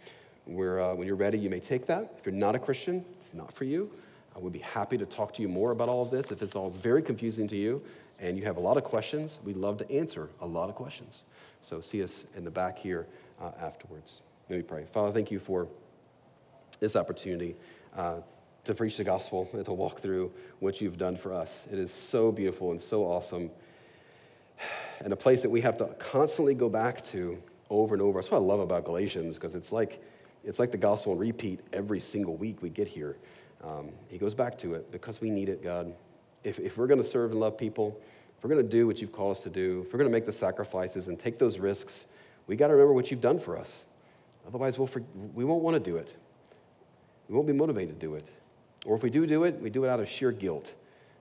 Uh, 0.48 0.94
when 0.94 1.06
you're 1.06 1.16
ready, 1.16 1.38
you 1.38 1.50
may 1.50 1.60
take 1.60 1.86
that. 1.86 2.14
If 2.18 2.26
you're 2.26 2.34
not 2.34 2.54
a 2.54 2.58
Christian, 2.58 3.04
it's 3.18 3.34
not 3.34 3.52
for 3.52 3.64
you. 3.64 3.90
I 4.36 4.38
would 4.38 4.52
be 4.52 4.58
happy 4.58 4.98
to 4.98 5.06
talk 5.06 5.32
to 5.34 5.42
you 5.42 5.48
more 5.48 5.70
about 5.70 5.88
all 5.88 6.02
of 6.02 6.10
this. 6.10 6.30
If 6.30 6.40
this 6.40 6.54
all 6.54 6.68
is 6.68 6.76
very 6.76 7.00
confusing 7.00 7.48
to 7.48 7.56
you 7.56 7.82
and 8.20 8.36
you 8.36 8.44
have 8.44 8.58
a 8.58 8.60
lot 8.60 8.76
of 8.76 8.84
questions, 8.84 9.38
we'd 9.44 9.56
love 9.56 9.78
to 9.78 9.90
answer 9.90 10.28
a 10.40 10.46
lot 10.46 10.68
of 10.68 10.74
questions. 10.74 11.24
So 11.62 11.80
see 11.80 12.02
us 12.02 12.26
in 12.36 12.44
the 12.44 12.50
back 12.50 12.78
here 12.78 13.06
uh, 13.40 13.52
afterwards. 13.60 14.20
Let 14.50 14.56
me 14.56 14.62
pray. 14.62 14.84
Father, 14.92 15.12
thank 15.12 15.30
you 15.30 15.38
for 15.38 15.66
this 16.80 16.96
opportunity 16.96 17.56
uh, 17.96 18.16
to 18.64 18.74
preach 18.74 18.98
the 18.98 19.04
gospel 19.04 19.48
and 19.54 19.64
to 19.64 19.72
walk 19.72 20.00
through 20.00 20.30
what 20.60 20.82
you've 20.82 20.98
done 20.98 21.16
for 21.16 21.32
us. 21.32 21.66
It 21.72 21.78
is 21.78 21.90
so 21.90 22.30
beautiful 22.30 22.72
and 22.72 22.80
so 22.80 23.04
awesome, 23.04 23.50
and 25.00 25.12
a 25.12 25.16
place 25.16 25.40
that 25.42 25.50
we 25.50 25.62
have 25.62 25.78
to 25.78 25.86
constantly 25.98 26.54
go 26.54 26.68
back 26.68 27.02
to 27.06 27.42
over 27.70 27.94
and 27.94 28.02
over. 28.02 28.20
That's 28.20 28.30
what 28.30 28.38
I 28.38 28.42
love 28.42 28.60
about 28.60 28.84
Galatians 28.84 29.36
because 29.36 29.54
it's 29.54 29.72
like 29.72 30.02
it's 30.44 30.58
like 30.58 30.70
the 30.70 30.78
gospel 30.78 31.16
repeat 31.16 31.60
every 31.72 31.98
single 31.98 32.36
week 32.36 32.62
we 32.62 32.70
get 32.70 32.86
here. 32.86 33.16
Um, 33.62 33.90
he 34.08 34.18
goes 34.18 34.34
back 34.34 34.58
to 34.58 34.74
it 34.74 34.90
because 34.92 35.20
we 35.20 35.30
need 35.30 35.48
it, 35.48 35.62
God. 35.62 35.92
If, 36.44 36.58
if 36.58 36.76
we're 36.76 36.86
going 36.86 37.02
to 37.02 37.08
serve 37.08 37.32
and 37.32 37.40
love 37.40 37.58
people, 37.58 37.98
if 38.36 38.44
we're 38.44 38.50
going 38.50 38.62
to 38.62 38.68
do 38.70 38.86
what 38.86 39.00
you've 39.00 39.12
called 39.12 39.36
us 39.36 39.42
to 39.44 39.50
do, 39.50 39.84
if 39.86 39.92
we're 39.92 39.98
going 39.98 40.10
to 40.10 40.12
make 40.12 40.26
the 40.26 40.32
sacrifices 40.32 41.08
and 41.08 41.18
take 41.18 41.38
those 41.38 41.58
risks, 41.58 42.06
we 42.46 42.54
got 42.56 42.68
to 42.68 42.74
remember 42.74 42.92
what 42.92 43.10
you've 43.10 43.20
done 43.20 43.38
for 43.38 43.56
us. 43.56 43.84
Otherwise, 44.46 44.78
we'll 44.78 44.88
we 45.34 45.44
won't 45.44 45.62
want 45.62 45.74
to 45.74 45.90
do 45.90 45.96
it. 45.96 46.14
We 47.28 47.34
won't 47.34 47.48
be 47.48 47.52
motivated 47.52 47.98
to 47.98 48.06
do 48.06 48.14
it. 48.14 48.28
Or 48.84 48.94
if 48.94 49.02
we 49.02 49.10
do 49.10 49.26
do 49.26 49.44
it, 49.44 49.60
we 49.60 49.70
do 49.70 49.84
it 49.84 49.88
out 49.88 49.98
of 49.98 50.08
sheer 50.08 50.30
guilt. 50.30 50.74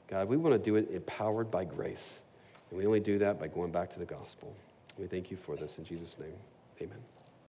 God, 0.07 0.27
we 0.27 0.37
want 0.37 0.53
to 0.53 0.59
do 0.59 0.75
it 0.75 0.91
empowered 0.91 1.49
by 1.49 1.65
grace. 1.65 2.21
And 2.69 2.77
we 2.77 2.85
only 2.85 2.99
do 2.99 3.17
that 3.17 3.39
by 3.39 3.47
going 3.47 3.71
back 3.71 3.91
to 3.93 3.99
the 3.99 4.05
gospel. 4.05 4.55
We 4.97 5.07
thank 5.07 5.31
you 5.31 5.37
for 5.37 5.55
this 5.55 5.77
in 5.79 5.83
Jesus' 5.83 6.17
name. 6.19 6.35
Amen. 6.81 7.14